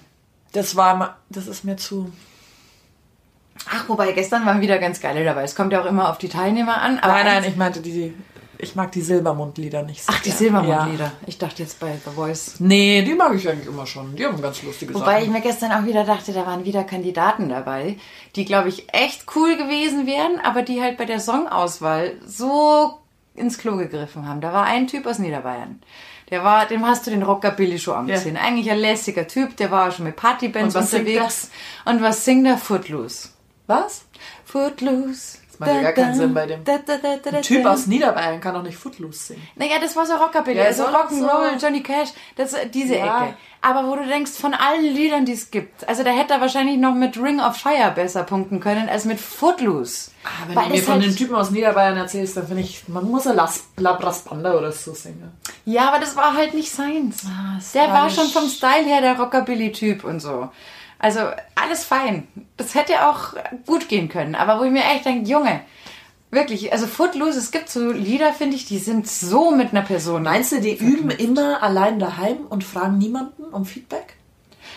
Das 0.51 0.75
war 0.75 1.17
das 1.29 1.47
ist 1.47 1.63
mir 1.63 1.77
zu. 1.77 2.11
Ach, 3.69 3.87
wobei 3.87 4.11
gestern 4.13 4.45
waren 4.45 4.61
wieder 4.61 4.79
ganz 4.79 4.99
geile 4.99 5.23
dabei. 5.23 5.43
Es 5.43 5.55
kommt 5.55 5.71
ja 5.73 5.81
auch 5.81 5.85
immer 5.85 6.09
auf 6.09 6.17
die 6.17 6.29
Teilnehmer 6.29 6.81
an. 6.81 6.95
Nein, 6.95 7.25
nein, 7.25 7.43
ich 7.45 7.55
meinte 7.55 7.81
die. 7.81 8.13
Ich 8.61 8.75
mag 8.75 8.91
die 8.91 9.01
Silbermond-Lieder 9.01 9.83
nicht 9.83 10.03
so 10.03 10.11
Ach, 10.13 10.19
die 10.21 10.29
gern. 10.29 10.37
Silbermond-Lieder. 10.37 11.05
Ja. 11.05 11.11
Ich 11.27 11.37
dachte 11.37 11.63
jetzt 11.63 11.79
bei 11.79 11.93
The 12.03 12.11
Voice. 12.13 12.55
Nee, 12.59 13.03
die 13.03 13.13
mag 13.13 13.33
ich 13.33 13.47
eigentlich 13.47 13.67
immer 13.67 13.85
schon. 13.85 14.17
Die 14.17 14.25
haben 14.25 14.41
ganz 14.41 14.61
lustige 14.63 14.93
Wobei 14.93 15.19
ich 15.19 15.27
Sachen. 15.27 15.33
mir 15.33 15.41
gestern 15.41 15.71
auch 15.71 15.85
wieder 15.85 16.03
dachte, 16.03 16.33
da 16.33 16.45
waren 16.45 16.65
wieder 16.65 16.83
Kandidaten 16.83 17.47
dabei, 17.47 17.95
die, 18.35 18.43
glaube 18.43 18.67
ich, 18.67 18.93
echt 18.93 19.23
cool 19.35 19.55
gewesen 19.55 20.05
wären, 20.05 20.41
aber 20.43 20.61
die 20.63 20.81
halt 20.81 20.97
bei 20.97 21.05
der 21.05 21.21
Songauswahl 21.21 22.15
so 22.25 22.99
ins 23.39 23.57
Klo 23.57 23.77
gegriffen 23.77 24.27
haben. 24.27 24.41
Da 24.41 24.53
war 24.53 24.65
ein 24.65 24.87
Typ 24.87 25.05
aus 25.05 25.19
Niederbayern. 25.19 25.81
Der 26.29 26.43
war, 26.43 26.67
dem 26.67 26.85
hast 26.85 27.07
du 27.07 27.11
den 27.11 27.23
Rockabilly 27.23 27.79
schon 27.79 27.95
angesehen. 27.95 28.37
Eigentlich 28.37 28.69
ein 28.69 28.77
lässiger 28.77 29.27
Typ, 29.27 29.57
der 29.57 29.71
war 29.71 29.91
schon 29.91 30.05
mit 30.05 30.15
Partybands 30.15 30.75
Und 30.75 30.83
unterwegs. 30.83 31.49
Und 31.85 32.01
was 32.03 32.23
singt 32.23 32.45
er? 32.45 32.57
Footloose. 32.57 33.29
Was? 33.65 34.05
Footloose. 34.45 35.38
Das 35.59 35.67
macht 35.67 35.75
ja 35.75 35.81
gar 35.81 35.91
keinen 35.91 36.15
Sinn 36.15 36.33
bei 36.33 36.45
dem. 36.45 36.61
Ein 36.65 37.41
Typ 37.41 37.65
aus 37.65 37.85
Niederbayern 37.87 38.39
kann 38.39 38.53
doch 38.53 38.63
nicht 38.63 38.77
Footloose 38.77 39.19
singen. 39.33 39.47
Naja, 39.55 39.73
das 39.81 39.95
war 39.95 40.05
so 40.05 40.13
Rockabilly, 40.15 40.57
Ja, 40.57 40.65
also 40.65 40.83
Rock'n'Roll, 40.85 41.59
so. 41.59 41.65
Johnny 41.65 41.83
Cash, 41.83 42.09
das, 42.37 42.55
diese 42.73 42.95
Ja. 42.95 43.23
Ecke. 43.25 43.35
Aber 43.61 43.87
wo 43.89 43.95
du 43.97 44.05
denkst, 44.07 44.31
von 44.31 44.53
allen 44.53 44.85
Liedern, 44.85 45.25
die 45.25 45.33
es 45.33 45.51
gibt, 45.51 45.85
also 45.89 46.03
da 46.03 46.11
hätte 46.11 46.33
er 46.35 46.39
wahrscheinlich 46.39 46.77
noch 46.77 46.93
mit 46.95 47.17
Ring 47.21 47.41
of 47.41 47.57
Fire 47.57 47.91
besser 47.93 48.23
punkten 48.23 48.61
können 48.61 48.87
als 48.87 49.03
mit 49.03 49.19
Footloose. 49.19 50.11
Ah, 50.23 50.29
Wenn 50.47 50.55
Weil 50.55 50.63
du 50.67 50.69
mir 50.75 50.81
von 50.83 50.93
halt- 50.93 51.03
den 51.05 51.15
Typen 51.17 51.35
aus 51.35 51.51
Niederbayern 51.51 51.97
erzählst, 51.97 52.37
dann 52.37 52.47
finde 52.47 52.61
ich, 52.63 52.87
man 52.87 53.03
muss 53.11 53.27
ein 53.27 53.35
Las 53.35 53.63
Labras 53.75 54.21
Banda 54.21 54.53
oder 54.57 54.71
so 54.71 54.93
singen. 54.93 55.31
Ja, 55.65 55.89
aber 55.89 55.99
das 55.99 56.15
war 56.15 56.35
halt 56.35 56.53
nicht 56.53 56.71
seins. 56.71 57.23
es 57.57 57.73
der 57.73 57.89
war 57.89 58.09
schon 58.09 58.27
vom 58.27 58.47
Style 58.47 58.85
her 58.85 59.01
der 59.01 59.19
Rockabilly-Typ 59.19 60.05
und 60.05 60.21
so. 60.21 60.49
Also 60.99 61.21
alles 61.55 61.85
fein. 61.85 62.27
Das 62.57 62.75
hätte 62.75 63.07
auch 63.07 63.33
gut 63.65 63.87
gehen 63.87 64.09
können. 64.09 64.35
Aber 64.35 64.59
wo 64.59 64.65
ich 64.65 64.71
mir 64.71 64.83
echt 64.83 65.05
denke, 65.05 65.29
Junge, 65.29 65.61
wirklich, 66.29 66.71
also 66.73 66.87
Footloose, 66.87 67.39
es 67.39 67.51
gibt 67.51 67.69
so 67.69 67.91
Lieder, 67.91 68.33
finde 68.33 68.57
ich, 68.57 68.65
die 68.65 68.77
sind 68.77 69.07
so 69.07 69.51
mit 69.51 69.71
einer 69.71 69.81
Person. 69.81 70.23
Meinst 70.23 70.51
du, 70.51 70.59
die 70.59 70.77
üben 70.77 71.09
immer 71.09 71.63
allein 71.63 71.99
daheim 71.99 72.45
und 72.49 72.63
fragen 72.63 72.97
niemanden 72.97 73.45
um 73.45 73.65
Feedback? 73.65 74.15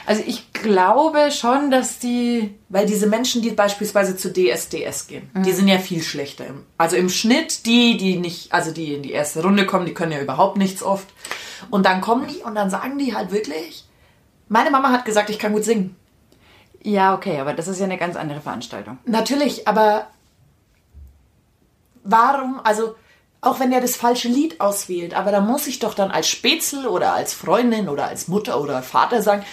Also 0.06 0.22
ich 0.26 0.52
glaube 0.52 1.30
schon, 1.30 1.70
dass 1.70 1.98
die 1.98 2.54
Weil 2.68 2.87
diese 2.87 3.06
Menschen, 3.06 3.42
die 3.42 3.50
beispielsweise 3.50 4.16
zu 4.16 4.32
DSDS 4.32 5.06
gehen, 5.06 5.30
die 5.35 5.52
sind 5.52 5.68
ja 5.68 5.78
viel 5.78 6.02
schlechter. 6.02 6.46
Im, 6.46 6.64
also 6.78 6.96
im 6.96 7.08
Schnitt, 7.08 7.66
die, 7.66 7.96
die 7.96 8.16
nicht, 8.16 8.52
also 8.52 8.72
die 8.72 8.94
in 8.94 9.02
die 9.02 9.12
erste 9.12 9.42
Runde 9.42 9.66
kommen, 9.66 9.87
die 9.87 9.94
können 9.94 10.12
ja 10.12 10.20
überhaupt 10.20 10.56
nichts 10.56 10.82
oft. 10.82 11.08
Und 11.70 11.87
dann 11.87 12.00
kommen 12.00 12.26
die 12.28 12.38
und 12.38 12.54
dann 12.54 12.70
sagen 12.70 12.98
die 12.98 13.14
halt 13.14 13.30
wirklich, 13.30 13.85
meine 14.48 14.70
Mama 14.70 14.90
hat 14.90 15.04
gesagt, 15.04 15.30
ich 15.30 15.38
kann 15.38 15.52
gut 15.52 15.64
singen. 15.64 15.96
Ja, 16.83 17.14
okay, 17.14 17.38
aber 17.38 17.53
das 17.53 17.68
ist 17.68 17.79
ja 17.79 17.85
eine 17.85 17.99
ganz 17.99 18.16
andere 18.16 18.40
Veranstaltung. 18.40 18.99
Natürlich, 19.05 19.68
aber 19.68 20.09
warum, 22.03 22.61
also 22.64 22.95
auch 23.40 23.61
wenn 23.61 23.73
er 23.73 23.81
das 23.81 23.97
falsche 23.97 24.29
Lied 24.29 24.61
auswählt, 24.61 25.14
aber 25.14 25.33
da 25.33 25.40
muss 25.40 25.66
ich 25.66 25.79
doch 25.79 25.95
dann 25.95 26.11
als 26.11 26.29
Spätzle 26.29 26.90
oder 26.90 27.12
als 27.14 27.35
Freundin 27.35 27.88
oder 27.88 28.07
als 28.07 28.29
Mutter 28.29 28.61
oder 28.61 28.83
Vater 28.83 29.23
sagen, 29.23 29.45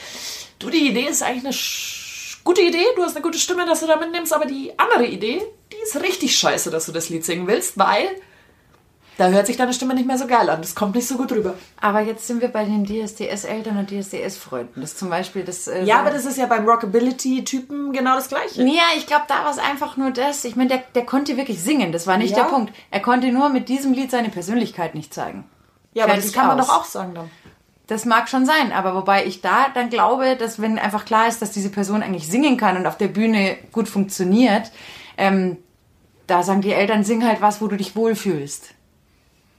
du, 0.60 0.70
die 0.70 0.90
Idee 0.90 1.08
ist 1.08 1.24
eigentlich 1.24 1.46
eine 1.46 2.44
gute 2.44 2.62
Idee, 2.62 2.86
du 2.96 3.04
hast 3.04 3.16
eine 3.16 3.24
gute 3.24 3.40
Stimme, 3.40 3.66
dass 3.66 3.80
du 3.80 3.88
da 3.88 3.98
mitnimmst, 3.98 4.34
aber 4.34 4.46
die 4.46 4.78
andere 4.78 5.06
Idee, 5.06 5.42
die 5.72 5.78
ist 5.84 6.02
richtig 6.02 6.36
scheiße, 6.38 6.70
dass 6.70 6.86
du 6.86 6.92
das 6.92 7.10
Lied 7.10 7.26
singen 7.26 7.48
willst, 7.48 7.78
weil 7.78 8.08
da 9.20 9.28
hört 9.30 9.48
sich 9.48 9.58
deine 9.58 9.74
Stimme 9.74 9.94
nicht 9.94 10.08
mehr 10.08 10.18
so 10.18 10.28
geil 10.28 10.50
an, 10.50 10.62
das 10.62 10.74
kommt 10.76 10.96
nicht 10.96 11.08
so 11.08 11.18
gut 11.18 11.32
rüber. 11.32 11.54
Aber 11.82 12.00
jetzt 12.00 12.26
sind 12.26 12.42
wir 12.42 12.48
bei 12.48 12.64
den 12.64 12.86
DSDS-Eltern 12.86 13.78
und 13.78 13.90
DSDS-Freunden. 13.92 14.80
Das 14.82 14.96
zum 14.96 15.10
Beispiel 15.10 15.44
das. 15.44 15.68
Äh, 15.68 15.84
Ja, 15.84 16.00
aber 16.00 16.10
das 16.12 16.26
ist 16.26 16.38
ja 16.38 16.46
beim 16.46 16.66
Rockability-Typen 16.68 17.92
genau 17.92 18.16
das 18.16 18.30
Gleiche. 18.30 18.64
Ja, 18.64 18.84
ich 18.98 19.08
glaube, 19.08 19.26
da 19.28 19.44
war 19.44 19.52
es 19.52 19.58
einfach 19.60 19.98
nur 19.98 20.12
das. 20.12 20.46
Ich 20.46 20.56
meine, 20.56 20.70
der, 20.70 20.84
der 20.96 21.06
konnte 21.06 21.38
wirklich 21.38 21.62
singen. 21.62 21.92
Das 21.92 22.08
war 22.08 22.18
nicht 22.18 22.32
Ja. 22.36 22.44
der 22.44 22.50
Punkt. 22.50 22.74
Er 22.92 23.02
konnte 23.02 23.28
nur 23.32 23.50
mit 23.50 23.70
diesem 23.70 23.94
Lied 23.94 24.10
seine 24.12 24.30
Persönlichkeit 24.30 24.96
nicht 24.96 25.14
zeigen. 25.14 25.44
Ja, 25.94 26.06
aber 26.06 26.14
das 26.16 26.26
Fertig 26.26 26.38
kann 26.40 26.48
man 26.48 26.60
aus. 26.60 26.68
doch 26.68 26.76
auch 26.82 26.86
sagen 26.86 27.14
dann. 27.14 27.30
Das 27.88 28.06
mag 28.06 28.30
schon 28.30 28.46
sein, 28.46 28.72
aber 28.72 28.94
wobei 28.96 29.26
ich 29.26 29.42
da 29.42 29.68
dann 29.74 29.90
glaube, 29.90 30.36
dass 30.36 30.62
wenn 30.62 30.78
einfach 30.78 31.06
klar 31.06 31.28
ist, 31.28 31.42
dass 31.42 31.52
diese 31.52 31.70
Person 31.70 32.04
eigentlich 32.04 32.28
singen 32.28 32.56
kann 32.56 32.78
und 32.78 32.86
auf 32.86 32.98
der 32.98 33.08
Bühne 33.08 33.58
gut 33.72 33.90
funktioniert, 33.90 34.72
ähm, 35.18 35.58
da 36.28 36.44
sagen 36.44 36.62
die 36.62 36.72
Eltern, 36.72 37.04
sing 37.04 37.26
halt 37.26 37.42
was, 37.42 37.62
wo 37.62 37.68
du 37.68 37.76
dich 37.76 37.96
wohlfühlst. 37.96 38.76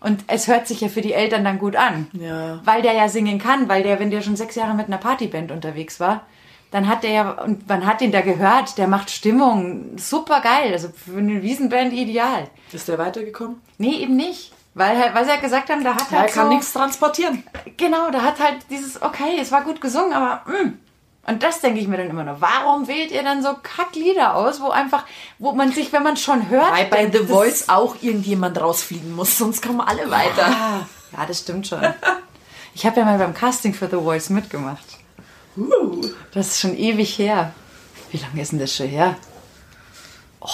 Und 0.00 0.24
es 0.28 0.48
hört 0.48 0.66
sich 0.66 0.80
ja 0.80 0.88
für 0.88 1.02
die 1.02 1.12
Eltern 1.12 1.44
dann 1.44 1.58
gut 1.58 1.76
an. 1.76 2.08
Ja. 2.12 2.60
Weil 2.64 2.80
der 2.82 2.94
ja 2.94 3.08
singen 3.08 3.38
kann, 3.38 3.68
weil 3.68 3.82
der, 3.82 4.00
wenn 4.00 4.10
der 4.10 4.22
schon 4.22 4.36
sechs 4.36 4.54
Jahre 4.54 4.74
mit 4.74 4.86
einer 4.86 4.96
Partyband 4.98 5.52
unterwegs 5.52 6.00
war, 6.00 6.22
dann 6.70 6.88
hat 6.88 7.02
der 7.02 7.10
ja, 7.10 7.30
und 7.32 7.68
man 7.68 7.84
hat 7.84 8.00
ihn 8.00 8.12
da 8.12 8.20
gehört, 8.20 8.78
der 8.78 8.86
macht 8.86 9.10
Stimmung, 9.10 9.98
super 9.98 10.40
geil, 10.40 10.72
also 10.72 10.88
für 10.88 11.18
eine 11.18 11.42
Wiesenband 11.42 11.92
ideal. 11.92 12.48
Ist 12.72 12.88
der 12.88 12.96
weitergekommen? 12.98 13.60
Nee, 13.78 13.96
eben 13.96 14.16
nicht. 14.16 14.52
Weil, 14.74 14.96
halt- 14.96 15.14
weil 15.14 15.24
sie 15.24 15.30
ja 15.32 15.36
gesagt 15.36 15.68
haben, 15.68 15.82
da 15.82 15.94
hat 15.94 16.10
Ja, 16.12 16.18
er 16.18 16.22
halt 16.22 16.32
kann 16.32 16.46
so, 16.46 16.52
nichts 16.52 16.72
transportieren. 16.72 17.42
Genau, 17.76 18.10
da 18.12 18.22
hat 18.22 18.38
halt 18.40 18.58
dieses, 18.70 19.02
okay, 19.02 19.36
es 19.40 19.50
war 19.50 19.62
gut 19.64 19.80
gesungen, 19.80 20.12
aber 20.12 20.42
mm. 20.48 20.78
Und 21.26 21.42
das 21.42 21.60
denke 21.60 21.80
ich 21.80 21.86
mir 21.86 21.98
dann 21.98 22.08
immer 22.08 22.24
noch. 22.24 22.40
Warum 22.40 22.88
wählt 22.88 23.10
ihr 23.10 23.22
dann 23.22 23.42
so 23.42 23.54
Kacklieder 23.62 24.34
aus, 24.34 24.60
wo 24.60 24.70
einfach, 24.70 25.04
wo 25.38 25.52
man 25.52 25.70
sich, 25.72 25.92
wenn 25.92 26.02
man 26.02 26.16
schon 26.16 26.48
hört, 26.48 26.72
Weil 26.72 26.86
bei 26.86 27.10
The 27.10 27.26
Voice 27.26 27.68
auch 27.68 27.96
irgendjemand 28.00 28.60
rausfliegen 28.60 29.14
muss, 29.14 29.36
sonst 29.36 29.62
kommen 29.62 29.80
alle 29.80 30.10
weiter. 30.10 30.86
Ja, 31.12 31.26
das 31.26 31.40
stimmt 31.40 31.66
schon. 31.66 31.82
Ich 32.72 32.86
habe 32.86 33.00
ja 33.00 33.04
mal 33.04 33.18
beim 33.18 33.34
Casting 33.34 33.74
für 33.74 33.88
The 33.88 33.96
Voice 33.96 34.30
mitgemacht. 34.30 34.84
Uh. 35.56 36.02
Das 36.32 36.46
ist 36.46 36.60
schon 36.60 36.76
ewig 36.78 37.18
her. 37.18 37.52
Wie 38.12 38.18
lange 38.18 38.40
ist 38.40 38.52
denn 38.52 38.60
das 38.60 38.74
schon 38.74 38.86
her? 38.86 39.16
Oh, 40.40 40.48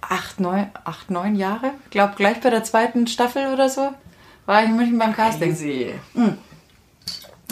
acht, 0.00 0.40
neun, 0.40 0.70
acht, 0.84 1.10
neun 1.10 1.36
Jahre? 1.36 1.72
Ich 1.84 1.90
glaube, 1.90 2.14
gleich 2.16 2.40
bei 2.40 2.48
der 2.48 2.64
zweiten 2.64 3.06
Staffel 3.06 3.52
oder 3.52 3.68
so 3.68 3.92
war 4.46 4.62
ich 4.62 4.70
in 4.70 4.76
München 4.76 4.98
beim 4.98 5.14
Casting. 5.14 5.50
Easy. 5.50 5.94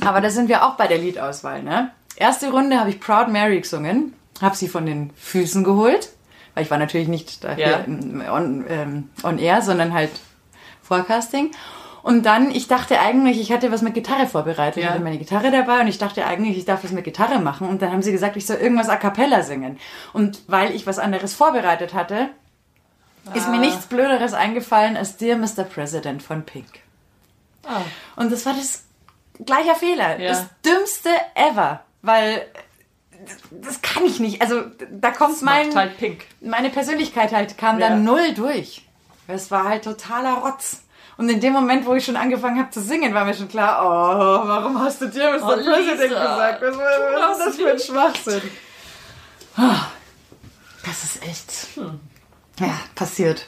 Aber 0.04 0.20
da 0.20 0.30
sind 0.30 0.48
wir 0.48 0.66
auch 0.66 0.74
bei 0.74 0.86
der 0.86 0.98
Liedauswahl, 0.98 1.62
ne? 1.62 1.92
Erste 2.18 2.50
Runde 2.50 2.78
habe 2.80 2.90
ich 2.90 3.00
Proud 3.00 3.28
Mary 3.28 3.60
gesungen, 3.60 4.14
habe 4.40 4.56
sie 4.56 4.68
von 4.68 4.86
den 4.86 5.10
Füßen 5.16 5.62
geholt, 5.64 6.10
weil 6.54 6.64
ich 6.64 6.70
war 6.70 6.78
natürlich 6.78 7.08
nicht 7.08 7.44
da 7.44 7.54
Ja. 7.56 7.78
im- 7.78 8.22
on, 8.28 8.64
ähm, 8.68 9.10
on 9.22 9.38
air, 9.38 9.62
sondern 9.62 9.92
halt 9.94 10.10
Forecasting. 10.82 11.50
Und 12.02 12.24
dann, 12.24 12.50
ich 12.50 12.68
dachte 12.68 13.00
eigentlich, 13.00 13.40
ich 13.40 13.52
hatte 13.52 13.70
was 13.70 13.82
mit 13.82 13.92
Gitarre 13.94 14.26
vorbereitet. 14.26 14.78
Ich 14.78 14.84
Ja. 14.84 14.90
hatte 14.90 15.02
meine 15.02 15.18
Gitarre 15.18 15.50
dabei 15.50 15.80
und 15.80 15.88
ich 15.88 15.98
dachte 15.98 16.24
eigentlich, 16.26 16.56
ich 16.56 16.64
darf 16.64 16.82
was 16.82 16.92
mit 16.92 17.04
Gitarre 17.04 17.38
machen. 17.38 17.68
Und 17.68 17.82
dann 17.82 17.92
haben 17.92 18.02
sie 18.02 18.12
gesagt, 18.12 18.36
ich 18.36 18.46
soll 18.46 18.56
irgendwas 18.56 18.88
a 18.88 18.96
cappella 18.96 19.42
singen. 19.42 19.78
Und 20.12 20.40
weil 20.46 20.74
ich 20.74 20.86
was 20.86 20.98
anderes 20.98 21.34
vorbereitet 21.34 21.92
hatte, 21.94 22.30
ist 23.34 23.46
Ah. 23.46 23.50
mir 23.50 23.58
nichts 23.58 23.86
Blöderes 23.86 24.32
eingefallen 24.32 24.96
als 24.96 25.16
Dear 25.18 25.36
Mr. 25.36 25.64
President 25.64 26.22
von 26.22 26.44
Pink. 26.44 26.66
Ah. 27.66 27.82
Und 28.16 28.32
das 28.32 28.46
war 28.46 28.54
das 28.54 28.84
gleicher 29.44 29.74
Fehler. 29.74 30.18
Ja. 30.18 30.30
Das 30.30 30.46
dümmste 30.64 31.10
ever. 31.34 31.80
Weil 32.02 32.46
das 33.50 33.82
kann 33.82 34.04
ich 34.04 34.20
nicht. 34.20 34.40
Also 34.42 34.62
da 34.90 35.10
kommt 35.10 35.42
mein, 35.42 35.66
Macht 35.68 35.76
halt 35.76 35.98
pink. 35.98 36.24
meine 36.40 36.70
Persönlichkeit 36.70 37.32
halt, 37.32 37.58
kam 37.58 37.78
Ja. 37.80 37.88
dann 37.88 38.04
null 38.04 38.32
durch. 38.34 38.82
Es 39.26 39.50
war 39.50 39.64
halt 39.64 39.84
totaler 39.84 40.34
Rotz. 40.38 40.82
Und 41.16 41.28
in 41.28 41.40
dem 41.40 41.52
Moment, 41.52 41.84
wo 41.84 41.94
ich 41.94 42.04
schon 42.04 42.16
angefangen 42.16 42.58
habe 42.60 42.70
zu 42.70 42.80
singen, 42.80 43.12
war 43.12 43.24
mir 43.24 43.34
schon 43.34 43.48
klar, 43.48 43.80
oh, 43.84 44.48
warum 44.48 44.78
hast 44.80 45.00
du 45.00 45.06
dir 45.08 45.32
Mr. 45.32 45.42
Oh, 45.42 45.54
President 45.56 46.00
Lisa, 46.00 46.06
gesagt? 46.52 46.62
Was, 46.62 46.76
was 46.78 47.38
ist 47.38 47.46
das 47.46 47.56
für 47.56 47.70
ein 47.72 47.78
Schwachsinn? 47.80 48.42
Ah, 49.56 49.86
Das 50.86 51.02
ist 51.04 51.22
echt, 51.24 51.52
Hm. 51.74 51.98
ja, 52.60 52.78
passiert. 52.94 53.46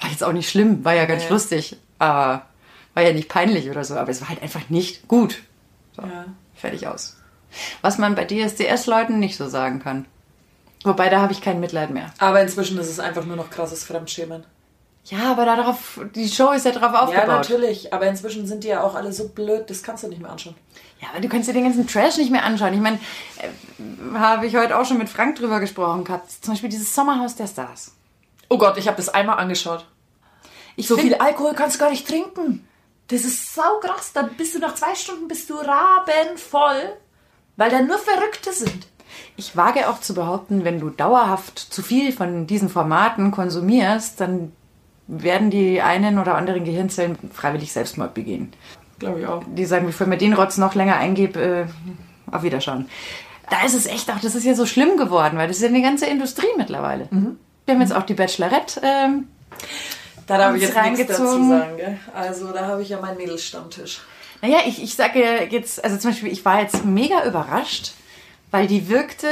War 0.00 0.08
jetzt 0.10 0.22
auch 0.22 0.32
nicht 0.32 0.48
schlimm, 0.48 0.84
war 0.84 0.94
ja 0.94 1.04
ganz 1.06 1.24
Nee. 1.24 1.30
lustig, 1.30 1.76
aber 1.98 2.46
war 2.94 3.02
ja 3.02 3.12
nicht 3.12 3.28
peinlich 3.28 3.68
oder 3.68 3.84
so, 3.84 3.96
aber 3.96 4.10
es 4.10 4.20
war 4.20 4.28
halt 4.28 4.40
einfach 4.42 4.70
nicht 4.70 5.08
gut. 5.08 5.42
So, 5.96 6.02
Ja. 6.02 6.26
fertig 6.54 6.86
aus. 6.86 7.16
Was 7.82 7.98
man 7.98 8.14
bei 8.14 8.24
DSDS-Leuten 8.24 9.18
nicht 9.18 9.36
so 9.36 9.48
sagen 9.48 9.80
kann. 9.80 10.06
Wobei, 10.84 11.08
da 11.08 11.20
habe 11.20 11.32
ich 11.32 11.40
kein 11.40 11.60
Mitleid 11.60 11.90
mehr. 11.90 12.12
Aber 12.18 12.40
inzwischen 12.40 12.78
ist 12.78 12.88
es 12.88 12.98
einfach 12.98 13.24
nur 13.24 13.36
noch 13.36 13.50
krasses 13.50 13.84
Fremdschämen. 13.84 14.44
Ja, 15.06 15.32
aber 15.32 15.44
darauf, 15.44 16.00
die 16.14 16.28
Show 16.28 16.50
ist 16.52 16.64
ja 16.64 16.70
darauf 16.72 16.92
Ja, 16.92 17.00
aufgebaut. 17.02 17.26
natürlich. 17.28 17.92
Aber 17.92 18.06
inzwischen 18.06 18.46
sind 18.46 18.62
die 18.64 18.68
ja 18.68 18.82
auch 18.82 18.94
alle 18.94 19.12
so 19.12 19.28
blöd, 19.28 19.68
das 19.68 19.82
kannst 19.82 20.04
du 20.04 20.08
nicht 20.08 20.22
mehr 20.22 20.30
anschauen. 20.30 20.54
Ja, 21.00 21.08
aber 21.10 21.20
du 21.20 21.28
kannst 21.28 21.48
dir 21.48 21.52
den 21.52 21.64
ganzen 21.64 21.86
Trash 21.88 22.16
nicht 22.18 22.30
mehr 22.30 22.44
anschauen. 22.44 22.72
Ich 22.74 22.80
meine, 22.80 22.98
äh, 23.38 24.16
habe 24.18 24.46
ich 24.46 24.56
heute 24.56 24.78
auch 24.78 24.84
schon 24.84 24.98
mit 24.98 25.08
Frank 25.08 25.36
drüber 25.36 25.58
gesprochen 25.58 26.04
gehabt. 26.04 26.30
Zum 26.30 26.52
Beispiel 26.54 26.70
dieses 26.70 26.94
Sommerhaus 26.94 27.34
der 27.34 27.48
Stars. 27.48 27.92
Oh 28.48 28.58
Gott, 28.58 28.76
ich 28.78 28.86
habe 28.86 28.96
das 28.96 29.08
einmal 29.08 29.38
angeschaut. 29.38 29.86
Ich 30.76 30.86
So 30.86 30.96
viel 30.96 31.14
Alkohol 31.16 31.54
kannst 31.54 31.76
du 31.76 31.80
gar 31.80 31.90
nicht 31.90 32.06
trinken. 32.06 32.66
Das 33.08 33.22
ist 33.24 33.54
saukrass. 33.54 34.12
Dann 34.12 34.30
bist 34.36 34.54
du 34.54 34.58
nach 34.60 34.74
zwei 34.74 34.94
Stunden 34.94 35.26
bist 35.26 35.50
du 35.50 35.54
rabenvoll, 35.56 36.96
weil 37.56 37.70
da 37.70 37.80
nur 37.80 37.98
Verrückte 37.98 38.52
sind. 38.52 38.86
Ich 39.36 39.56
wage 39.56 39.88
auch 39.88 40.00
zu 40.00 40.14
behaupten, 40.14 40.64
wenn 40.64 40.80
du 40.80 40.90
dauerhaft 40.90 41.58
zu 41.58 41.82
viel 41.82 42.12
von 42.12 42.46
diesen 42.46 42.68
Formaten 42.68 43.30
konsumierst, 43.30 44.20
dann 44.20 44.52
werden 45.06 45.50
die 45.50 45.82
einen 45.82 46.18
oder 46.18 46.36
anderen 46.36 46.64
Gehirnzellen 46.64 47.18
freiwillig 47.32 47.72
Selbstmord 47.72 48.14
begehen. 48.14 48.52
Glaube 48.98 49.20
ich 49.20 49.26
auch. 49.26 49.42
Die 49.46 49.64
sagen, 49.64 49.86
bevor 49.86 50.06
ich 50.06 50.10
mir 50.10 50.18
den 50.18 50.32
Rotz 50.32 50.58
noch 50.58 50.74
länger 50.74 50.96
eingebe, 50.96 51.40
äh, 51.40 51.64
auf 52.34 52.42
Wiederschauen. 52.42 52.88
Da 53.50 53.64
ist 53.66 53.74
es 53.74 53.86
echt 53.86 54.10
auch, 54.10 54.20
das 54.20 54.34
ist 54.34 54.44
ja 54.44 54.54
so 54.54 54.64
schlimm 54.64 54.96
geworden, 54.96 55.36
weil 55.36 55.48
das 55.48 55.56
ist 55.58 55.62
ja 55.62 55.68
eine 55.68 55.82
ganze 55.82 56.06
Industrie 56.06 56.46
mittlerweile. 56.56 57.08
Wir 57.10 57.74
haben 57.74 57.80
jetzt 57.80 57.94
auch 57.94 58.04
die 58.04 58.14
Bachelorette. 58.14 58.80
Ähm, 58.82 59.28
Da 60.26 60.38
darf 60.38 60.54
ich 60.54 60.62
jetzt 60.62 60.80
nichts 60.82 61.06
dazu 61.08 61.24
sagen, 61.48 61.76
gell? 61.76 61.98
Also 62.14 62.52
da 62.52 62.66
habe 62.66 62.80
ich 62.82 62.88
ja 62.88 63.00
meinen 63.00 63.18
Mädelsstammtisch. 63.18 64.00
Naja, 64.42 64.58
ich, 64.66 64.82
ich 64.82 64.94
sage 64.94 65.48
jetzt, 65.50 65.82
also 65.82 65.96
zum 65.96 66.10
Beispiel, 66.10 66.32
ich 66.32 66.44
war 66.44 66.60
jetzt 66.60 66.84
mega 66.84 67.24
überrascht, 67.24 67.92
weil 68.50 68.66
die 68.66 68.88
wirkte 68.88 69.28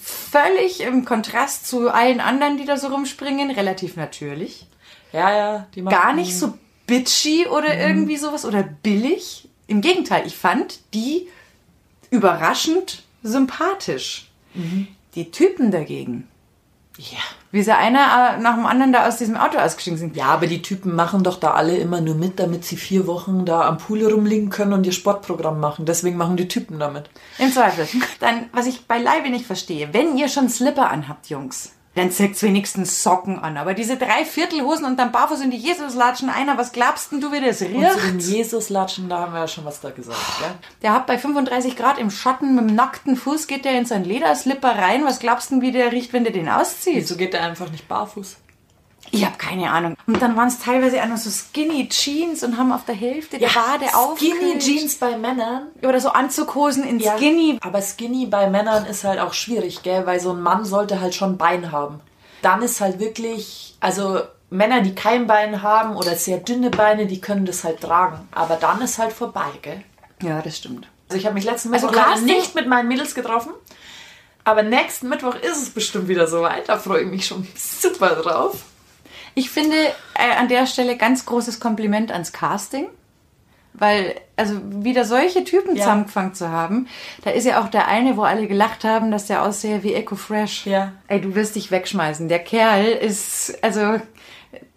völlig 0.00 0.80
im 0.80 1.04
Kontrast 1.04 1.66
zu 1.66 1.90
allen 1.90 2.20
anderen, 2.20 2.56
die 2.56 2.64
da 2.64 2.76
so 2.76 2.86
rumspringen, 2.86 3.50
relativ 3.50 3.96
natürlich. 3.96 4.66
Ja, 5.12 5.36
ja, 5.36 5.66
die 5.74 5.82
machen 5.82 5.92
gar 5.92 6.14
nicht 6.14 6.38
so 6.38 6.54
bitchy 6.86 7.46
oder 7.48 7.76
irgendwie 7.76 8.16
sowas 8.16 8.46
oder 8.46 8.62
billig. 8.62 9.48
Im 9.66 9.80
Gegenteil, 9.80 10.26
ich 10.26 10.36
fand 10.36 10.80
die 10.94 11.28
überraschend 12.10 13.02
sympathisch. 13.22 14.30
Die 15.14 15.30
Typen 15.30 15.70
dagegen, 15.70 16.28
Ja. 17.10 17.18
wie 17.50 17.62
sie 17.62 17.74
einer 17.74 18.36
äh, 18.36 18.40
nach 18.40 18.54
dem 18.54 18.64
anderen 18.64 18.92
da 18.92 19.08
aus 19.08 19.16
diesem 19.16 19.36
Auto 19.36 19.58
ausgestiegen 19.58 19.98
sind. 19.98 20.16
Ja, 20.16 20.26
aber 20.26 20.46
die 20.46 20.62
Typen 20.62 20.94
machen 20.94 21.22
doch 21.24 21.38
da 21.40 21.52
alle 21.52 21.76
immer 21.76 22.00
nur 22.00 22.14
mit, 22.14 22.38
damit 22.38 22.64
sie 22.64 22.76
vier 22.76 23.06
Wochen 23.06 23.44
da 23.44 23.62
am 23.66 23.78
Pool 23.78 24.04
rumliegen 24.04 24.50
können 24.50 24.72
und 24.72 24.86
ihr 24.86 24.92
Sportprogramm 24.92 25.58
machen. 25.60 25.84
Deswegen 25.84 26.16
machen 26.16 26.36
die 26.36 26.48
Typen 26.48 26.78
damit. 26.78 27.10
Im 27.38 27.52
Zweifel. 27.52 27.88
Dann, 28.20 28.46
was 28.52 28.66
ich 28.66 28.86
beileibe 28.86 29.30
nicht 29.30 29.46
verstehe, 29.46 29.92
wenn 29.92 30.16
ihr 30.16 30.28
schon 30.28 30.48
Slipper 30.48 30.90
anhabt, 30.90 31.28
Jungs, 31.28 31.72
dann 31.94 32.10
zieht's 32.10 32.42
wenigstens 32.42 33.02
Socken 33.02 33.38
an. 33.38 33.56
Aber 33.58 33.74
diese 33.74 33.96
Dreiviertelhosen 33.96 34.86
und 34.86 34.98
dann 34.98 35.12
barfuß 35.12 35.40
in 35.40 35.50
die 35.50 35.58
Jesuslatschen 35.58 36.30
einer, 36.30 36.56
was 36.56 36.72
glaubst 36.72 37.12
denn 37.12 37.20
du, 37.20 37.32
wie 37.32 37.40
das 37.40 37.60
Und 37.60 37.68
zu 37.68 37.72
den 37.72 38.16
riecht? 38.16 38.28
Jesus-Latschen, 38.28 39.08
da 39.08 39.20
haben 39.20 39.32
wir 39.32 39.40
ja 39.40 39.48
schon 39.48 39.64
was 39.64 39.80
da 39.80 39.90
gesagt, 39.90 40.18
gell? 40.40 40.54
Der 40.82 40.94
hat 40.94 41.06
bei 41.06 41.18
35 41.18 41.76
Grad 41.76 41.98
im 41.98 42.10
Schatten 42.10 42.54
mit 42.54 42.68
dem 42.70 42.74
nackten 42.76 43.16
Fuß 43.16 43.46
geht 43.46 43.64
der 43.64 43.78
in 43.78 43.84
seinen 43.84 44.04
Lederslipper 44.04 44.76
rein. 44.78 45.04
Was 45.04 45.18
glaubst 45.18 45.50
denn, 45.50 45.60
wie 45.60 45.72
der 45.72 45.92
riecht, 45.92 46.12
wenn 46.12 46.24
der 46.24 46.32
den 46.32 46.48
auszieht? 46.48 46.96
Wieso 46.96 47.16
geht 47.16 47.34
der 47.34 47.42
einfach 47.42 47.70
nicht 47.70 47.88
barfuß? 47.88 48.36
Ich 49.14 49.24
habe 49.26 49.36
keine 49.36 49.70
Ahnung. 49.70 49.94
Und 50.06 50.22
dann 50.22 50.36
waren 50.36 50.48
es 50.48 50.58
teilweise 50.58 51.02
auch 51.02 51.06
noch 51.06 51.18
so 51.18 51.28
Skinny 51.30 51.86
Jeans 51.88 52.42
und 52.42 52.56
haben 52.56 52.72
auf 52.72 52.86
der 52.86 52.94
Hälfte 52.94 53.38
der 53.38 53.54
Wade 53.54 53.94
auf. 53.94 54.18
Skinny 54.18 54.58
Jeans 54.58 54.94
bei 54.96 55.18
Männern. 55.18 55.68
Oder 55.82 56.00
so 56.00 56.08
Anzughosen 56.08 56.82
in 56.82 56.98
Skinny. 56.98 57.58
Aber 57.62 57.82
Skinny 57.82 58.24
bei 58.26 58.48
Männern 58.48 58.86
ist 58.86 59.04
halt 59.04 59.20
auch 59.20 59.34
schwierig, 59.34 59.82
gell? 59.82 60.06
Weil 60.06 60.18
so 60.18 60.32
ein 60.32 60.40
Mann 60.40 60.64
sollte 60.64 61.00
halt 61.02 61.14
schon 61.14 61.36
Bein 61.36 61.70
haben. 61.72 62.00
Dann 62.40 62.62
ist 62.62 62.80
halt 62.80 62.98
wirklich, 63.00 63.76
also 63.80 64.22
Männer, 64.48 64.80
die 64.80 64.94
kein 64.94 65.26
Bein 65.26 65.62
haben 65.62 65.94
oder 65.94 66.16
sehr 66.16 66.38
dünne 66.38 66.70
Beine, 66.70 67.06
die 67.06 67.20
können 67.20 67.44
das 67.44 67.64
halt 67.64 67.82
tragen. 67.82 68.26
Aber 68.32 68.56
dann 68.56 68.80
ist 68.80 68.98
halt 68.98 69.12
vorbei, 69.12 69.44
gell? 69.60 69.82
Ja, 70.22 70.40
das 70.40 70.56
stimmt. 70.56 70.88
Also 71.08 71.18
ich 71.18 71.26
habe 71.26 71.34
mich 71.34 71.44
letzten 71.44 71.72
Also 71.74 71.88
Mittwoch 71.88 72.02
Casting- 72.02 72.24
nicht 72.26 72.54
mit 72.54 72.66
meinen 72.66 72.88
Mädels 72.88 73.14
getroffen. 73.14 73.52
Aber 74.44 74.62
nächsten 74.62 75.10
Mittwoch 75.10 75.34
ist 75.34 75.58
es 75.62 75.68
bestimmt 75.70 76.08
wieder 76.08 76.26
soweit. 76.26 76.68
Da 76.70 76.78
freue 76.78 77.02
ich 77.02 77.10
mich 77.10 77.26
schon 77.26 77.46
super 77.54 78.16
drauf. 78.16 78.56
Ich 79.34 79.50
finde 79.50 79.76
äh, 80.14 80.36
an 80.38 80.48
der 80.48 80.66
Stelle 80.66 80.96
ganz 80.96 81.26
großes 81.26 81.60
Kompliment 81.60 82.12
ans 82.12 82.32
Casting. 82.32 82.86
Weil, 83.74 84.20
also 84.36 84.60
wieder 84.84 85.06
solche 85.06 85.44
Typen 85.44 85.76
Ja. 85.76 85.84
zusammengefangen 85.84 86.34
zu 86.34 86.50
haben, 86.50 86.88
da 87.24 87.30
ist 87.30 87.46
ja 87.46 87.58
auch 87.62 87.68
der 87.68 87.88
eine, 87.88 88.18
wo 88.18 88.22
alle 88.22 88.46
gelacht 88.46 88.84
haben, 88.84 89.10
dass 89.10 89.28
der 89.28 89.42
aussehe 89.42 89.82
wie 89.82 89.94
Echo 89.94 90.14
Fresh. 90.14 90.66
Ja. 90.66 90.92
Ey, 91.08 91.22
du 91.22 91.34
wirst 91.34 91.56
dich 91.56 91.70
wegschmeißen. 91.70 92.28
Der 92.28 92.40
Kerl 92.40 92.84
ist, 92.84 93.58
also 93.64 93.98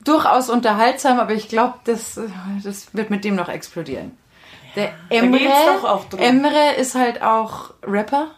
durchaus 0.01 0.49
unterhaltsam, 0.49 1.19
aber 1.19 1.33
ich 1.33 1.49
glaube, 1.49 1.73
das, 1.83 2.17
das 2.63 2.93
wird 2.93 3.09
mit 3.09 3.25
dem 3.25 3.35
noch 3.35 3.49
explodieren. 3.49 4.17
Der 4.77 4.93
Emre, 5.09 5.39
doch 5.81 5.83
auch 5.89 6.05
drum. 6.05 6.21
Emre 6.21 6.75
ist 6.77 6.95
halt 6.95 7.21
auch 7.21 7.71
Rapper. 7.83 8.31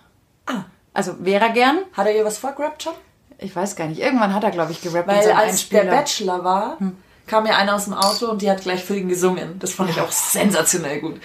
Ah. 0.47 0.63
Also 0.91 1.23
wäre 1.23 1.45
er 1.45 1.51
gern. 1.51 1.77
Hat 1.93 2.07
er 2.07 2.15
ihr 2.15 2.25
was 2.25 2.39
vorgerappt 2.39 2.81
schon? 2.81 2.93
Ich 3.39 3.55
weiß 3.55 3.75
gar 3.75 3.87
nicht. 3.87 4.01
Irgendwann 4.01 4.33
hat 4.33 4.43
er, 4.43 4.51
glaube 4.51 4.71
ich, 4.71 4.81
gerappt 4.81 5.07
Weil 5.07 5.17
als 5.17 5.27
Einspieler. 5.27 5.83
der 5.83 5.91
Bachelor 5.91 6.43
war, 6.43 6.77
kam 7.27 7.45
ja 7.45 7.55
einer 7.57 7.75
aus 7.75 7.85
dem 7.85 7.93
Auto 7.93 8.27
und 8.27 8.41
die 8.41 8.49
hat 8.49 8.61
gleich 8.61 8.83
für 8.83 8.95
ihn 8.97 9.09
gesungen. 9.09 9.59
Das 9.59 9.73
fand 9.73 9.89
ich 9.91 9.99
auch 10.01 10.11
sensationell 10.11 10.99
gut. 11.01 11.19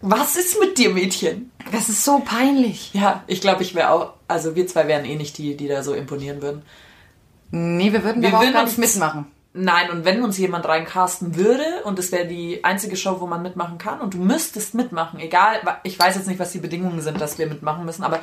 Was 0.00 0.36
ist 0.36 0.58
mit 0.60 0.78
dir, 0.78 0.90
Mädchen? 0.90 1.50
Das 1.70 1.88
ist 1.88 2.04
so 2.04 2.20
peinlich. 2.24 2.92
Ja, 2.92 3.22
ich 3.26 3.40
glaube, 3.40 3.62
ich 3.62 3.74
wäre 3.74 3.90
auch, 3.90 4.14
also 4.28 4.56
wir 4.56 4.66
zwei 4.66 4.88
wären 4.88 5.04
eh 5.04 5.14
nicht 5.16 5.38
die, 5.38 5.56
die 5.56 5.68
da 5.68 5.82
so 5.82 5.94
imponieren 5.94 6.42
würden. 6.42 6.62
Nee, 7.52 7.92
wir 7.92 8.02
würden 8.02 8.22
Wir 8.22 8.28
aber 8.30 8.38
auch 8.38 8.42
würden 8.42 8.52
gar 8.54 8.62
uns- 8.64 8.76
nicht 8.78 8.94
mitmachen. 8.94 9.26
Nein, 9.54 9.90
und 9.90 10.04
wenn 10.06 10.22
uns 10.22 10.38
jemand 10.38 10.64
reincasten 10.66 11.36
würde 11.36 11.62
und 11.84 11.98
es 11.98 12.10
wäre 12.10 12.26
die 12.26 12.64
einzige 12.64 12.96
Show, 12.96 13.20
wo 13.20 13.26
man 13.26 13.42
mitmachen 13.42 13.76
kann 13.76 14.00
und 14.00 14.14
du 14.14 14.18
müsstest 14.18 14.72
mitmachen, 14.74 15.20
egal, 15.20 15.60
ich 15.82 15.98
weiß 15.98 16.16
jetzt 16.16 16.26
nicht, 16.26 16.40
was 16.40 16.52
die 16.52 16.58
Bedingungen 16.58 17.02
sind, 17.02 17.20
dass 17.20 17.38
wir 17.38 17.46
mitmachen 17.46 17.84
müssen, 17.84 18.02
aber 18.02 18.20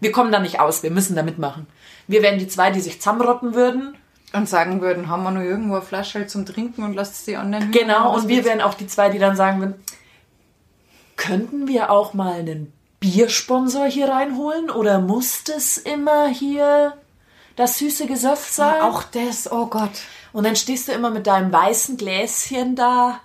wir 0.00 0.12
kommen 0.12 0.32
da 0.32 0.38
nicht 0.38 0.60
aus, 0.60 0.82
wir 0.82 0.90
müssen 0.90 1.16
da 1.16 1.22
mitmachen. 1.22 1.66
Wir 2.06 2.22
wären 2.22 2.38
die 2.38 2.48
zwei, 2.48 2.70
die 2.70 2.80
sich 2.80 3.00
zusammenrotten 3.00 3.54
würden. 3.54 3.96
Und 4.32 4.46
sagen 4.46 4.82
würden, 4.82 5.08
haben 5.08 5.22
wir 5.22 5.30
nur 5.30 5.42
irgendwo 5.42 5.76
eine 5.76 5.82
Flasche 5.82 6.26
zum 6.26 6.44
Trinken 6.44 6.82
und 6.82 6.92
lasst 6.92 7.24
sie 7.24 7.36
anderen 7.36 7.70
Genau, 7.70 8.14
und 8.14 8.28
wir 8.28 8.44
wären 8.44 8.60
auch 8.60 8.74
die 8.74 8.86
zwei, 8.86 9.08
die 9.08 9.18
dann 9.18 9.36
sagen 9.36 9.60
würden, 9.60 9.82
könnten 11.16 11.66
wir 11.66 11.90
auch 11.90 12.12
mal 12.12 12.34
einen 12.34 12.72
Biersponsor 13.00 13.86
hier 13.86 14.08
reinholen 14.08 14.70
oder 14.70 15.00
muss 15.00 15.44
das 15.44 15.78
immer 15.78 16.28
hier 16.28 16.92
das 17.56 17.78
süße 17.78 18.06
Gesöff 18.06 18.48
sein? 18.50 18.82
Auch 18.82 19.02
das, 19.02 19.50
oh 19.50 19.66
Gott. 19.66 19.90
Und 20.32 20.44
dann 20.44 20.56
stehst 20.56 20.88
du 20.88 20.92
immer 20.92 21.10
mit 21.10 21.26
deinem 21.26 21.52
weißen 21.52 21.96
Gläschen 21.96 22.76
da. 22.76 23.20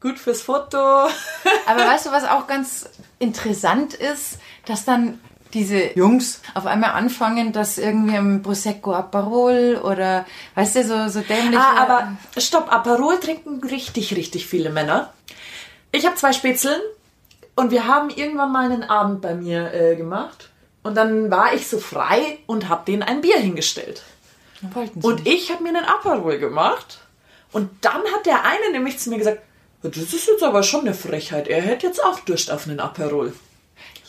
Gut 0.00 0.18
fürs 0.18 0.42
Foto. 0.42 0.78
Aber 0.78 1.86
weißt 1.86 2.06
du, 2.06 2.12
was 2.12 2.24
auch 2.24 2.46
ganz 2.46 2.88
interessant 3.18 3.94
ist, 3.94 4.38
dass 4.64 4.84
dann 4.84 5.20
diese 5.54 5.96
Jungs 5.96 6.40
auf 6.54 6.66
einmal 6.66 6.90
anfangen, 6.90 7.52
dass 7.52 7.78
irgendwie 7.78 8.16
im 8.16 8.42
Prosecco 8.42 8.92
Aperol 8.92 9.80
oder, 9.82 10.26
weißt 10.54 10.76
du, 10.76 10.84
so, 10.84 11.08
so 11.08 11.20
dämliche... 11.20 11.58
Ah, 11.58 11.82
aber 11.82 12.12
stopp, 12.36 12.72
Aperol 12.72 13.18
trinken 13.18 13.62
richtig, 13.64 14.14
richtig 14.14 14.46
viele 14.46 14.70
Männer. 14.70 15.12
Ich 15.92 16.04
habe 16.04 16.16
zwei 16.16 16.32
Spätzeln 16.32 16.80
und 17.56 17.70
wir 17.70 17.86
haben 17.86 18.10
irgendwann 18.10 18.52
mal 18.52 18.70
einen 18.70 18.84
Abend 18.84 19.20
bei 19.20 19.34
mir 19.34 19.72
äh, 19.72 19.96
gemacht. 19.96 20.50
Und 20.82 20.96
dann 20.96 21.30
war 21.30 21.54
ich 21.54 21.66
so 21.66 21.78
frei 21.78 22.38
und 22.46 22.68
habe 22.68 22.84
denen 22.86 23.02
ein 23.02 23.20
Bier 23.20 23.38
hingestellt. 23.38 24.02
Und 25.02 25.26
ich 25.26 25.50
habe 25.50 25.62
mir 25.62 25.70
einen 25.70 25.84
Aperol 25.84 26.38
gemacht. 26.38 27.00
Und 27.52 27.70
dann 27.80 28.02
hat 28.14 28.26
der 28.26 28.44
eine 28.44 28.72
nämlich 28.72 28.98
zu 28.98 29.10
mir 29.10 29.18
gesagt, 29.18 29.40
das 29.82 29.96
ist 29.96 30.26
jetzt 30.26 30.42
aber 30.42 30.62
schon 30.62 30.80
eine 30.80 30.94
Frechheit. 30.94 31.48
Er 31.48 31.62
hätte 31.62 31.86
jetzt 31.86 32.02
auch 32.02 32.20
Durst 32.20 32.50
auf 32.50 32.66
einen 32.66 32.80
Aperol. 32.80 33.32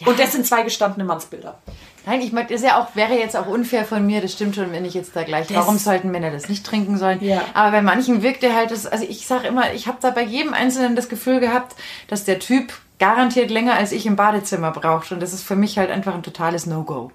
Und 0.05 0.19
das 0.19 0.31
sind 0.31 0.45
zwei 0.45 0.63
gestandene 0.63 1.03
Mannsbilder. 1.05 1.57
Nein, 2.05 2.21
ich 2.21 2.31
meine, 2.31 2.47
das 2.47 2.61
ist 2.61 2.67
ja 2.67 2.79
auch, 2.81 2.95
wäre 2.95 3.13
jetzt 3.19 3.35
auch 3.35 3.45
unfair 3.47 3.85
von 3.85 4.05
mir, 4.05 4.21
das 4.21 4.31
stimmt 4.33 4.55
schon, 4.55 4.71
wenn 4.71 4.85
ich 4.85 4.93
jetzt 4.93 5.15
da 5.15 5.23
gleich, 5.23 5.47
Das- 5.47 5.57
warum 5.57 5.77
sollten 5.77 6.09
Männer 6.11 6.31
das 6.31 6.47
nicht 6.49 6.65
trinken 6.65 6.97
sollen? 6.97 7.23
Ja. 7.23 7.41
Aber 7.53 7.71
bei 7.71 7.81
manchen 7.81 8.23
wirkt 8.23 8.43
er 8.43 8.55
halt 8.55 8.71
das, 8.71 8.85
also 8.87 9.05
ich 9.07 9.27
sage 9.27 9.47
immer, 9.47 9.73
ich 9.73 9.87
habe 9.87 9.97
da 10.01 10.09
bei 10.11 10.23
jedem 10.23 10.53
Einzelnen 10.53 10.95
das 10.95 11.09
Gefühl 11.09 11.39
gehabt, 11.39 11.75
dass 12.07 12.23
der 12.23 12.39
Typ 12.39 12.73
garantiert 12.99 13.51
länger 13.51 13.73
als 13.75 13.91
ich 13.91 14.05
im 14.05 14.15
Badezimmer 14.15 14.71
braucht 14.71 15.11
und 15.11 15.21
das 15.21 15.33
ist 15.33 15.43
für 15.43 15.55
mich 15.55 15.77
halt 15.77 15.89
einfach 15.91 16.13
ein 16.15 16.23
totales 16.23 16.65
No-Go. 16.65 17.11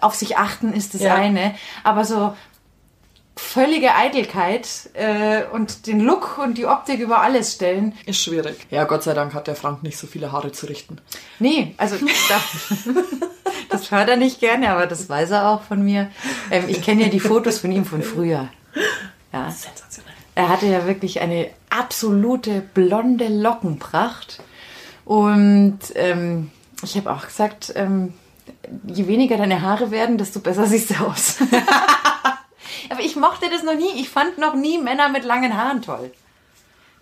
Auf 0.00 0.14
sich 0.14 0.36
achten 0.36 0.72
ist 0.72 0.94
das 0.94 1.02
Ja. 1.02 1.14
eine, 1.14 1.54
aber 1.82 2.04
so 2.04 2.34
völlige 3.36 3.94
Eitelkeit 3.94 4.68
äh, 4.94 5.42
und 5.52 5.86
den 5.86 6.00
Look 6.00 6.38
und 6.38 6.56
die 6.56 6.66
Optik 6.66 7.00
über 7.00 7.20
alles 7.20 7.52
stellen, 7.54 7.94
Ist 8.06 8.22
schwierig. 8.22 8.66
Ja, 8.70 8.84
Gott 8.84 9.02
sei 9.02 9.14
Dank 9.14 9.34
hat 9.34 9.46
der 9.46 9.56
Frank 9.56 9.82
nicht 9.82 9.98
so 9.98 10.06
viele 10.06 10.32
Haare 10.32 10.52
zu 10.52 10.66
richten. 10.66 10.98
Nee, 11.38 11.74
also 11.76 11.96
da, 12.28 12.40
das 13.70 13.90
hört 13.90 14.08
er 14.08 14.16
nicht 14.16 14.40
gerne, 14.40 14.70
aber 14.70 14.86
das 14.86 15.08
weiß 15.08 15.32
er 15.32 15.48
auch 15.48 15.62
von 15.62 15.82
mir. 15.84 16.10
Ähm, 16.50 16.64
ich 16.68 16.82
kenne 16.82 17.02
ja 17.02 17.08
die 17.08 17.20
Fotos 17.20 17.58
von 17.58 17.72
ihm 17.72 17.84
von 17.84 18.02
früher. 18.02 18.48
Ja. 19.32 19.50
Sensationell. 19.50 20.14
Er 20.36 20.48
hatte 20.48 20.66
ja 20.66 20.86
wirklich 20.86 21.20
eine 21.20 21.48
absolute 21.70 22.60
blonde 22.60 23.28
Lockenpracht. 23.28 24.42
Und 25.04 25.78
ähm, 25.94 26.50
ich 26.82 26.96
habe 26.96 27.12
auch 27.12 27.26
gesagt, 27.26 27.72
ähm, 27.76 28.14
je 28.86 29.06
weniger 29.06 29.36
deine 29.36 29.62
Haare 29.62 29.90
werden, 29.90 30.18
desto 30.18 30.40
besser 30.40 30.66
siehst 30.66 30.90
du 30.90 30.94
aus. 31.06 31.38
aber 32.90 33.00
ich 33.00 33.16
mochte 33.16 33.48
das 33.50 33.62
noch 33.62 33.74
nie. 33.74 33.90
Ich 34.00 34.08
fand 34.10 34.38
noch 34.38 34.54
nie 34.54 34.78
Männer 34.78 35.08
mit 35.08 35.24
langen 35.24 35.56
Haaren 35.56 35.82
toll. 35.82 36.10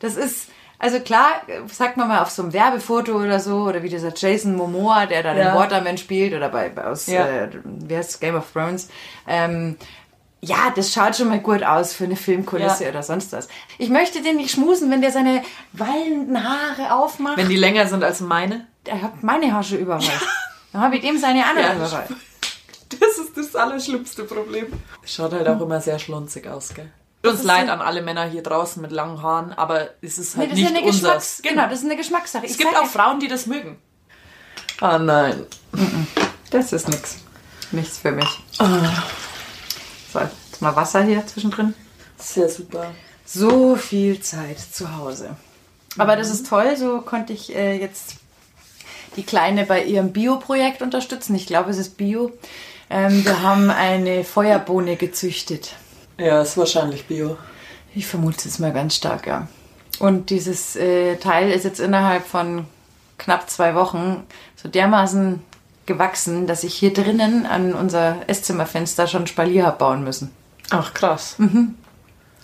Das 0.00 0.16
ist, 0.16 0.48
also 0.78 0.98
klar, 1.00 1.42
sagt 1.70 1.96
man 1.96 2.08
mal 2.08 2.20
auf 2.22 2.30
so 2.30 2.42
einem 2.42 2.52
Werbefoto 2.52 3.12
oder 3.12 3.38
so, 3.40 3.62
oder 3.64 3.82
wie 3.82 3.88
dieser 3.88 4.12
Jason 4.14 4.56
Momoa, 4.56 5.06
der 5.06 5.22
da 5.22 5.34
Ja. 5.34 5.50
den 5.50 5.54
Waterman 5.58 5.96
spielt, 5.98 6.34
oder 6.34 6.48
bei, 6.48 6.68
bei 6.70 6.84
aus, 6.84 7.06
Ja. 7.06 7.26
äh, 7.26 7.48
wie 7.64 7.96
heißt 7.96 8.20
Game 8.20 8.34
of 8.34 8.50
Thrones. 8.52 8.88
Ähm, 9.28 9.76
ja, 10.40 10.72
das 10.74 10.92
schaut 10.92 11.14
schon 11.14 11.28
mal 11.28 11.38
gut 11.38 11.62
aus 11.62 11.92
für 11.92 12.02
eine 12.02 12.16
Filmkulisse 12.16 12.82
Ja. 12.84 12.90
oder 12.90 13.04
sonst 13.04 13.32
was. 13.32 13.46
Ich 13.78 13.90
möchte 13.90 14.22
den 14.22 14.36
nicht 14.38 14.50
schmusen, 14.50 14.90
wenn 14.90 15.00
der 15.00 15.12
seine 15.12 15.42
wallenden 15.72 16.42
Haare 16.42 16.94
aufmacht. 16.94 17.36
Wenn 17.36 17.48
die 17.48 17.56
länger 17.56 17.86
sind 17.86 18.02
als 18.02 18.20
meine. 18.20 18.66
er 18.84 19.02
hat 19.02 19.22
meine 19.22 19.52
Haare 19.52 19.62
schon 19.62 19.78
überall. 19.78 20.02
Dann 20.72 20.82
habe 20.82 20.96
ich 20.96 21.02
dem 21.02 21.16
seine 21.18 21.46
anderen 21.46 21.78
Ja, 21.80 21.86
überall. 21.86 22.06
Das 23.00 23.18
ist 23.18 23.36
das 23.36 23.54
allerschlimmste 23.56 24.24
Problem. 24.24 24.66
Schaut 25.04 25.32
halt 25.32 25.48
auch 25.48 25.60
immer 25.60 25.80
sehr 25.80 25.98
schlunzig 25.98 26.46
aus, 26.46 26.74
gell? 26.74 26.90
Tut 27.22 27.32
uns 27.34 27.42
leid 27.44 27.68
an 27.68 27.80
alle 27.80 28.02
Männer 28.02 28.24
hier 28.24 28.42
draußen 28.42 28.82
mit 28.82 28.90
langen 28.90 29.22
Haaren, 29.22 29.52
aber 29.52 29.90
es 30.00 30.18
ist 30.18 30.36
Nee, 30.36 30.42
halt 30.42 30.52
das 30.52 30.58
ist 30.58 30.64
ja 30.64 30.70
nicht 30.70 30.78
eine 30.82 30.86
unseres. 30.88 31.36
Geschmacks 31.36 31.42
genau, 31.42 31.68
das 31.68 31.78
ist 31.80 31.84
eine 31.84 31.96
Geschmackssache. 31.96 32.44
Es 32.46 32.52
Ich 32.52 32.58
gibt 32.58 32.76
auch 32.76 32.86
Frauen, 32.86 33.20
die 33.20 33.28
das 33.28 33.46
mögen. 33.46 33.78
Ah 34.80 34.98
nein. 34.98 35.46
Das 36.50 36.72
ist 36.72 36.88
nix. 36.88 37.18
Nichts 37.70 37.98
für 37.98 38.10
mich. 38.12 38.28
So, 40.12 40.18
jetzt 40.18 40.60
mal 40.60 40.74
Wasser 40.76 41.02
hier 41.04 41.24
zwischendrin. 41.26 41.74
Sehr 42.18 42.48
super. 42.48 42.90
So 43.24 43.76
viel 43.76 44.20
Zeit 44.20 44.58
zu 44.58 44.96
Hause. 44.96 45.36
Aber 45.98 46.16
das 46.16 46.30
ist 46.30 46.46
toll, 46.48 46.76
so 46.76 47.00
konnte 47.02 47.32
ich 47.32 47.54
äh, 47.54 47.78
jetzt 47.78 48.16
die 49.16 49.22
Kleine 49.22 49.64
bei 49.64 49.84
ihrem 49.84 50.12
Bio-Projekt 50.12 50.82
unterstützen. 50.82 51.34
Ich 51.34 51.46
glaube, 51.46 51.70
es 51.70 51.78
ist 51.78 51.96
Bio. 51.96 52.32
Ähm, 52.92 53.24
wir 53.24 53.42
haben 53.42 53.70
eine 53.70 54.22
Feuerbohne 54.22 54.96
gezüchtet. 54.96 55.76
Ja, 56.18 56.42
ist 56.42 56.58
wahrscheinlich 56.58 57.06
Bio. 57.06 57.38
Ich 57.94 58.06
vermute 58.06 58.46
es 58.46 58.58
mal 58.58 58.72
ganz 58.72 58.94
stark, 58.96 59.26
ja. 59.26 59.48
Und 59.98 60.28
dieses 60.28 60.76
äh, 60.76 61.16
Teil 61.16 61.50
ist 61.50 61.64
jetzt 61.64 61.80
innerhalb 61.80 62.26
von 62.26 62.66
knapp 63.16 63.48
zwei 63.48 63.74
Wochen 63.74 64.24
so 64.56 64.68
dermaßen 64.68 65.42
gewachsen, 65.86 66.46
dass 66.46 66.64
ich 66.64 66.74
hier 66.74 66.92
drinnen 66.92 67.46
an 67.46 67.72
unser 67.72 68.16
Esszimmerfenster 68.26 69.06
schon 69.06 69.26
Spalier 69.26 69.66
hab 69.66 69.78
bauen 69.78 70.04
müssen. 70.04 70.30
Ach, 70.68 70.92
krass. 70.92 71.36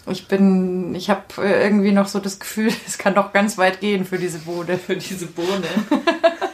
Ich 0.07 0.29
bin, 0.29 0.95
ich 0.95 1.11
habe 1.11 1.23
äh, 1.39 1.63
irgendwie 1.63 1.93
noch 1.93 2.09
so 2.09 2.21
das 2.21 2.41
Gefühl, 2.41 2.73
es 2.87 2.97
kann 2.97 3.13
noch 3.13 3.35
ganz 3.35 3.59
weit 3.59 3.81
gehen 3.81 4.07
für 4.07 4.19
diese 4.19 4.39
Bohne. 4.39 4.79
Für 4.79 4.97
diese 4.97 5.27
Bohne. 5.27 5.67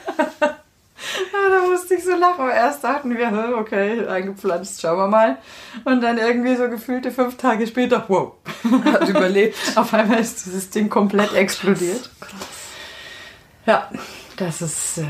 Ich 2.04 2.10
so 2.10 2.16
lachen. 2.18 2.48
Erst 2.50 2.84
dachten 2.84 3.16
wir, 3.16 3.56
okay, 3.58 4.06
eingepflanzt, 4.06 4.80
schauen 4.80 4.98
wir 4.98 5.08
mal. 5.08 5.38
Und 5.84 6.02
dann 6.02 6.18
irgendwie 6.18 6.56
so 6.56 6.68
gefühlte 6.68 7.10
fünf 7.10 7.36
Tage 7.36 7.66
später, 7.66 8.04
wow, 8.08 8.32
Hat 8.84 9.08
überlebt. 9.08 9.56
auf 9.76 9.92
einmal 9.94 10.18
ist 10.20 10.44
dieses 10.46 10.70
Ding 10.70 10.88
komplett 10.88 11.32
explodiert. 11.34 12.10
Ja, 13.66 13.88
das 14.36 14.60
ist, 14.62 14.98
äh, 14.98 15.04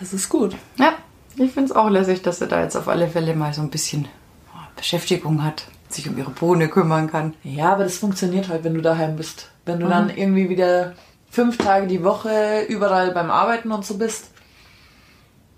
Das 0.00 0.12
ist 0.12 0.28
gut. 0.28 0.56
ja, 0.76 0.94
ich 1.36 1.52
finde 1.52 1.70
es 1.70 1.72
auch 1.76 1.90
lässig, 1.90 2.22
dass 2.22 2.38
sie 2.38 2.46
da 2.46 2.62
jetzt 2.62 2.76
auf 2.76 2.88
alle 2.88 3.08
Fälle 3.08 3.34
mal 3.34 3.52
so 3.52 3.60
ein 3.62 3.70
bisschen 3.70 4.08
oh, 4.54 4.58
Beschäftigung 4.76 5.44
hat, 5.44 5.66
sich 5.88 6.08
um 6.08 6.16
ihre 6.16 6.30
Bohne 6.30 6.68
kümmern 6.68 7.10
kann. 7.10 7.34
Ja, 7.42 7.72
aber 7.72 7.84
das 7.84 7.98
funktioniert 7.98 8.48
halt, 8.48 8.64
wenn 8.64 8.74
du 8.74 8.80
daheim 8.80 9.16
bist. 9.16 9.50
Wenn 9.66 9.80
du 9.80 9.88
dann 9.88 10.10
irgendwie 10.10 10.48
wieder 10.48 10.94
fünf 11.30 11.58
Tage 11.58 11.86
die 11.86 12.04
Woche 12.04 12.62
überall 12.68 13.10
beim 13.12 13.30
Arbeiten 13.30 13.72
und 13.72 13.84
so 13.84 13.98
bist, 13.98 14.30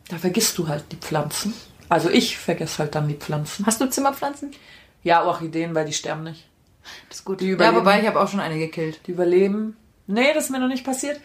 da 0.09 0.19
vergisst 0.19 0.57
du 0.59 0.69
halt 0.69 0.85
die 0.93 0.97
Pflanzen. 0.97 1.55
Also 1.89 2.11
ich 2.11 2.39
vergesse 2.39 2.79
halt 2.79 2.95
dann 2.95 3.09
die 3.09 3.15
Pflanzen. 3.15 3.67
Hast 3.67 3.81
du 3.81 3.89
Zimmerpflanzen? 3.89 4.53
Ja, 5.03 5.25
Orchideen, 5.25 5.75
weil 5.75 5.87
die 5.87 5.93
sterben 5.93 6.25
nicht. 6.25 6.45
Das 7.09 7.19
ist 7.19 7.25
gut. 7.25 7.41
Die 7.41 7.47
ja, 7.47 7.53
überleben. 7.53 7.77
wobei 7.79 8.01
ich 8.01 8.07
habe 8.07 8.21
auch 8.21 8.29
schon 8.29 8.41
eine 8.41 8.59
gekillt. 8.59 9.01
Die 9.07 9.13
überleben. 9.13 9.77
Nee, 10.07 10.33
das 10.35 10.45
ist 10.45 10.51
mir 10.51 10.59
noch 10.59 10.69
nicht 10.69 10.85
passiert. 10.85 11.21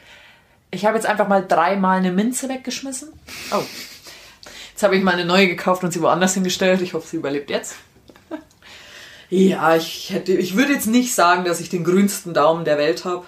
Ich 0.72 0.86
habe 0.86 0.96
jetzt 0.96 1.06
einfach 1.06 1.28
mal 1.28 1.46
dreimal 1.46 1.98
eine 1.98 2.12
Minze 2.12 2.48
weggeschmissen. 2.50 3.10
Oh, 3.52 3.64
Jetzt 4.82 4.84
habe 4.88 4.96
ich 4.96 5.04
mal 5.04 5.14
eine 5.14 5.26
neue 5.26 5.48
gekauft 5.48 5.84
und 5.84 5.92
sie 5.92 6.02
woanders 6.02 6.34
hingestellt. 6.34 6.82
Ich 6.82 6.96
hoffe, 6.96 7.08
sie 7.08 7.18
überlebt 7.18 7.52
jetzt. 7.52 7.76
Ja, 9.30 9.76
ich 9.78 10.10
hätte, 10.10 10.34
ich 10.34 10.58
würde 10.58 10.74
jetzt 10.74 10.88
nicht 10.88 11.14
sagen, 11.16 11.46
dass 11.46 11.62
ich 11.62 11.70
den 11.70 11.86
grünsten 11.86 12.34
Daumen 12.34 12.66
der 12.66 12.78
Welt 12.78 13.06
habe. 13.06 13.26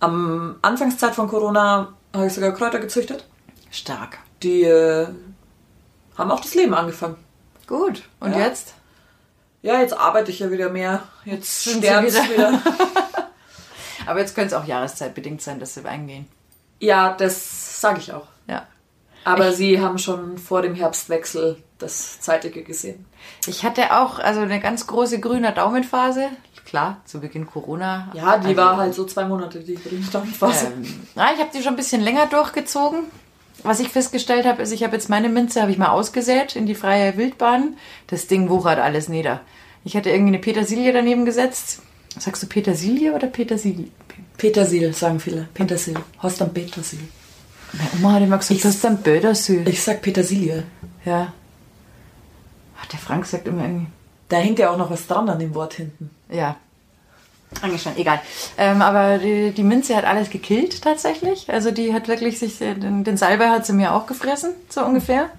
Am 0.00 0.56
Anfangszeit 0.62 1.14
von 1.14 1.28
Corona 1.28 1.92
habe 2.12 2.26
ich 2.26 2.32
sogar 2.32 2.52
Kräuter 2.52 2.80
gezüchtet. 2.80 3.24
Stark. 3.74 4.18
Die 4.42 4.62
äh, 4.62 5.08
haben 6.16 6.30
auch 6.30 6.40
das 6.40 6.54
Leben 6.54 6.74
angefangen. 6.74 7.16
Gut. 7.66 8.02
Und 8.20 8.32
Ja. 8.32 8.38
jetzt? 8.40 8.74
Ja, 9.62 9.80
jetzt 9.80 9.96
arbeite 9.96 10.30
ich 10.30 10.40
ja 10.40 10.50
wieder 10.50 10.68
mehr. 10.68 11.02
Jetzt 11.24 11.62
sterben 11.68 12.06
wieder- 12.06 12.28
wieder. 12.30 12.60
Aber 14.06 14.20
jetzt 14.20 14.34
könnte 14.34 14.54
es 14.54 14.60
auch 14.60 14.66
jahreszeitbedingt 14.66 15.40
sein, 15.40 15.58
dass 15.60 15.74
sie 15.74 15.84
eingehen. 15.86 16.26
Ja, 16.80 17.14
das 17.14 17.80
sage 17.80 18.00
ich 18.00 18.12
auch. 18.12 18.26
Ja. 18.46 18.66
Aber 19.24 19.52
sie 19.52 19.80
haben 19.80 19.96
schon 19.98 20.36
vor 20.36 20.60
dem 20.60 20.74
Herbstwechsel 20.74 21.56
das 21.78 22.20
Zeitige 22.20 22.62
gesehen. 22.62 23.06
Ich 23.46 23.64
hatte 23.64 23.98
auch 23.98 24.18
also 24.18 24.40
eine 24.40 24.60
ganz 24.60 24.86
große 24.86 25.18
grüne 25.20 25.52
Daumenphase. 25.52 26.28
klar, 26.66 27.00
zu 27.06 27.20
Beginn 27.20 27.46
Corona. 27.46 28.10
Ja, 28.12 28.36
die 28.38 28.48
Also, 28.48 28.56
war 28.56 28.76
halt 28.76 28.94
so 28.94 29.04
zwei 29.06 29.24
Monate, 29.24 29.60
die 29.60 29.78
stand. 30.02 30.38
Was? 30.42 30.64
Ähm, 30.64 31.06
na, 31.14 31.32
ich 31.32 31.40
habe 31.40 31.50
die 31.54 31.62
schon 31.62 31.72
ein 31.72 31.76
bisschen 31.76 32.02
länger 32.02 32.26
durchgezogen. 32.26 33.04
Was 33.62 33.80
ich 33.80 33.88
festgestellt 33.88 34.46
habe, 34.46 34.62
ist, 34.62 34.72
ich 34.72 34.82
habe 34.82 34.94
jetzt 34.94 35.08
meine 35.08 35.28
Minze 35.28 35.62
habe 35.62 35.70
ich 35.70 35.78
mal 35.78 35.88
ausgesät 35.88 36.56
in 36.56 36.66
die 36.66 36.74
freie 36.74 37.16
Wildbahn. 37.16 37.76
Das 38.08 38.26
Ding 38.26 38.48
wuchert 38.48 38.78
alles 38.78 39.08
nieder. 39.08 39.40
Ich 39.84 39.96
hatte 39.96 40.10
irgendwie 40.10 40.34
eine 40.34 40.38
Petersilie 40.38 40.92
daneben 40.92 41.24
gesetzt. 41.24 41.80
Sagst 42.18 42.42
du 42.42 42.46
Petersilie 42.46 43.14
oder 43.14 43.26
Petersilie? 43.26 43.88
Petersil, 44.36 44.92
sagen 44.92 45.20
viele. 45.20 45.48
Petersil. 45.54 45.94
Horst 46.22 46.42
am 46.42 46.52
Petersil. 46.52 47.00
Meine 47.72 47.90
Oma 47.98 48.12
hat 48.14 48.22
immer 48.22 48.38
gesagt, 48.38 48.64
das 48.64 48.74
ist 48.76 48.86
ein 48.86 49.02
Petersilie. 49.02 49.68
Ich 49.68 49.82
sag 49.82 50.00
Petersilie. 50.00 50.64
Ja. 51.04 51.32
Ach, 52.80 52.86
der 52.86 52.98
Frank 52.98 53.26
sagt 53.26 53.48
immer 53.48 53.62
irgendwie. 53.62 53.86
Da 54.28 54.38
hängt 54.38 54.58
ja 54.58 54.70
auch 54.70 54.78
noch 54.78 54.90
was 54.90 55.06
dran 55.06 55.28
an 55.28 55.38
dem 55.38 55.54
Wort 55.54 55.74
hinten. 55.74 56.10
Ja. 56.30 56.56
Schon, 57.78 57.96
egal. 57.96 58.20
Ähm, 58.58 58.82
aber 58.82 59.18
die, 59.18 59.50
die 59.52 59.62
Minze 59.62 59.96
hat 59.96 60.04
alles 60.04 60.30
gekillt 60.30 60.82
tatsächlich. 60.82 61.48
Also 61.50 61.70
die 61.70 61.94
hat 61.94 62.08
wirklich 62.08 62.38
sich, 62.38 62.60
äh, 62.60 62.74
den, 62.74 63.04
den 63.04 63.16
Salbei 63.16 63.48
hat 63.48 63.64
sie 63.66 63.72
mir 63.72 63.92
auch 63.94 64.06
gefressen, 64.06 64.52
so 64.68 64.84
ungefähr. 64.84 65.30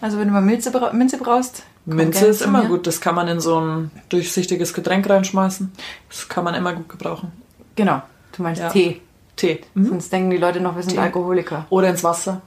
Also 0.00 0.18
wenn 0.18 0.28
du 0.28 0.32
mal 0.34 0.42
Minze, 0.42 0.70
bra 0.70 0.92
Minze 0.92 1.16
brauchst. 1.18 1.62
Minze 1.84 2.26
ist 2.26 2.42
immer 2.42 2.62
mir. 2.62 2.68
gut. 2.68 2.86
Das 2.86 3.00
kann 3.00 3.14
man 3.14 3.26
in 3.28 3.40
so 3.40 3.58
ein 3.60 3.90
durchsichtiges 4.08 4.74
Getränk 4.74 5.08
reinschmeißen. 5.08 5.72
Das 6.08 6.28
kann 6.28 6.44
man 6.44 6.54
immer 6.54 6.72
gut 6.74 6.88
gebrauchen. 6.88 7.32
Genau, 7.74 8.02
du 8.36 8.42
meinst 8.42 8.60
Ja. 8.60 8.68
Tee. 8.68 9.00
Tee. 9.36 9.60
Mhm. 9.74 9.88
Sonst 9.88 10.12
denken 10.12 10.30
die 10.30 10.36
Leute 10.36 10.60
noch, 10.60 10.76
wir 10.76 10.82
sind 10.82 10.92
Tee. 10.92 10.98
Alkoholiker. 11.00 11.66
Oder 11.70 11.88
ins 11.88 12.04
Wasser. 12.04 12.42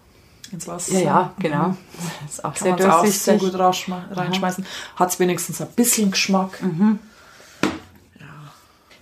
Ins 0.52 0.68
Wasser. 0.68 0.94
Ja, 0.94 1.00
ja, 1.02 1.34
genau. 1.40 1.76
Das 2.24 2.34
ist 2.36 2.46
auch 2.46 2.54
Kann 2.54 2.78
sehr 2.78 2.78
es 2.78 2.86
auch 2.94 3.00
durchsichtig. 3.02 3.24
sehr 3.24 3.38
gut 3.40 3.60
reinschmeißen. 4.16 4.66
Hat 4.96 5.10
es 5.10 5.20
wenigstens 5.20 5.60
ein 5.62 5.68
bisschen 5.76 6.12
Geschmack. 6.12 6.60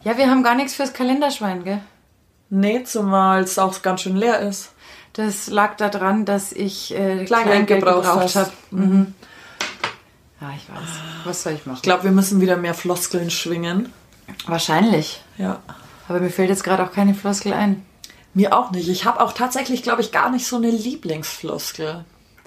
Ja, 0.04 0.18
wir 0.18 0.30
haben 0.30 0.43
gar 0.43 0.56
nichts 0.56 0.76
fürs 0.76 0.93
Kalenderschwein, 0.93 1.64
gell? 1.64 1.80
Nee, 2.49 2.84
zumal 2.84 3.43
es 3.43 3.58
auch 3.58 3.82
ganz 3.82 4.01
schön 4.01 4.16
leer 4.16 4.39
ist. 4.39 4.72
Das 5.14 5.47
lag 5.47 5.76
daran, 5.78 6.26
dass 6.26 6.51
ich 6.51 6.93
äh, 6.93 7.26
Kleingeld 7.26 7.68
gebraucht 7.68 8.06
hast. 8.06 8.36
habe. 8.36 8.51
Mhm. 8.72 9.14
Ja, 10.41 10.51
ich 10.56 10.68
weiß. 10.70 10.89
Was 11.26 11.43
soll 11.43 11.54
ich 11.54 11.66
machen? 11.66 11.78
Ich 11.78 11.84
glaube, 11.84 12.04
wir 12.04 12.12
müssen 12.12 12.41
wieder 12.41 12.58
mehr 12.58 12.74
Floskeln 12.74 13.30
schwingen. 13.30 13.93
Wahrscheinlich. 14.45 15.22
Ja. 15.38 15.62
Aber 16.08 16.20
mir 16.20 16.30
fällt 16.30 16.49
jetzt 16.49 16.64
gerade 16.64 16.84
auch 16.84 16.91
keine 16.91 17.14
Floskel 17.14 17.54
ein. 17.54 17.86
Mir 18.34 18.56
auch 18.58 18.72
nicht. 18.72 18.89
Ich 18.89 19.06
habe 19.06 19.22
auch 19.22 19.34
tatsächlich, 19.34 19.84
glaube 19.84 20.01
ich, 20.01 20.12
gar 20.12 20.30
nicht 20.32 20.47
so 20.47 20.58
eine 20.58 20.72
Lieblingsfloskel. 20.72 22.04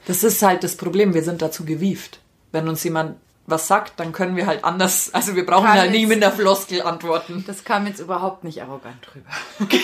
Das 0.07 0.25
ist 0.25 0.43
halt 0.43 0.65
das 0.65 0.77
Problem. 0.77 1.15
Wir 1.15 1.23
sind 1.23 1.43
dazu 1.43 1.65
gewieft. 1.65 2.21
Wenn 2.53 2.69
uns 2.69 2.83
jemand 2.85 3.17
was 3.47 3.69
sagt, 3.69 4.01
dann 4.01 4.13
können 4.13 4.37
wir 4.37 4.47
halt 4.47 4.65
anders. 4.65 5.15
Also 5.15 5.37
wir 5.37 5.47
brauchen 5.47 5.67
Kann 5.67 5.79
halt 5.79 5.93
nie 5.93 6.07
mit 6.07 6.23
einer 6.23 6.33
Floskel 6.33 6.83
antworten. 6.83 7.45
Das 7.47 7.65
kam 7.65 7.87
jetzt 7.87 8.01
überhaupt 8.01 8.45
nicht 8.45 8.61
arrogant 8.61 9.07
drüber. 9.07 9.31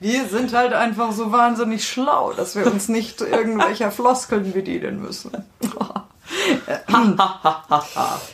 wir 0.00 0.26
sind 0.26 0.52
halt 0.52 0.74
einfach 0.74 1.12
so 1.12 1.32
wahnsinnig 1.32 1.88
schlau, 1.88 2.32
dass 2.32 2.54
wir 2.54 2.66
uns 2.66 2.88
nicht 2.88 3.22
irgendwelcher 3.22 3.90
Floskeln 3.90 4.52
bedienen 4.52 5.00
müssen. 5.00 5.32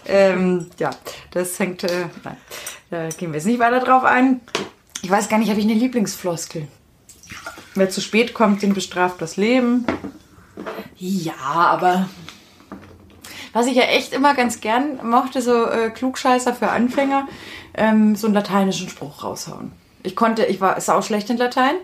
ähm, 0.06 0.66
ja, 0.78 0.90
das 1.30 1.58
hängt. 1.58 1.84
Äh, 1.84 2.08
nein, 2.24 2.36
da 2.90 3.08
gehen 3.08 3.30
wir 3.30 3.36
jetzt 3.36 3.46
nicht 3.46 3.60
weiter 3.60 3.80
drauf 3.80 4.04
ein. 4.04 4.42
Ich 5.02 5.10
weiß 5.10 5.28
gar 5.28 5.38
nicht, 5.38 5.50
habe 5.50 5.60
ich 5.60 5.66
eine 5.66 5.74
Lieblingsfloskel? 5.74 6.68
Wer 7.74 7.90
zu 7.90 8.00
spät 8.00 8.32
kommt, 8.34 8.62
den 8.62 8.74
bestraft 8.74 9.20
das 9.20 9.36
Leben. 9.36 9.86
Ja, 10.96 11.34
aber 11.36 12.08
Was 13.56 13.66
ich 13.66 13.74
ja 13.74 13.84
echt 13.84 14.12
immer 14.12 14.34
ganz 14.34 14.60
gern 14.60 15.00
mochte, 15.02 15.40
so 15.40 15.64
äh, 15.64 15.88
Klugscheißer 15.88 16.52
für 16.52 16.68
Anfänger, 16.68 17.26
ähm, 17.72 18.14
so 18.14 18.26
einen 18.26 18.34
lateinischen 18.34 18.90
Spruch 18.90 19.24
raushauen. 19.24 19.72
Ich 20.02 20.14
konnte, 20.14 20.44
ich 20.44 20.60
war 20.60 20.78
sau 20.78 21.00
schlecht 21.00 21.30
in 21.30 21.38
Latein. 21.38 21.76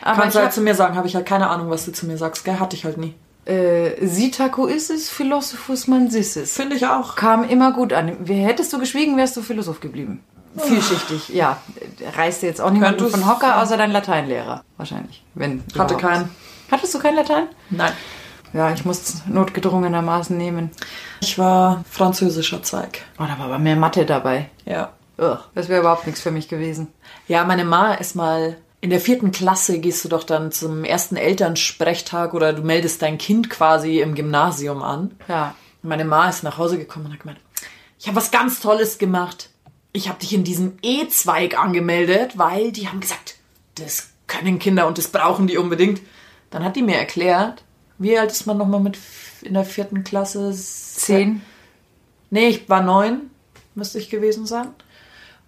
Aber 0.00 0.22
kannst 0.22 0.36
du 0.36 0.40
halt 0.40 0.52
zu 0.52 0.60
mir 0.60 0.76
sagen, 0.76 0.94
habe 0.94 1.08
ich 1.08 1.16
halt 1.16 1.26
keine 1.26 1.48
Ahnung, 1.50 1.70
was 1.70 1.84
du 1.84 1.90
zu 1.90 2.06
mir 2.06 2.16
sagst. 2.16 2.44
Gell? 2.44 2.60
Hatte 2.60 2.76
ich 2.76 2.84
halt 2.84 2.98
nie. 2.98 3.16
äh, 3.46 4.06
Sitaco 4.06 4.68
Philosophus 4.68 5.88
mansissis. 5.88 6.54
Finde 6.54 6.76
ich 6.76 6.86
auch. 6.86 7.16
Kam 7.16 7.42
immer 7.42 7.72
gut 7.72 7.92
an. 7.92 8.24
Hättest 8.26 8.72
du 8.72 8.78
geschwiegen, 8.78 9.16
wärst 9.16 9.36
du 9.36 9.42
Philosoph 9.42 9.80
geblieben. 9.80 10.22
Vielschichtig, 10.56 11.30
ja. 11.30 11.58
Reißt 12.16 12.42
dir 12.42 12.46
jetzt 12.46 12.60
auch 12.60 12.70
niemand 12.70 13.00
von 13.00 13.28
Hocker, 13.28 13.60
außer 13.60 13.76
dein 13.76 13.90
Lateinlehrer. 13.90 14.62
Wahrscheinlich. 14.76 15.24
Wenn 15.34 15.64
Hatte 15.76 15.94
überhaupt. 15.94 16.00
keinen. 16.00 16.30
Hattest 16.70 16.94
du 16.94 17.00
kein 17.00 17.16
Latein? 17.16 17.48
Nein. 17.70 17.92
Ja, 18.52 18.72
ich 18.72 18.84
musste 18.84 19.30
notgedrungenermaßen 19.30 20.36
nehmen. 20.36 20.70
Ich 21.20 21.38
war 21.38 21.84
französischer 21.90 22.62
Zweig. 22.62 23.02
Oh, 23.18 23.24
da 23.24 23.38
war 23.38 23.46
aber 23.46 23.58
mehr 23.58 23.76
Mathe 23.76 24.06
dabei. 24.06 24.48
Ja. 24.64 24.92
Ugh, 25.18 25.38
das 25.54 25.68
wäre 25.68 25.80
überhaupt 25.80 26.06
nichts 26.06 26.20
für 26.20 26.30
mich 26.30 26.48
gewesen. 26.48 26.88
Ja, 27.26 27.44
meine 27.44 27.64
Ma 27.64 27.94
ist 27.94 28.14
mal. 28.14 28.56
In 28.80 28.90
der 28.90 29.00
vierten 29.00 29.32
Klasse 29.32 29.80
gehst 29.80 30.04
du 30.04 30.08
doch 30.08 30.22
dann 30.22 30.52
zum 30.52 30.84
ersten 30.84 31.16
Elternsprechtag 31.16 32.32
oder 32.32 32.52
du 32.52 32.62
meldest 32.62 33.02
dein 33.02 33.18
Kind 33.18 33.50
quasi 33.50 33.98
im 34.00 34.14
Gymnasium 34.14 34.84
an. 34.84 35.16
Ja. 35.26 35.56
Und 35.82 35.88
meine 35.88 36.04
Ma 36.04 36.28
ist 36.28 36.44
nach 36.44 36.58
Hause 36.58 36.78
gekommen 36.78 37.06
und 37.06 37.14
hat 37.14 37.20
gemeint, 37.20 37.40
ich 37.98 38.06
habe 38.06 38.16
was 38.16 38.30
ganz 38.30 38.60
Tolles 38.60 38.98
gemacht. 38.98 39.50
Ich 39.92 40.08
habe 40.08 40.20
dich 40.20 40.32
in 40.32 40.44
diesem 40.44 40.78
E-Zweig 40.82 41.58
angemeldet, 41.58 42.38
weil 42.38 42.70
die 42.70 42.86
haben 42.86 43.00
gesagt, 43.00 43.34
das 43.74 44.10
können 44.28 44.60
Kinder 44.60 44.86
und 44.86 44.98
das 44.98 45.08
brauchen 45.08 45.48
die 45.48 45.58
unbedingt. 45.58 46.00
Dann 46.50 46.62
hat 46.64 46.76
die 46.76 46.82
mir 46.82 46.96
erklärt, 46.96 47.64
wie 47.98 48.18
alt 48.18 48.30
ist 48.30 48.46
man 48.46 48.58
nochmal 48.58 48.80
mit 48.80 48.98
in 49.42 49.54
der 49.54 49.64
vierten 49.64 50.04
Klasse? 50.04 50.52
Zehn. 50.52 51.42
Nee, 52.30 52.48
ich 52.48 52.68
war 52.68 52.82
neun, 52.82 53.30
müsste 53.74 53.98
ich 53.98 54.10
gewesen 54.10 54.46
sein. 54.46 54.68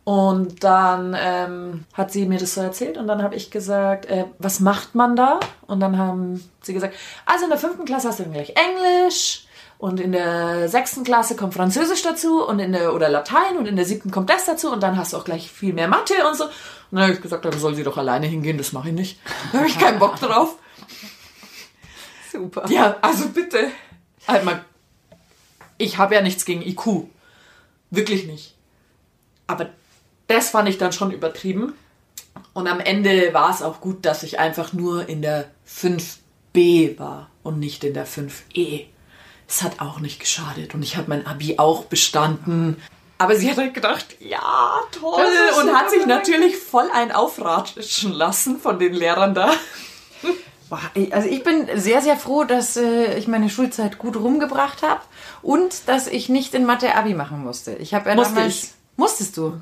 Und 0.04 0.64
dann 0.64 1.14
ähm, 1.18 1.84
hat 1.92 2.10
sie 2.10 2.26
mir 2.26 2.38
das 2.38 2.54
so 2.54 2.62
erzählt 2.62 2.96
und 2.96 3.06
dann 3.06 3.22
habe 3.22 3.34
ich 3.34 3.50
gesagt, 3.50 4.06
äh, 4.06 4.24
was 4.38 4.58
macht 4.58 4.94
man 4.94 5.14
da? 5.14 5.38
Und 5.66 5.80
dann 5.80 5.98
haben 5.98 6.42
sie 6.62 6.72
gesagt, 6.72 6.94
also 7.26 7.44
in 7.44 7.50
der 7.50 7.58
fünften 7.58 7.84
Klasse 7.84 8.08
hast 8.08 8.18
du 8.18 8.24
dann 8.24 8.32
gleich 8.32 8.54
Englisch 8.56 9.44
und 9.78 10.00
in 10.00 10.12
der 10.12 10.68
sechsten 10.68 11.04
Klasse 11.04 11.36
kommt 11.36 11.54
Französisch 11.54 12.02
dazu 12.02 12.44
und 12.46 12.58
in 12.58 12.72
der 12.72 12.94
oder 12.94 13.08
Latein 13.08 13.56
und 13.58 13.66
in 13.66 13.76
der 13.76 13.84
siebten 13.84 14.10
kommt 14.10 14.30
das 14.30 14.46
dazu 14.46 14.72
und 14.72 14.82
dann 14.82 14.96
hast 14.96 15.12
du 15.12 15.18
auch 15.18 15.24
gleich 15.24 15.50
viel 15.50 15.74
mehr 15.74 15.88
Mathe 15.88 16.14
und 16.28 16.36
so. 16.36 16.44
Und 16.44 16.52
dann 16.92 17.02
habe 17.02 17.12
ich 17.12 17.20
gesagt, 17.20 17.44
dann 17.44 17.58
soll 17.58 17.74
sie 17.74 17.84
doch 17.84 17.96
alleine 17.96 18.26
hingehen, 18.26 18.58
das 18.58 18.72
mache 18.72 18.88
ich 18.88 18.94
nicht. 18.94 19.20
Da 19.52 19.58
habe 19.58 19.68
ich 19.68 19.78
keinen 19.78 19.98
Bock 19.98 20.16
drauf. 20.16 20.56
Super. 22.30 22.64
Ja, 22.68 22.96
also 23.00 23.28
bitte. 23.28 23.70
Halt 24.26 24.44
mal. 24.44 24.64
Ich 25.78 25.98
habe 25.98 26.14
ja 26.14 26.20
nichts 26.20 26.44
gegen 26.44 26.62
IQ. 26.62 27.08
Wirklich 27.90 28.26
nicht. 28.26 28.54
Aber 29.46 29.70
das 30.28 30.50
fand 30.50 30.68
ich 30.68 30.78
dann 30.78 30.92
schon 30.92 31.10
übertrieben. 31.10 31.74
Und 32.52 32.68
am 32.68 32.80
Ende 32.80 33.32
war 33.34 33.50
es 33.50 33.62
auch 33.62 33.80
gut, 33.80 34.04
dass 34.04 34.22
ich 34.22 34.38
einfach 34.38 34.72
nur 34.72 35.08
in 35.08 35.22
der 35.22 35.50
5b 35.68 36.98
war 36.98 37.30
und 37.42 37.58
nicht 37.58 37.82
in 37.84 37.94
der 37.94 38.06
5e. 38.06 38.86
Es 39.48 39.62
hat 39.62 39.80
auch 39.80 39.98
nicht 39.98 40.20
geschadet 40.20 40.74
und 40.74 40.82
ich 40.82 40.96
habe 40.96 41.08
mein 41.08 41.26
Abi 41.26 41.58
auch 41.58 41.84
bestanden. 41.86 42.80
Aber 43.18 43.34
sie 43.36 43.50
hat 43.50 43.58
halt 43.58 43.74
gedacht, 43.74 44.16
ja, 44.20 44.80
toll. 44.92 45.26
Und 45.60 45.74
hat 45.76 45.90
sich 45.90 46.06
natürlich 46.06 46.56
voll 46.56 46.88
ein 46.92 47.12
aufratschen 47.12 48.12
lassen 48.12 48.58
von 48.58 48.78
den 48.78 48.94
Lehrern 48.94 49.34
da. 49.34 49.52
Also 51.10 51.28
ich 51.28 51.42
bin 51.42 51.66
sehr, 51.76 52.00
sehr 52.02 52.16
froh, 52.16 52.44
dass 52.44 52.76
äh, 52.76 53.16
ich 53.18 53.26
meine 53.28 53.50
Schulzeit 53.50 53.98
gut 53.98 54.16
rumgebracht 54.16 54.82
habe 54.82 55.00
und 55.42 55.88
dass 55.88 56.06
ich 56.06 56.28
nicht 56.28 56.54
in 56.54 56.64
Mathe 56.64 56.94
Abi 56.94 57.14
machen 57.14 57.42
musste. 57.42 57.72
Ich 57.72 57.94
habe 57.94 58.08
ja 58.10 58.14
Musste 58.14 58.34
damals... 58.34 58.54
ich. 58.64 58.70
Musstest 58.96 59.36
du? 59.36 59.54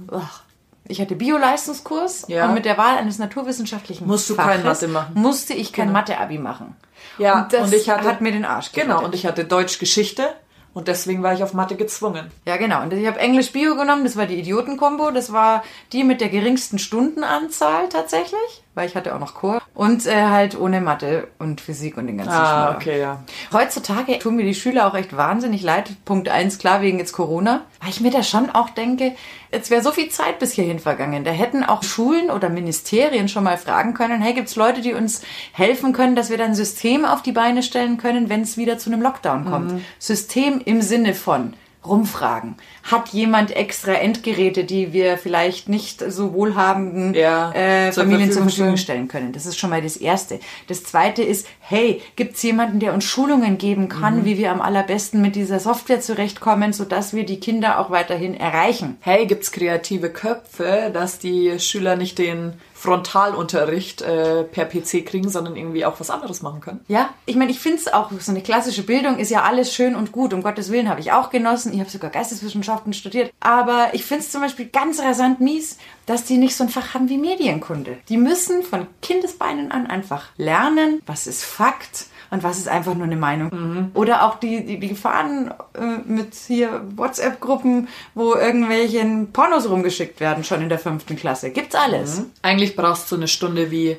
Ich 0.88 1.00
hatte 1.00 1.14
Bio-Leistungskurs 1.14 2.24
Ja. 2.28 2.46
und 2.48 2.54
mit 2.54 2.64
der 2.64 2.76
Wahl 2.78 2.96
eines 2.98 3.18
naturwissenschaftlichen 3.18 4.06
Musst 4.06 4.28
du 4.30 4.36
kein 4.36 4.62
Mathe 4.64 4.88
machen. 4.88 5.12
Musste 5.14 5.54
ich 5.54 5.72
kein 5.72 5.88
Genau. 5.88 5.98
Mathe-Abi 6.00 6.38
machen. 6.38 6.74
Ja, 7.18 7.42
und 7.42 7.52
das 7.52 7.66
und 7.68 7.74
ich 7.74 7.88
hatte- 7.90 8.08
hat 8.08 8.20
mir 8.20 8.32
den 8.32 8.44
Arsch 8.44 8.72
Genau, 8.72 8.86
gerettet. 8.96 9.04
und 9.06 9.14
ich 9.14 9.26
hatte 9.26 9.44
Deutsch 9.44 9.78
Geschichte 9.78 10.28
und 10.74 10.88
deswegen 10.88 11.22
war 11.22 11.34
ich 11.34 11.42
auf 11.42 11.52
Mathe 11.54 11.76
gezwungen. 11.76 12.30
Ja, 12.46 12.56
genau. 12.56 12.82
Und 12.82 12.92
ich 12.92 13.06
habe 13.06 13.18
Englisch 13.20 13.52
Bio 13.52 13.76
genommen, 13.76 14.04
das 14.04 14.16
war 14.16 14.26
die 14.26 14.38
Idiotenkombo. 14.40 15.10
Das 15.10 15.32
war 15.32 15.62
die 15.92 16.04
mit 16.04 16.20
der 16.20 16.28
geringsten 16.30 16.78
Stundenanzahl 16.78 17.88
tatsächlich, 17.88 18.62
weil 18.78 18.88
ich 18.88 18.96
hatte 18.96 19.14
auch 19.14 19.18
noch 19.18 19.34
Chor. 19.34 19.60
Und 19.74 20.06
äh, 20.06 20.22
halt 20.22 20.58
ohne 20.58 20.80
Mathe 20.80 21.28
und 21.38 21.60
Physik 21.60 21.96
und 21.98 22.06
den 22.06 22.16
ganzen 22.18 22.32
Ah, 22.32 22.80
Schmarrn. 22.80 22.98
ja. 22.98 23.22
Heutzutage 23.52 24.18
tun 24.20 24.36
mir 24.36 24.44
die 24.44 24.54
Schüler 24.54 24.86
auch 24.86 24.94
echt 24.94 25.16
wahnsinnig 25.16 25.62
leid. 25.62 25.90
Punkt 26.04 26.28
eins 26.28 26.58
klar, 26.58 26.80
wegen 26.80 26.98
jetzt 26.98 27.12
Corona. 27.12 27.62
Weil 27.80 27.90
ich 27.90 28.00
mir 28.00 28.10
da 28.10 28.22
schon 28.22 28.50
auch 28.50 28.70
denke, 28.70 29.14
jetzt 29.52 29.70
wäre 29.70 29.82
so 29.82 29.92
viel 29.92 30.08
Zeit 30.08 30.38
bis 30.38 30.52
hierhin 30.52 30.78
vergangen. 30.78 31.24
Da 31.24 31.30
hätten 31.32 31.62
auch 31.64 31.82
Schulen 31.82 32.30
oder 32.30 32.48
Ministerien 32.48 33.28
schon 33.28 33.44
mal 33.44 33.58
fragen 33.58 33.94
können, 33.94 34.22
hey, 34.22 34.32
gibt's 34.34 34.56
Leute, 34.56 34.80
die 34.80 34.94
uns 34.94 35.22
helfen 35.52 35.92
können, 35.92 36.16
dass 36.16 36.30
wir 36.30 36.38
dann 36.38 36.48
ein 36.50 36.54
System 36.54 37.04
auf 37.04 37.22
die 37.22 37.32
Beine 37.32 37.62
stellen 37.62 37.98
können, 37.98 38.28
wenn 38.28 38.42
es 38.42 38.56
wieder 38.56 38.78
zu 38.78 38.90
einem 38.90 39.02
Lockdown 39.02 39.44
kommt? 39.44 39.82
System 39.98 40.60
im 40.64 40.82
Sinne 40.82 41.14
von 41.14 41.54
rumfragen. 41.86 42.56
Hat 42.82 43.10
jemand 43.10 43.54
extra 43.54 43.92
Endgeräte, 43.92 44.64
die 44.64 44.92
wir 44.92 45.16
vielleicht 45.16 45.68
nicht 45.68 46.00
so 46.10 46.32
wohlhabenden 46.32 47.14
Ja, 47.14 47.52
äh, 47.54 47.90
zur 47.92 48.04
Familien 48.04 48.30
zur 48.32 48.42
Verfügung 48.42 48.48
Verfügung 48.48 48.76
stellen. 48.76 49.08
können? 49.08 49.32
Das 49.32 49.46
ist 49.46 49.58
schon 49.58 49.70
mal 49.70 49.82
das 49.82 49.96
Erste. 49.96 50.40
Das 50.66 50.84
Zweite 50.84 51.22
ist, 51.22 51.46
hey, 51.60 52.02
gibt's 52.16 52.42
jemanden, 52.42 52.80
der 52.80 52.94
uns 52.94 53.04
Schulungen 53.04 53.58
geben 53.58 53.88
kann, 53.88 54.24
wie 54.24 54.38
wir 54.38 54.50
am 54.50 54.60
allerbesten 54.60 55.20
mit 55.20 55.36
dieser 55.36 55.60
Software 55.60 56.00
zurechtkommen, 56.00 56.72
sodass 56.72 57.14
wir 57.14 57.24
die 57.24 57.40
Kinder 57.40 57.78
auch 57.78 57.90
weiterhin 57.90 58.34
erreichen? 58.34 58.96
Hey, 59.00 59.26
gibt's 59.26 59.52
kreative 59.52 60.10
Köpfe, 60.10 60.90
dass 60.92 61.18
die 61.18 61.58
Schüler 61.58 61.96
nicht 61.96 62.18
den 62.18 62.54
Frontalunterricht 62.78 64.02
äh, 64.02 64.44
per 64.44 64.64
PC 64.64 65.04
kriegen, 65.04 65.28
sondern 65.28 65.56
irgendwie 65.56 65.84
auch 65.84 65.98
was 65.98 66.10
anderes 66.10 66.42
machen 66.42 66.60
können? 66.60 66.78
Ja, 66.86 67.10
ich 67.26 67.34
meine, 67.34 67.50
ich 67.50 67.58
finde 67.58 67.78
es 67.78 67.92
auch, 67.92 68.12
so 68.20 68.30
eine 68.30 68.40
klassische 68.40 68.84
Bildung 68.84 69.18
ist 69.18 69.30
ja 69.30 69.42
alles 69.42 69.74
schön 69.74 69.96
und 69.96 70.12
gut. 70.12 70.32
Um 70.32 70.44
Gottes 70.44 70.70
Willen 70.70 70.88
habe 70.88 71.00
ich 71.00 71.10
auch 71.10 71.30
genossen. 71.30 71.72
Ich 71.72 71.80
habe 71.80 71.90
sogar 71.90 72.10
Geisteswissenschaften 72.10 72.92
studiert. 72.92 73.32
Aber 73.40 73.88
ich 73.94 74.04
finde 74.04 74.22
es 74.22 74.30
zum 74.30 74.42
Beispiel 74.42 74.66
ganz 74.66 75.00
rasant 75.00 75.40
mies, 75.40 75.76
dass 76.06 76.22
die 76.22 76.36
nicht 76.36 76.54
so 76.54 76.62
ein 76.62 76.70
Fach 76.70 76.94
haben 76.94 77.08
wie 77.08 77.18
Medienkunde. 77.18 77.98
Die 78.08 78.16
müssen 78.16 78.62
von 78.62 78.86
Kindesbeinen 79.02 79.72
an 79.72 79.88
einfach 79.88 80.28
lernen, 80.36 81.02
was 81.04 81.26
ist 81.26 81.44
Fakt 81.44 82.06
und 82.30 82.42
was 82.42 82.58
ist 82.58 82.68
einfach 82.68 82.94
nur 82.94 83.04
eine 83.04 83.16
Meinung. 83.16 83.90
Oder 83.94 84.26
auch 84.26 84.36
die, 84.36 84.64
die, 84.64 84.78
die 84.78 84.88
Gefahren 84.88 85.52
äh, 85.74 85.98
mit 86.06 86.34
hier 86.34 86.82
WhatsApp-Gruppen, 86.96 87.88
wo 88.14 88.34
irgendwelche 88.34 89.04
Pornos 89.32 89.68
rumgeschickt 89.68 90.20
werden, 90.20 90.44
schon 90.44 90.62
in 90.62 90.68
der 90.68 90.78
fünften 90.78 91.16
Klasse. 91.16 91.50
Gibt's 91.50 91.74
alles. 91.74 92.22
Eigentlich 92.42 92.76
brauchst 92.76 93.10
du 93.10 93.16
eine 93.16 93.28
Stunde 93.28 93.70
wie 93.70 93.98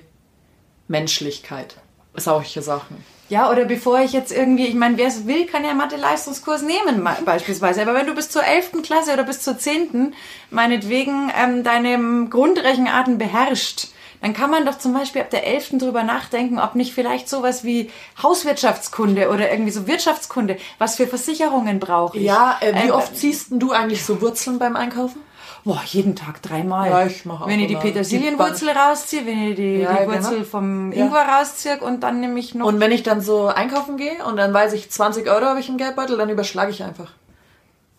Menschlichkeit. 0.88 1.76
Solche 2.16 2.62
Sachen. 2.62 3.04
Ja, 3.30 3.52
oder 3.52 3.66
bevor 3.66 4.00
ich 4.00 4.12
jetzt 4.12 4.32
irgendwie, 4.32 4.66
ich 4.66 4.74
meine, 4.74 4.98
wer 4.98 5.08
es 5.08 5.28
will, 5.28 5.46
kann 5.46 5.64
ja 5.64 5.76
Mathe-Leistungskurs 5.76 6.64
nehmen 6.64 7.08
beispielsweise. 7.26 7.84
Aber 7.84 7.94
wenn 7.94 8.08
du 8.08 8.16
bis 8.16 8.30
zur 8.30 8.44
11. 8.44 8.82
Klasse 8.82 9.14
oder 9.14 9.24
bis 9.24 9.42
zur 9.42 9.58
10. 9.58 10.16
meinetwegen 10.50 11.32
ähm, 11.40 11.64
deine 11.64 12.28
Grundrechenarten 12.28 13.20
beherrscht, 13.20 13.90
dann 14.22 14.34
kann 14.34 14.50
man 14.52 14.66
doch 14.66 14.78
zum 14.78 14.94
Beispiel 14.94 15.22
ab 15.22 15.30
der 15.30 15.46
11. 15.48 15.78
drüber 15.80 16.04
nachdenken, 16.04 16.60
ob 16.60 16.76
nicht 16.76 16.94
vielleicht 16.94 17.30
sowas 17.30 17.64
wie 17.64 17.90
Hauswirtschaftskunde 18.22 19.30
oder 19.30 19.50
irgendwie 19.52 19.72
so 19.72 19.88
Wirtschaftskunde, 19.88 20.58
was 20.78 20.96
für 20.98 21.08
Versicherungen 21.08 21.80
brauche 21.80 22.18
ich. 22.18 22.24
Ja, 22.26 22.58
äh, 22.62 22.74
wie 22.76 22.88
Ähm, 22.90 22.92
oft 22.92 23.16
siehst 23.16 23.52
denn 23.52 23.60
du 23.60 23.72
eigentlich 23.72 24.04
so 24.06 24.22
Wurzeln 24.22 24.60
beim 24.60 24.76
Einkaufen? 24.76 25.22
Boah, 25.66 25.82
jeden 25.86 26.16
Tag 26.16 26.42
dreimal. 26.42 26.90
Ja, 26.90 27.06
ich 27.06 27.26
mach 27.26 27.42
auch 27.42 27.48
Wenn 27.48 27.60
ich 27.60 27.68
die 27.68 27.76
Petersilienwurzel 27.76 28.70
rausziehe, 28.70 29.26
wenn 29.26 29.50
ich 29.50 29.56
die, 29.58 29.78
Ja, 29.82 29.94
die 30.04 30.08
Wurzel 30.08 30.32
genau. 30.38 30.46
vom 30.46 30.92
Ja. 30.94 31.06
Ingwer 31.06 31.22
rausziehe 31.28 31.80
und 31.82 32.02
dann 32.02 32.22
nehme 32.22 32.40
ich 32.40 32.56
noch... 32.56 32.66
Und 32.66 32.80
wenn 32.80 32.92
ich 32.94 33.04
dann 33.04 33.20
so 33.22 33.48
einkaufen 33.48 33.98
gehe 33.98 34.24
und 34.26 34.38
dann 34.38 34.54
weiß 34.54 34.72
ich, 34.74 34.90
20 34.90 35.30
Euro 35.30 35.46
habe 35.46 35.60
ich 35.60 35.68
im 35.70 35.78
Geldbeutel, 35.78 36.18
dann 36.18 36.30
überschlage 36.30 36.72
ich 36.72 36.82
einfach. 36.84 37.12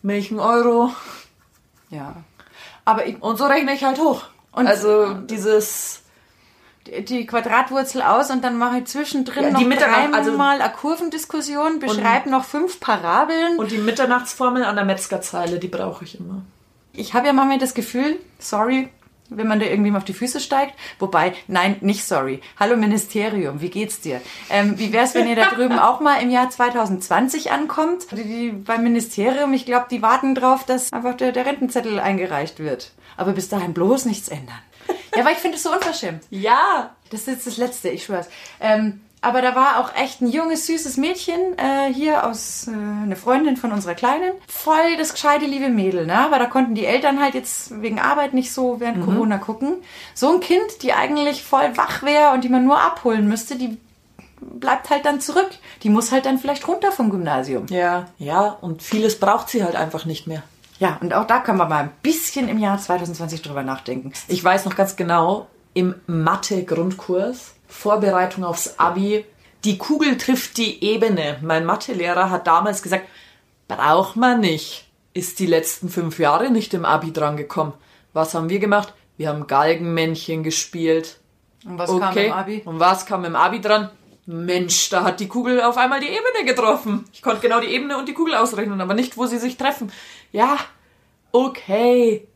Milch 0.02 0.30
ein 0.30 0.40
Euro. 0.40 0.90
ja. 1.90 2.14
Aber 2.86 3.06
ich, 3.06 3.22
Und 3.22 3.36
so 3.36 3.44
rechne 3.44 3.74
ich 3.74 3.84
halt 3.84 3.98
hoch. 3.98 4.22
Und- 4.52 4.66
also 4.66 5.12
dieses... 5.14 6.02
die 6.86 7.26
Quadratwurzel 7.26 8.02
aus 8.02 8.30
und 8.30 8.42
dann 8.42 8.56
mache 8.56 8.78
ich 8.78 8.84
zwischendrin 8.86 9.42
Ja, 9.44 9.48
die 9.50 9.64
noch 9.64 9.68
Mitternacht- 9.68 10.14
also- 10.14 10.30
dreimal 10.30 10.60
eine 10.60 10.72
Kurvendiskussion, 10.72 11.78
beschreibe 11.78 12.30
noch 12.30 12.44
fünf 12.44 12.80
Parabeln. 12.80 13.58
Und 13.58 13.70
die 13.70 13.78
Mitternachtsformel 13.78 14.64
an 14.64 14.76
der 14.76 14.84
Metzgerzeile, 14.84 15.58
die 15.58 15.68
brauche 15.68 16.04
ich 16.04 16.18
immer. 16.18 16.42
ich 16.92 17.14
habe 17.14 17.26
ja 17.28 17.32
manchmal 17.32 17.58
das 17.58 17.74
Gefühl, 17.74 18.16
sorry, 18.40 18.88
wenn 19.28 19.46
man 19.46 19.60
da 19.60 19.66
irgendwie 19.66 19.92
mal 19.92 19.98
auf 19.98 20.04
die 20.04 20.12
Füße 20.12 20.40
steigt. 20.40 20.74
Wobei, 20.98 21.34
nein, 21.46 21.76
nicht 21.82 22.04
sorry. 22.04 22.40
Hallo 22.58 22.76
Ministerium, 22.76 23.60
wie 23.60 23.70
geht's 23.70 24.00
dir? 24.00 24.20
Ähm, 24.50 24.76
wie 24.76 24.92
wär's, 24.92 25.14
wenn 25.14 25.28
ihr 25.28 25.36
da 25.36 25.50
drüben 25.50 25.78
auch 25.78 26.00
mal 26.00 26.20
im 26.20 26.30
Jahr 26.30 26.50
2020 26.50 27.52
ankommt? 27.52 28.06
Die, 28.10 28.24
die, 28.24 28.50
beim 28.50 28.82
Ministerium, 28.82 29.52
ich 29.52 29.66
glaube, 29.66 29.86
die 29.88 30.02
warten 30.02 30.34
drauf, 30.34 30.64
dass 30.64 30.92
einfach 30.92 31.16
der, 31.16 31.30
der 31.30 31.46
Rentenzettel 31.46 32.00
eingereicht 32.00 32.58
wird. 32.58 32.90
Aber 33.16 33.30
bis 33.32 33.48
dahin 33.48 33.72
bloß 33.72 34.06
nichts 34.06 34.28
ändern. 34.28 34.58
Ja, 35.16 35.24
weil 35.24 35.32
ich 35.32 35.38
finde 35.38 35.56
es 35.56 35.62
so 35.62 35.72
unverschämt. 35.72 36.22
Ja! 36.30 36.90
Das 37.10 37.22
ist 37.22 37.26
jetzt 37.26 37.46
das 37.46 37.56
Letzte, 37.56 37.88
ich 37.88 38.04
schwör's. 38.04 38.28
Ähm, 38.60 39.00
aber 39.22 39.42
da 39.42 39.54
war 39.54 39.80
auch 39.80 39.94
echt 39.94 40.22
ein 40.22 40.28
junges, 40.28 40.66
süßes 40.66 40.96
Mädchen 40.96 41.58
äh, 41.58 41.92
hier 41.92 42.26
aus, 42.26 42.68
äh, 42.68 42.70
eine 42.70 43.16
Freundin 43.16 43.56
von 43.56 43.70
unserer 43.70 43.94
Kleinen. 43.94 44.32
Voll 44.48 44.96
das 44.96 45.12
gescheite, 45.12 45.44
liebe 45.44 45.68
Mädel, 45.68 46.06
ne? 46.06 46.18
Aber 46.18 46.38
da 46.38 46.46
konnten 46.46 46.74
die 46.74 46.86
Eltern 46.86 47.20
halt 47.20 47.34
jetzt 47.34 47.82
wegen 47.82 48.00
Arbeit 48.00 48.32
nicht 48.32 48.52
so 48.52 48.80
während 48.80 49.04
Corona 49.04 49.36
gucken. 49.36 49.74
So 50.14 50.32
ein 50.32 50.40
Kind, 50.40 50.82
die 50.82 50.94
eigentlich 50.94 51.42
voll 51.42 51.76
wach 51.76 52.02
wäre 52.02 52.32
und 52.32 52.44
die 52.44 52.48
man 52.48 52.64
nur 52.64 52.80
abholen 52.80 53.28
müsste, 53.28 53.56
die 53.56 53.76
bleibt 54.40 54.88
halt 54.88 55.04
dann 55.04 55.20
zurück. 55.20 55.50
Die 55.82 55.90
muss 55.90 56.12
halt 56.12 56.24
dann 56.24 56.38
vielleicht 56.38 56.66
runter 56.66 56.90
vom 56.90 57.10
Gymnasium. 57.10 57.66
Ja, 57.68 58.06
ja, 58.18 58.56
und 58.60 58.82
vieles 58.82 59.20
braucht 59.20 59.50
sie 59.50 59.62
halt 59.64 59.76
einfach 59.76 60.06
nicht 60.06 60.26
mehr. 60.26 60.42
Ja, 60.80 60.98
und 61.00 61.12
auch 61.12 61.26
da 61.26 61.40
können 61.40 61.58
wir 61.58 61.68
mal 61.68 61.84
ein 61.84 61.92
bisschen 62.02 62.48
im 62.48 62.58
Jahr 62.58 62.78
2020 62.78 63.42
drüber 63.42 63.62
nachdenken. 63.62 64.12
Ich 64.28 64.42
weiß 64.42 64.64
noch 64.64 64.74
ganz 64.74 64.96
genau, 64.96 65.46
im 65.74 65.94
Mathe-Grundkurs, 66.06 67.54
Vorbereitung 67.68 68.44
aufs 68.44 68.78
Abi, 68.78 69.24
die 69.64 69.76
Kugel 69.76 70.16
trifft 70.16 70.56
die 70.56 70.82
Ebene. 70.82 71.36
Mein 71.42 71.66
Mathelehrer 71.66 72.30
hat 72.30 72.46
damals 72.46 72.82
gesagt, 72.82 73.06
braucht 73.68 74.16
man 74.16 74.40
nicht. 74.40 74.88
Ist 75.12 75.38
die 75.38 75.46
letzten 75.46 75.90
fünf 75.90 76.18
Jahre 76.18 76.50
nicht 76.50 76.72
im 76.72 76.86
Abi 76.86 77.12
dran 77.12 77.36
gekommen. 77.36 77.74
Was 78.14 78.34
haben 78.34 78.48
wir 78.48 78.58
gemacht? 78.58 78.94
Wir 79.18 79.28
haben 79.28 79.46
Galgenmännchen 79.46 80.42
gespielt. 80.42 81.18
Und 81.66 81.76
was 81.76 81.90
okay. 81.90 82.62
Und 82.64 82.80
was 82.80 83.04
kam 83.04 83.26
im 83.26 83.36
Abi 83.36 83.60
dran? 83.60 83.90
Mensch, 84.26 84.90
da 84.90 85.02
hat 85.02 85.20
die 85.20 85.28
Kugel 85.28 85.62
auf 85.62 85.76
einmal 85.76 86.00
die 86.00 86.08
Ebene 86.08 86.44
getroffen. 86.44 87.04
Ich 87.12 87.22
konnte 87.22 87.40
genau 87.40 87.60
die 87.60 87.68
Ebene 87.68 87.96
und 87.96 88.06
die 88.06 88.14
Kugel 88.14 88.34
ausrechnen, 88.34 88.80
aber 88.80 88.94
nicht, 88.94 89.16
wo 89.16 89.26
sie 89.26 89.38
sich 89.38 89.56
treffen. 89.56 89.90
Ja, 90.32 90.58
okay. 91.32 92.28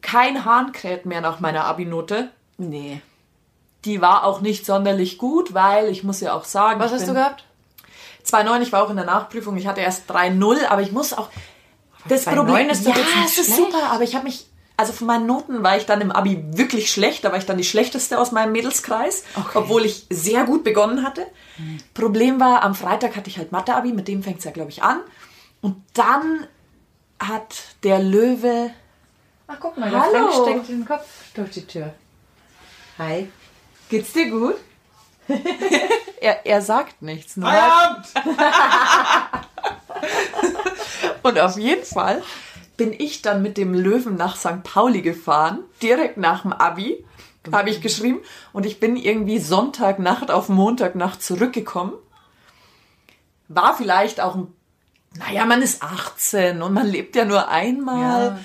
Kein 0.00 0.44
Hahn 0.44 0.72
kräht 0.72 1.06
mehr 1.06 1.20
nach 1.20 1.40
meiner 1.40 1.64
Abi-Note. 1.64 2.30
Nee. 2.58 3.00
Die 3.84 4.00
war 4.00 4.24
auch 4.24 4.40
nicht 4.40 4.66
sonderlich 4.66 5.18
gut, 5.18 5.54
weil 5.54 5.88
ich 5.88 6.04
muss 6.04 6.20
ja 6.20 6.34
auch 6.34 6.44
sagen, 6.44 6.80
Was 6.80 6.92
hast 6.92 7.08
du 7.08 7.14
gehabt? 7.14 7.44
2,9, 8.26 8.60
ich 8.62 8.72
war 8.72 8.82
auch 8.82 8.90
in 8.90 8.96
der 8.96 9.06
Nachprüfung, 9.06 9.56
ich 9.56 9.66
hatte 9.66 9.80
erst 9.80 10.10
3,0, 10.10 10.66
aber 10.66 10.82
ich 10.82 10.92
muss 10.92 11.12
auch. 11.12 11.30
Das 12.08 12.26
2,9 12.26 12.34
Problem 12.34 12.70
ist 12.70 12.86
ja, 12.86 12.94
es 13.24 13.38
ist 13.38 13.56
super, 13.56 13.90
aber 13.90 14.02
ich 14.04 14.14
habe 14.14 14.24
mich. 14.24 14.46
Also 14.80 14.94
von 14.94 15.06
meinen 15.08 15.26
Noten 15.26 15.62
war 15.62 15.76
ich 15.76 15.84
dann 15.84 16.00
im 16.00 16.10
Abi 16.10 16.42
wirklich 16.56 16.90
schlecht, 16.90 17.22
da 17.22 17.30
war 17.32 17.36
ich 17.36 17.44
dann 17.44 17.58
die 17.58 17.64
schlechteste 17.64 18.18
aus 18.18 18.32
meinem 18.32 18.52
Mädelskreis, 18.52 19.24
Okay. 19.36 19.58
obwohl 19.58 19.84
ich 19.84 20.06
sehr 20.08 20.44
gut 20.44 20.64
begonnen 20.64 21.02
hatte. 21.04 21.26
Problem 21.92 22.40
war, 22.40 22.62
am 22.62 22.74
Freitag 22.74 23.14
hatte 23.14 23.28
ich 23.28 23.36
halt 23.36 23.52
Mathe-Abi, 23.52 23.92
mit 23.92 24.08
dem 24.08 24.22
fängt 24.22 24.38
es 24.38 24.44
ja, 24.44 24.52
glaube 24.52 24.70
ich, 24.70 24.82
an. 24.82 25.00
Und 25.60 25.76
dann 25.92 26.46
hat 27.18 27.54
der 27.82 27.98
Löwe. 27.98 28.70
Ach, 29.48 29.56
guck 29.60 29.76
mal, 29.76 29.90
der 29.90 30.00
Frank 30.00 30.32
steckt 30.32 30.68
den 30.70 30.86
Kopf 30.86 31.04
durch 31.34 31.50
die 31.50 31.66
Tür. 31.66 31.92
Hi. 32.96 33.28
Geht's 33.90 34.14
dir 34.14 34.30
gut? 34.30 34.54
Er, 36.22 36.44
er 36.44 36.60
sagt 36.60 37.00
nichts. 37.00 37.36
Nur 37.38 37.48
Feierabend! 37.50 38.06
Und 41.22 41.38
auf 41.38 41.56
jeden 41.56 41.84
Fall 41.84 42.22
bin 42.80 42.94
ich 42.98 43.20
dann 43.20 43.42
mit 43.42 43.58
dem 43.58 43.74
Löwen 43.74 44.16
nach 44.16 44.36
St. 44.36 44.62
Pauli 44.62 45.02
gefahren, 45.02 45.58
direkt 45.82 46.16
nach 46.16 46.42
dem 46.42 46.54
Abi, 46.54 47.04
habe 47.52 47.68
ich 47.68 47.82
geschrieben. 47.82 48.20
Und 48.54 48.64
ich 48.64 48.80
bin 48.80 48.96
irgendwie 48.96 49.38
Sonntagnacht 49.38 50.30
auf 50.30 50.48
Montagnacht 50.48 51.22
zurückgekommen. 51.22 51.92
War 53.48 53.76
vielleicht 53.76 54.22
auch 54.22 54.34
ein, 54.34 54.46
naja, 55.14 55.44
man 55.44 55.60
ist 55.60 55.82
18 55.82 56.62
und 56.62 56.72
man 56.72 56.86
lebt 56.86 57.16
ja 57.16 57.26
nur 57.26 57.48
einmal. 57.48 58.24
Ja. 58.28 58.40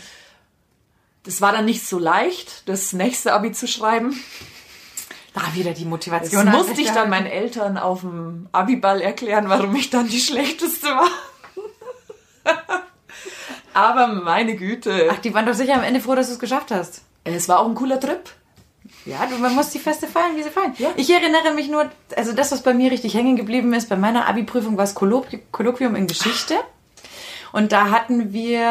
Das 1.23 1.39
war 1.39 1.53
dann 1.53 1.63
nicht 1.63 1.87
so 1.87 1.97
leicht, 1.97 2.67
das 2.67 2.91
nächste 2.91 3.31
Abi 3.31 3.53
zu 3.53 3.69
schreiben. 3.69 4.21
Da 5.33 5.43
wieder 5.53 5.71
die 5.71 5.83
Das 5.83 5.89
Motivation. 5.89 6.51
musste 6.51 6.81
ich 6.81 6.91
dann 6.91 7.09
meinen 7.09 7.27
Eltern 7.27 7.77
auf 7.77 8.01
dem 8.01 8.49
Abiball 8.51 8.99
erklären, 8.99 9.47
warum 9.47 9.73
ich 9.77 9.91
dann 9.91 10.09
die 10.09 10.19
schlechteste 10.29 10.87
war. 10.87 11.07
Aber 13.75 14.07
meine 14.07 14.55
Güte. 14.55 15.09
Ach, 15.11 15.19
die 15.19 15.33
waren 15.33 15.45
doch 15.45 15.53
sicher 15.53 15.75
am 15.75 15.83
Ende 15.83 15.99
froh, 15.99 16.15
dass 16.15 16.27
du 16.27 16.33
es 16.33 16.39
geschafft 16.39 16.71
hast. 16.71 17.01
Es 17.25 17.49
war 17.49 17.59
auch 17.59 17.67
ein 17.67 17.75
cooler 17.75 17.99
Trip. 17.99 18.21
Ja, 19.05 19.25
du, 19.25 19.37
man 19.37 19.53
muss 19.53 19.69
die 19.71 19.79
Feste 19.79 20.07
feiern, 20.07 20.35
wie 20.35 20.43
sie 20.43 20.49
feiern. 20.49 20.73
Ich 20.95 21.09
erinnere 21.11 21.53
mich 21.53 21.69
nur, 21.69 21.89
also 22.15 22.33
das, 22.33 22.51
was 22.51 22.63
bei 22.63 22.73
mir 22.73 22.91
richtig 22.91 23.13
hängen 23.15 23.35
geblieben 23.35 23.73
ist, 23.73 23.89
bei 23.89 23.95
meiner 23.97 24.27
Abi-Prüfung 24.27 24.77
war 24.77 24.83
es 24.85 24.95
Kolloqui 24.95 25.41
Kolloquium 25.51 25.95
in 25.95 26.07
Geschichte. 26.07 26.55
Und 27.51 27.71
da 27.71 27.89
hatten 27.89 28.31
wir, 28.33 28.65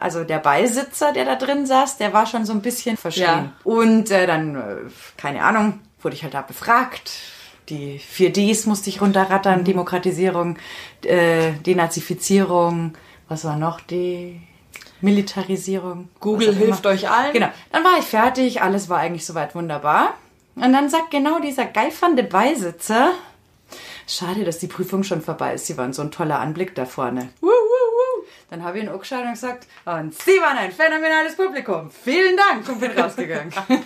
also 0.00 0.24
der 0.24 0.38
Beisitzer, 0.38 1.12
der 1.12 1.24
da 1.24 1.36
drin 1.36 1.66
saß, 1.66 1.98
der 1.98 2.12
war 2.12 2.26
schon 2.26 2.44
so 2.44 2.52
ein 2.52 2.62
bisschen 2.62 2.96
verschrien. 2.96 3.26
Ja. 3.26 3.52
Und 3.64 4.10
äh, 4.10 4.26
dann, 4.26 4.54
äh, 4.56 4.60
keine 5.16 5.44
Ahnung, 5.44 5.80
wurde 6.00 6.16
ich 6.16 6.22
halt 6.22 6.34
da 6.34 6.42
befragt. 6.42 7.10
Die 7.68 8.00
4Ds 8.00 8.68
musste 8.68 8.90
ich 8.90 9.00
runterrattern, 9.00 9.60
Mhm. 9.60 9.64
Demokratisierung, 9.64 10.58
äh, 11.04 11.52
Denazifizierung, 11.64 12.94
was 13.32 13.44
war 13.44 13.56
noch? 13.56 13.80
Die 13.80 14.40
Militarisierung. 15.00 16.08
Google 16.20 16.54
hilft 16.54 16.84
immer. 16.84 16.94
euch 16.94 17.10
allen. 17.10 17.32
Genau. 17.32 17.48
Dann 17.72 17.82
war 17.82 17.98
ich 17.98 18.04
fertig, 18.04 18.60
alles 18.62 18.88
war 18.88 18.98
eigentlich 18.98 19.24
soweit 19.24 19.54
wunderbar. 19.54 20.14
Und 20.54 20.72
dann 20.72 20.90
sagt 20.90 21.10
genau 21.10 21.40
dieser 21.40 21.64
geifernde 21.64 22.24
Beisitzer, 22.24 23.12
schade, 24.06 24.44
dass 24.44 24.58
die 24.58 24.66
Prüfung 24.66 25.02
schon 25.02 25.22
vorbei 25.22 25.54
ist. 25.54 25.66
Sie 25.66 25.78
waren 25.78 25.94
so 25.94 26.02
ein 26.02 26.10
toller 26.10 26.40
Anblick 26.40 26.74
da 26.74 26.84
vorne. 26.84 27.30
Woo, 27.40 27.48
woo, 27.48 27.50
woo. 27.50 28.24
Dann 28.50 28.62
habe 28.62 28.76
ich 28.78 28.84
ihn 28.84 28.90
angeschaut 28.90 29.24
und 29.24 29.32
gesagt, 29.32 29.66
und 29.86 30.14
Sie 30.14 30.38
waren 30.38 30.58
ein 30.58 30.70
phänomenales 30.70 31.34
Publikum. 31.34 31.90
Vielen 31.90 32.36
Dank 32.36 32.68
und 32.68 32.80
bin 32.80 32.90
rausgegangen. 32.90 33.52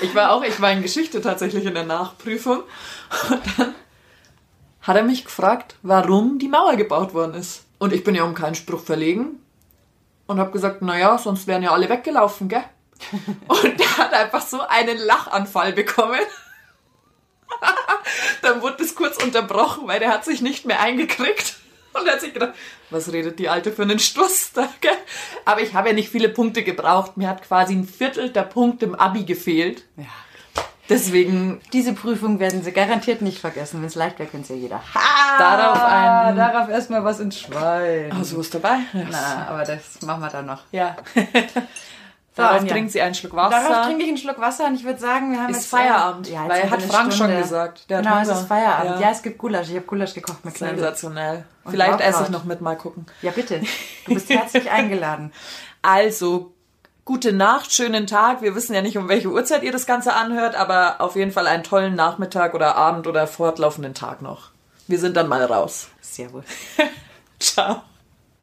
Ich 0.00 0.14
war 0.14 0.32
auch, 0.32 0.42
ich 0.42 0.58
war 0.62 0.72
in 0.72 0.80
Geschichte 0.80 1.20
tatsächlich 1.20 1.66
in 1.66 1.74
der 1.74 1.84
Nachprüfung. 1.84 2.62
Und 3.28 3.40
dann 3.58 3.74
hat 4.80 4.96
er 4.96 5.02
mich 5.02 5.26
gefragt, 5.26 5.76
warum 5.82 6.38
die 6.38 6.48
Mauer 6.48 6.76
gebaut 6.76 7.12
worden 7.12 7.34
ist. 7.34 7.64
Und 7.80 7.94
ich 7.94 8.04
bin 8.04 8.14
ja 8.14 8.24
um 8.24 8.34
keinen 8.34 8.54
Spruch 8.54 8.82
verlegen. 8.82 9.40
Und 10.26 10.38
habe 10.38 10.52
gesagt, 10.52 10.82
naja, 10.82 11.18
sonst 11.18 11.48
wären 11.48 11.64
ja 11.64 11.72
alle 11.72 11.88
weggelaufen, 11.88 12.48
gell? 12.48 12.62
Und 13.48 13.80
der 13.80 13.96
hat 13.96 14.12
einfach 14.12 14.42
so 14.42 14.60
einen 14.60 14.98
Lachanfall 14.98 15.72
bekommen. 15.72 16.20
Dann 18.42 18.62
wurde 18.62 18.76
das 18.78 18.94
kurz 18.94 19.20
unterbrochen, 19.20 19.88
weil 19.88 19.98
der 19.98 20.10
hat 20.10 20.24
sich 20.24 20.40
nicht 20.40 20.66
mehr 20.66 20.78
eingekriegt. 20.78 21.56
Und 21.94 22.06
er 22.06 22.12
hat 22.12 22.20
sich 22.20 22.32
gedacht, 22.32 22.52
was 22.90 23.12
redet 23.12 23.38
die 23.38 23.48
Alte 23.48 23.72
für 23.72 23.82
einen 23.82 23.98
Stuss 23.98 24.52
da, 24.52 24.68
gell? 24.80 24.92
Aber 25.44 25.62
ich 25.62 25.74
habe 25.74 25.88
ja 25.88 25.94
nicht 25.94 26.10
viele 26.10 26.28
Punkte 26.28 26.62
gebraucht. 26.62 27.16
Mir 27.16 27.28
hat 27.28 27.42
quasi 27.42 27.74
ein 27.74 27.88
Viertel 27.88 28.30
der 28.30 28.42
Punkte 28.42 28.84
im 28.84 28.94
Abi 28.94 29.24
gefehlt. 29.24 29.84
Ja. 29.96 30.04
Deswegen 30.90 31.60
Diese 31.72 31.92
Prüfung 31.94 32.38
werden 32.40 32.62
Sie 32.62 32.72
garantiert 32.72 33.22
nicht 33.22 33.38
vergessen. 33.38 33.80
Wenn 33.80 33.86
es 33.86 33.94
leicht 33.94 34.18
wäre, 34.18 34.28
könnte 34.28 34.52
ja 34.54 34.58
jeder. 34.60 34.82
darauf 35.38 35.82
ein... 35.82 36.36
darauf 36.36 36.68
erstmal 36.68 37.02
was 37.04 37.20
ins 37.20 37.38
Schwein. 37.38 38.12
Ah, 38.12 38.22
so 38.24 38.40
ist 38.40 38.54
dabei. 38.54 38.78
Na, 38.92 39.46
aber 39.48 39.64
das 39.64 40.02
machen 40.02 40.20
wir 40.20 40.28
dann 40.28 40.46
noch. 40.46 40.60
Ja. 40.72 40.96
Darauf 42.36 42.60
Anja. 42.60 42.72
trinkt 42.72 42.92
sie 42.92 43.00
einen 43.02 43.14
Schluck 43.14 43.34
Wasser. 43.34 43.50
Darauf 43.50 43.86
trinke 43.86 44.02
ich 44.04 44.08
einen 44.08 44.16
Schluck 44.16 44.40
Wasser 44.40 44.66
und 44.66 44.74
ich 44.76 44.84
würde 44.84 45.00
sagen, 45.00 45.32
wir 45.32 45.42
haben 45.42 45.50
Ist 45.50 45.56
jetzt 45.56 45.66
Feierabend, 45.66 46.28
Ja, 46.28 46.42
jetzt 46.44 46.50
weil 46.50 46.70
hat 46.70 46.82
Frank 46.82 47.12
schon 47.12 47.26
Stunde. 47.26 47.42
gesagt. 47.42 47.90
Der 47.90 47.98
hat 47.98 48.04
genau, 48.04 48.20
es 48.20 48.28
ist 48.28 48.46
Feierabend. 48.48 48.90
Ja. 48.96 49.00
Ja. 49.00 49.10
es 49.10 49.22
gibt 49.22 49.36
Gulasch. 49.38 49.68
Ich 49.68 49.74
habe 49.74 49.84
Gulasch 49.86 50.14
gekocht 50.14 50.44
mit 50.44 50.54
Knödel. 50.54 50.76
Sensationell. 50.76 51.44
Und 51.64 51.72
Vielleicht 51.72 52.00
esse 52.00 52.22
ich 52.22 52.28
noch 52.30 52.44
mit, 52.44 52.60
mal 52.60 52.76
gucken. 52.76 53.04
Ja, 53.20 53.32
bitte. 53.32 53.60
Du 54.06 54.14
bist 54.14 54.30
herzlich 54.30 54.70
eingeladen. 54.70 55.32
Also, 55.82 56.52
gute 57.04 57.32
Nacht, 57.32 57.72
schönen 57.72 58.06
Tag. 58.06 58.42
Wir 58.42 58.54
wissen 58.54 58.74
ja 58.74 58.82
nicht, 58.82 58.96
um 58.98 59.08
welche 59.08 59.28
Uhrzeit 59.28 59.62
ihr 59.62 59.72
das 59.72 59.86
Ganze 59.86 60.14
anhört, 60.14 60.54
aber 60.54 61.00
auf 61.00 61.16
jeden 61.16 61.32
Fall 61.32 61.46
einen 61.46 61.64
tollen 61.64 61.94
Nachmittag 61.94 62.54
oder 62.54 62.76
Abend 62.76 63.06
oder 63.06 63.26
fortlaufenden 63.26 63.94
Tag 63.94 64.22
noch. 64.22 64.50
Wir 64.86 64.98
sind 64.98 65.16
dann 65.16 65.28
mal 65.28 65.44
raus. 65.44 65.88
Servus. 66.00 66.44
Ciao. 67.38 67.82